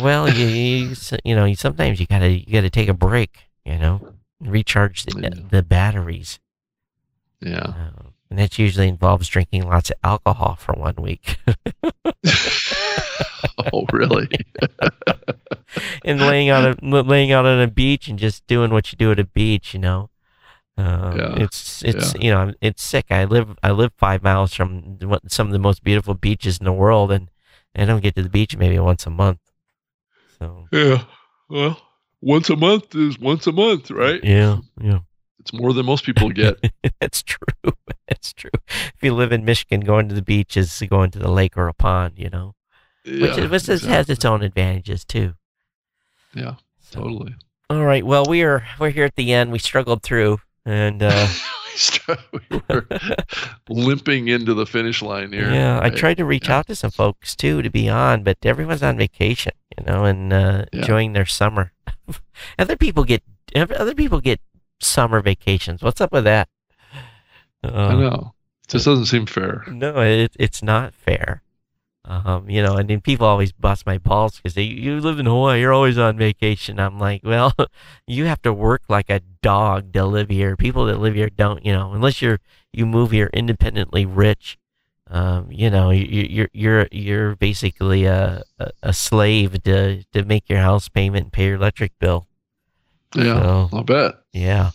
[0.00, 0.94] Well, you, you,
[1.24, 3.48] you know, sometimes you gotta you gotta take a break.
[3.64, 5.30] You know, recharge the, Yeah.
[5.50, 6.40] the batteries.
[7.40, 7.58] Yeah.
[7.58, 11.36] Uh, and that usually involves drinking lots of alcohol for one week
[13.72, 14.28] oh, really?
[16.04, 19.10] and laying on a laying out on a beach and just doing what you do
[19.12, 19.74] at a beach.
[19.74, 20.10] You know,
[20.78, 21.34] uh, Yeah.
[21.42, 23.06] it's it's you know it's sick.
[23.10, 24.98] I live I live five miles from
[25.28, 27.30] some of the most beautiful beaches in the world, and
[27.76, 29.38] I don't get to the beach maybe once a month.
[30.42, 31.04] So Yeah.
[31.48, 31.80] Well,
[32.20, 34.22] once a month is once a month, right?
[34.24, 35.00] yeah, yeah.
[35.40, 36.56] It's more than most people get.
[37.00, 37.46] That's true.
[38.08, 38.50] That's true.
[38.68, 41.66] If you live in Michigan, going to the beach is going to the lake or
[41.68, 42.54] a pond, you know,
[43.04, 45.34] yeah, which, is, which is- has its own advantages too.
[46.34, 47.34] Yeah, So- totally.
[47.70, 48.04] All right.
[48.04, 49.50] Well, we are we're here at the end.
[49.50, 51.26] We struggled through, and uh,
[52.32, 52.86] we were
[53.68, 55.50] limping into the finish line here.
[55.50, 56.58] yeah, I tried to reach Yeah.
[56.58, 60.32] out to some folks too to be on, but everyone's on vacation, you know, and
[60.32, 60.80] uh, Yeah.
[60.80, 61.72] enjoying their summer.
[62.58, 63.22] other people get
[63.54, 64.40] other people get
[64.80, 65.82] summer vacations.
[65.82, 66.48] What's up with that?
[67.64, 68.34] I Uh, know.
[68.68, 69.64] Just doesn't seem fair.
[69.68, 71.42] No, it, it's not fair.
[72.04, 75.26] Um, you know, and then people always bust my balls because they you live in
[75.26, 76.80] Hawaii, you're always on vacation.
[76.80, 77.54] I'm like, well,
[78.08, 80.56] you have to work like a dog to live here.
[80.56, 82.40] People that live here don't, you know, unless you're
[82.72, 84.58] you move here independently rich.
[85.08, 88.42] Um, you know, you, you're you're you're basically a,
[88.82, 92.26] a slave to to make your house payment and pay your electric bill.
[93.14, 94.14] Yeah, So, I'll bet.
[94.32, 94.70] yeah.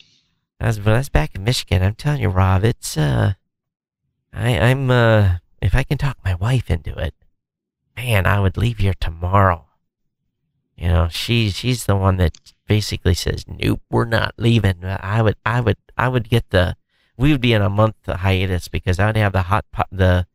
[0.59, 1.83] That's but that's back in Michigan.
[1.83, 3.33] I'm telling you, Rob, it's uh
[4.31, 7.15] I I'm uh if I can talk my wife into it,
[7.97, 9.65] man, I would leave here tomorrow.
[10.77, 14.85] You know, she's she's the one that basically says, Nope, we're not leaving.
[14.85, 16.75] I would I would I would get the
[17.17, 20.27] we would be in a month hiatus because I would have the hot pot the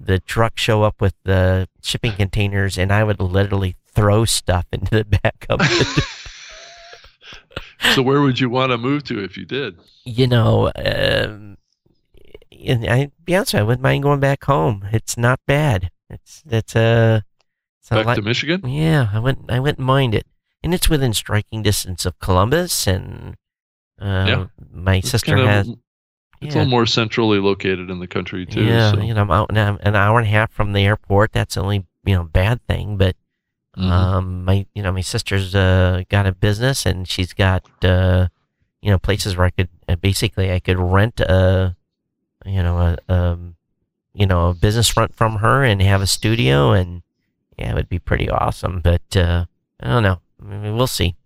[0.00, 4.94] the truck show up with the shipping containers and I would literally throw stuff into
[4.94, 6.04] the back of it.
[7.94, 9.78] So where would you want to move to if you did?
[10.04, 11.58] you know, um,
[12.66, 14.88] and I be honest, I wouldn't mind going back home.
[14.92, 15.90] It's not bad.
[16.10, 17.20] It's it's uh,
[17.90, 18.68] Back like, to Michigan?
[18.68, 20.26] yeah, I wouldn't I wouldn't mind it,
[20.62, 23.34] and it's within striking distance of Columbus, and
[24.00, 24.44] uh, Yeah.
[24.70, 25.68] my It's sister kind of- has
[26.40, 28.62] It's a little more centrally located in the country too.
[28.64, 29.00] yeah, so.
[29.00, 31.32] you know, I'm out an hour- an hour and a half from the airport.
[31.32, 33.16] That's the only you know bad thing, but
[33.76, 33.90] Mhm.
[33.90, 38.28] um, my you know my sister's uh, got a business and she's got uh,
[38.82, 41.76] you know places where I could uh, basically I could rent a
[42.46, 42.76] you know
[43.08, 43.56] a um,
[44.14, 47.02] you know a business front from her and have a studio and
[47.58, 48.80] yeah it would be pretty awesome.
[48.80, 49.46] But uh,
[49.80, 50.20] I don't know.
[50.42, 51.16] I mean, we'll see.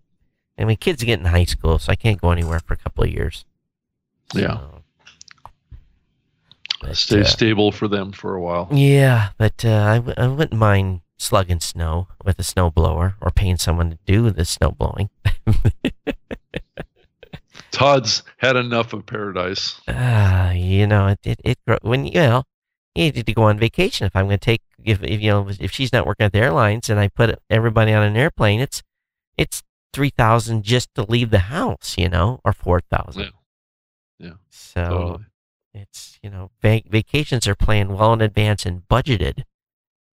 [0.57, 3.03] I mean, kids get in high school, so I can't go anywhere for a couple
[3.03, 3.45] of years.
[4.35, 4.57] Yeah.
[4.57, 4.81] So,
[6.81, 8.67] but, Stay uh, stable for them for a while.
[8.71, 13.31] yeah, but uh, I, w- I wouldn't mind slugging snow with a snow blower or
[13.31, 15.09] paying someone to do the snow blowing.
[17.71, 19.79] Todd's had enough of paradise.
[19.87, 22.43] Ah, you know, it, it, it when you know,
[22.95, 24.05] you need to go on vacation.
[24.05, 26.39] If I'm going to take, if, if you know, if she's not working at the
[26.39, 28.81] airlines and I put everybody on an airplane, it's
[29.37, 29.63] it's
[29.93, 33.23] three thousand just to leave the house, you know, or four thousand.
[33.23, 33.29] Yeah.
[34.19, 35.25] Yeah, So Totally.
[35.73, 39.43] it's you know, vac- vacations are planned well in advance and budgeted.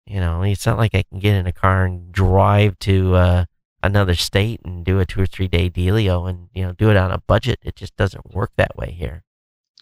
[0.07, 3.45] You know, it's not like I can get in a car and drive to uh,
[3.83, 6.97] another state and do a two or three day dealio and you know do it
[6.97, 7.59] on a budget.
[7.63, 9.25] It just doesn't work that way here.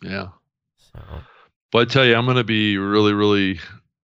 [0.02, 0.28] Yeah.
[0.78, 1.00] So.
[1.72, 3.58] But I tell you, I'm going to be really, really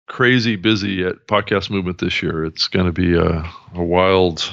[0.08, 2.46] crazy busy at Podcast Movement this year.
[2.46, 3.44] It's going to be a,
[3.74, 4.52] a wild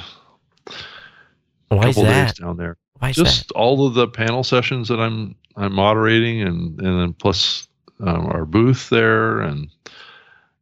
[1.69, 2.77] Why couple days down there.
[2.99, 7.13] Why is Just all of the panel sessions that I'm I'm moderating, and and then
[7.13, 7.67] plus
[7.99, 9.69] um, our booth there, and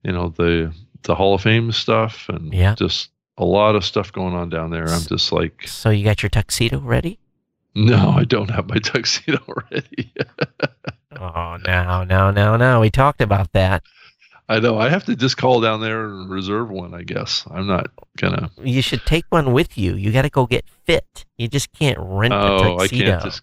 [0.04, 2.76] you know the the Hall of Fame stuff, and Yeah.
[2.76, 4.88] just a lot of stuff going on down there.
[4.88, 5.68] I'm just like.
[5.68, 7.20] So you got your tuxedo ready?
[7.76, 9.40] no, I don't have my tuxedo
[9.72, 10.14] ready.
[11.20, 12.80] Oh no, no, no, no.
[12.80, 13.84] We talked about that.
[14.50, 16.94] I know I have to just call down there and reserve one.
[16.94, 17.88] I guess I'm not
[18.18, 18.52] gonna.
[18.62, 19.96] You should take one with you.
[19.96, 21.26] You got to go get fit.
[21.38, 23.42] You just can't rent a Oh, I can't just.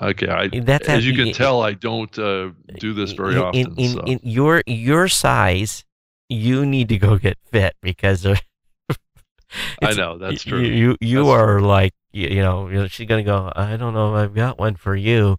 [0.00, 3.74] Okay, I, That's as you can tell, I don't uh, do this very in, often.
[3.78, 4.00] In, so.
[4.00, 5.84] in, in your your size,
[6.28, 8.26] you need to go get fit because
[9.82, 10.60] I know that's true.
[10.60, 13.52] You you That's are like you, you know you know, she's gonna go.
[13.54, 15.36] I don't know if I've got one for you.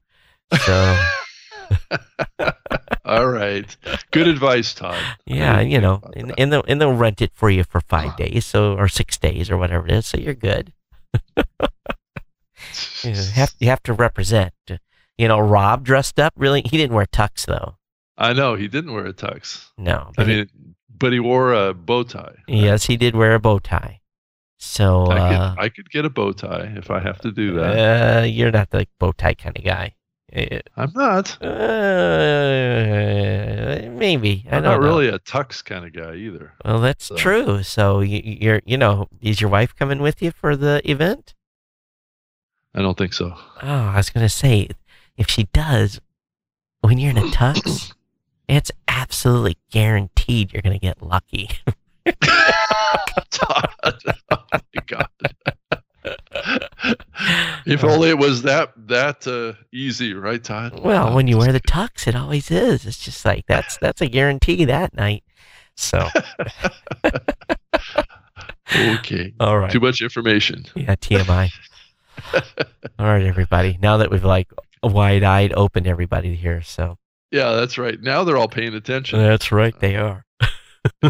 [0.65, 1.03] So
[3.05, 3.75] All right,
[4.11, 4.97] good advice, Todd.
[5.25, 8.45] Yeah, you know, and, and they'll and they'll rent it for you for five days,
[8.45, 10.07] so or six days or whatever it is.
[10.07, 10.73] So you're good.
[13.03, 14.53] You know, have you have to represent.
[15.17, 16.33] You know, Rob dressed up.
[16.37, 17.75] Really, he didn't wear tux though.
[18.17, 19.67] I know he didn't wear a tux.
[19.77, 20.49] No, I mean,
[20.97, 22.35] but he wore a bow tie.
[22.47, 23.99] Yes, he did wear a bow tie.
[24.57, 27.55] So I could, uh, I could get a bow tie if I have to do
[27.55, 28.21] that.
[28.21, 29.93] uh, you're not the bow tie kind of guy.
[30.35, 31.37] Uh, I'm not.
[33.95, 34.85] maybe I I'm not know.
[34.87, 36.53] really a tux kind of guy either.
[36.65, 37.63] Well, that's So- true.
[37.63, 41.33] So you, you're, you know, is your wife coming with you for the event?
[42.75, 43.33] I don't think so.
[43.61, 44.69] Oh, I was gonna say,
[45.17, 46.01] if she does,
[46.81, 47.93] when you're in a tux,
[48.47, 51.49] it's absolutely guaranteed you're gonna get lucky.
[53.29, 53.69] Todd.
[54.31, 55.07] Oh my god.
[57.65, 60.79] If only it was that that uh, easy, right, Todd?
[60.83, 62.85] Well, when you wear the tux, it always is.
[62.85, 65.23] It's just like that's that's a guarantee that night.
[65.75, 66.07] So,
[68.75, 69.33] okay.
[69.39, 70.65] all right, Too much information.
[70.75, 71.49] yeah, TMI.
[72.99, 73.77] all right, everybody.
[73.81, 74.51] Now that we've like
[74.83, 76.97] wide-eyed opened everybody here, so
[77.31, 77.99] Yeah, that's right.
[78.01, 79.19] Now they're all paying attention.
[79.19, 80.25] that's right, they are.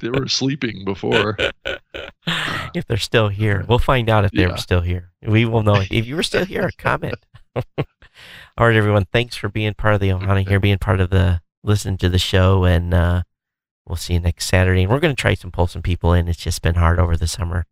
[0.00, 1.36] they were sleeping before.
[2.74, 3.64] if they're still here.
[3.68, 4.48] We'll find out if they Yeah.
[4.52, 5.12] were still here.
[5.22, 5.82] We will know.
[5.90, 7.14] If you were still here, comment.
[7.56, 9.06] All right, everyone.
[9.12, 12.18] Thanks for being part of the Ohana here, being part of the listening to the
[12.18, 13.22] show, and uh,
[13.86, 14.82] we'll see you next Saturday.
[14.82, 16.28] And we're going to try some pull some people in.
[16.28, 17.66] It's just been hard over the summer,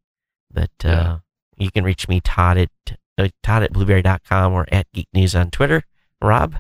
[0.51, 1.19] but uh, Yeah.
[1.57, 2.71] you can reach me Todd at
[3.19, 5.85] uh, Todd at blubrry.com or at Geek News on Twitter.
[6.21, 6.57] Rob.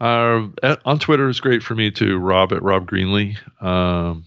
[0.00, 0.48] Uh,
[0.84, 2.18] on Twitter is great for me too.
[2.18, 4.24] Rob at Rob Greenlee, um,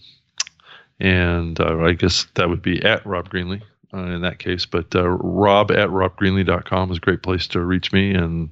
[1.00, 3.62] and uh, I guess that would be at Rob Greenlee
[3.94, 4.66] uh, in that case.
[4.66, 8.50] But uh, Rob at RobGreenlee.com is a great place to reach me, and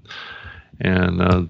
[0.79, 1.43] and uh,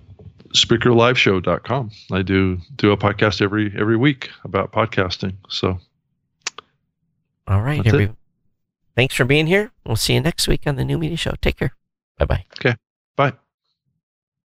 [0.49, 1.91] SpreakerLiveShow.com.
[2.11, 5.35] I do do a podcast every every week about podcasting.
[5.49, 5.79] So
[7.47, 8.17] All right, everyone.
[8.95, 9.71] Thanks for being here.
[9.85, 11.35] We'll see you next week on the New Media Show.
[11.41, 11.73] Take care.
[12.17, 12.45] Bye bye.
[12.59, 12.75] okay,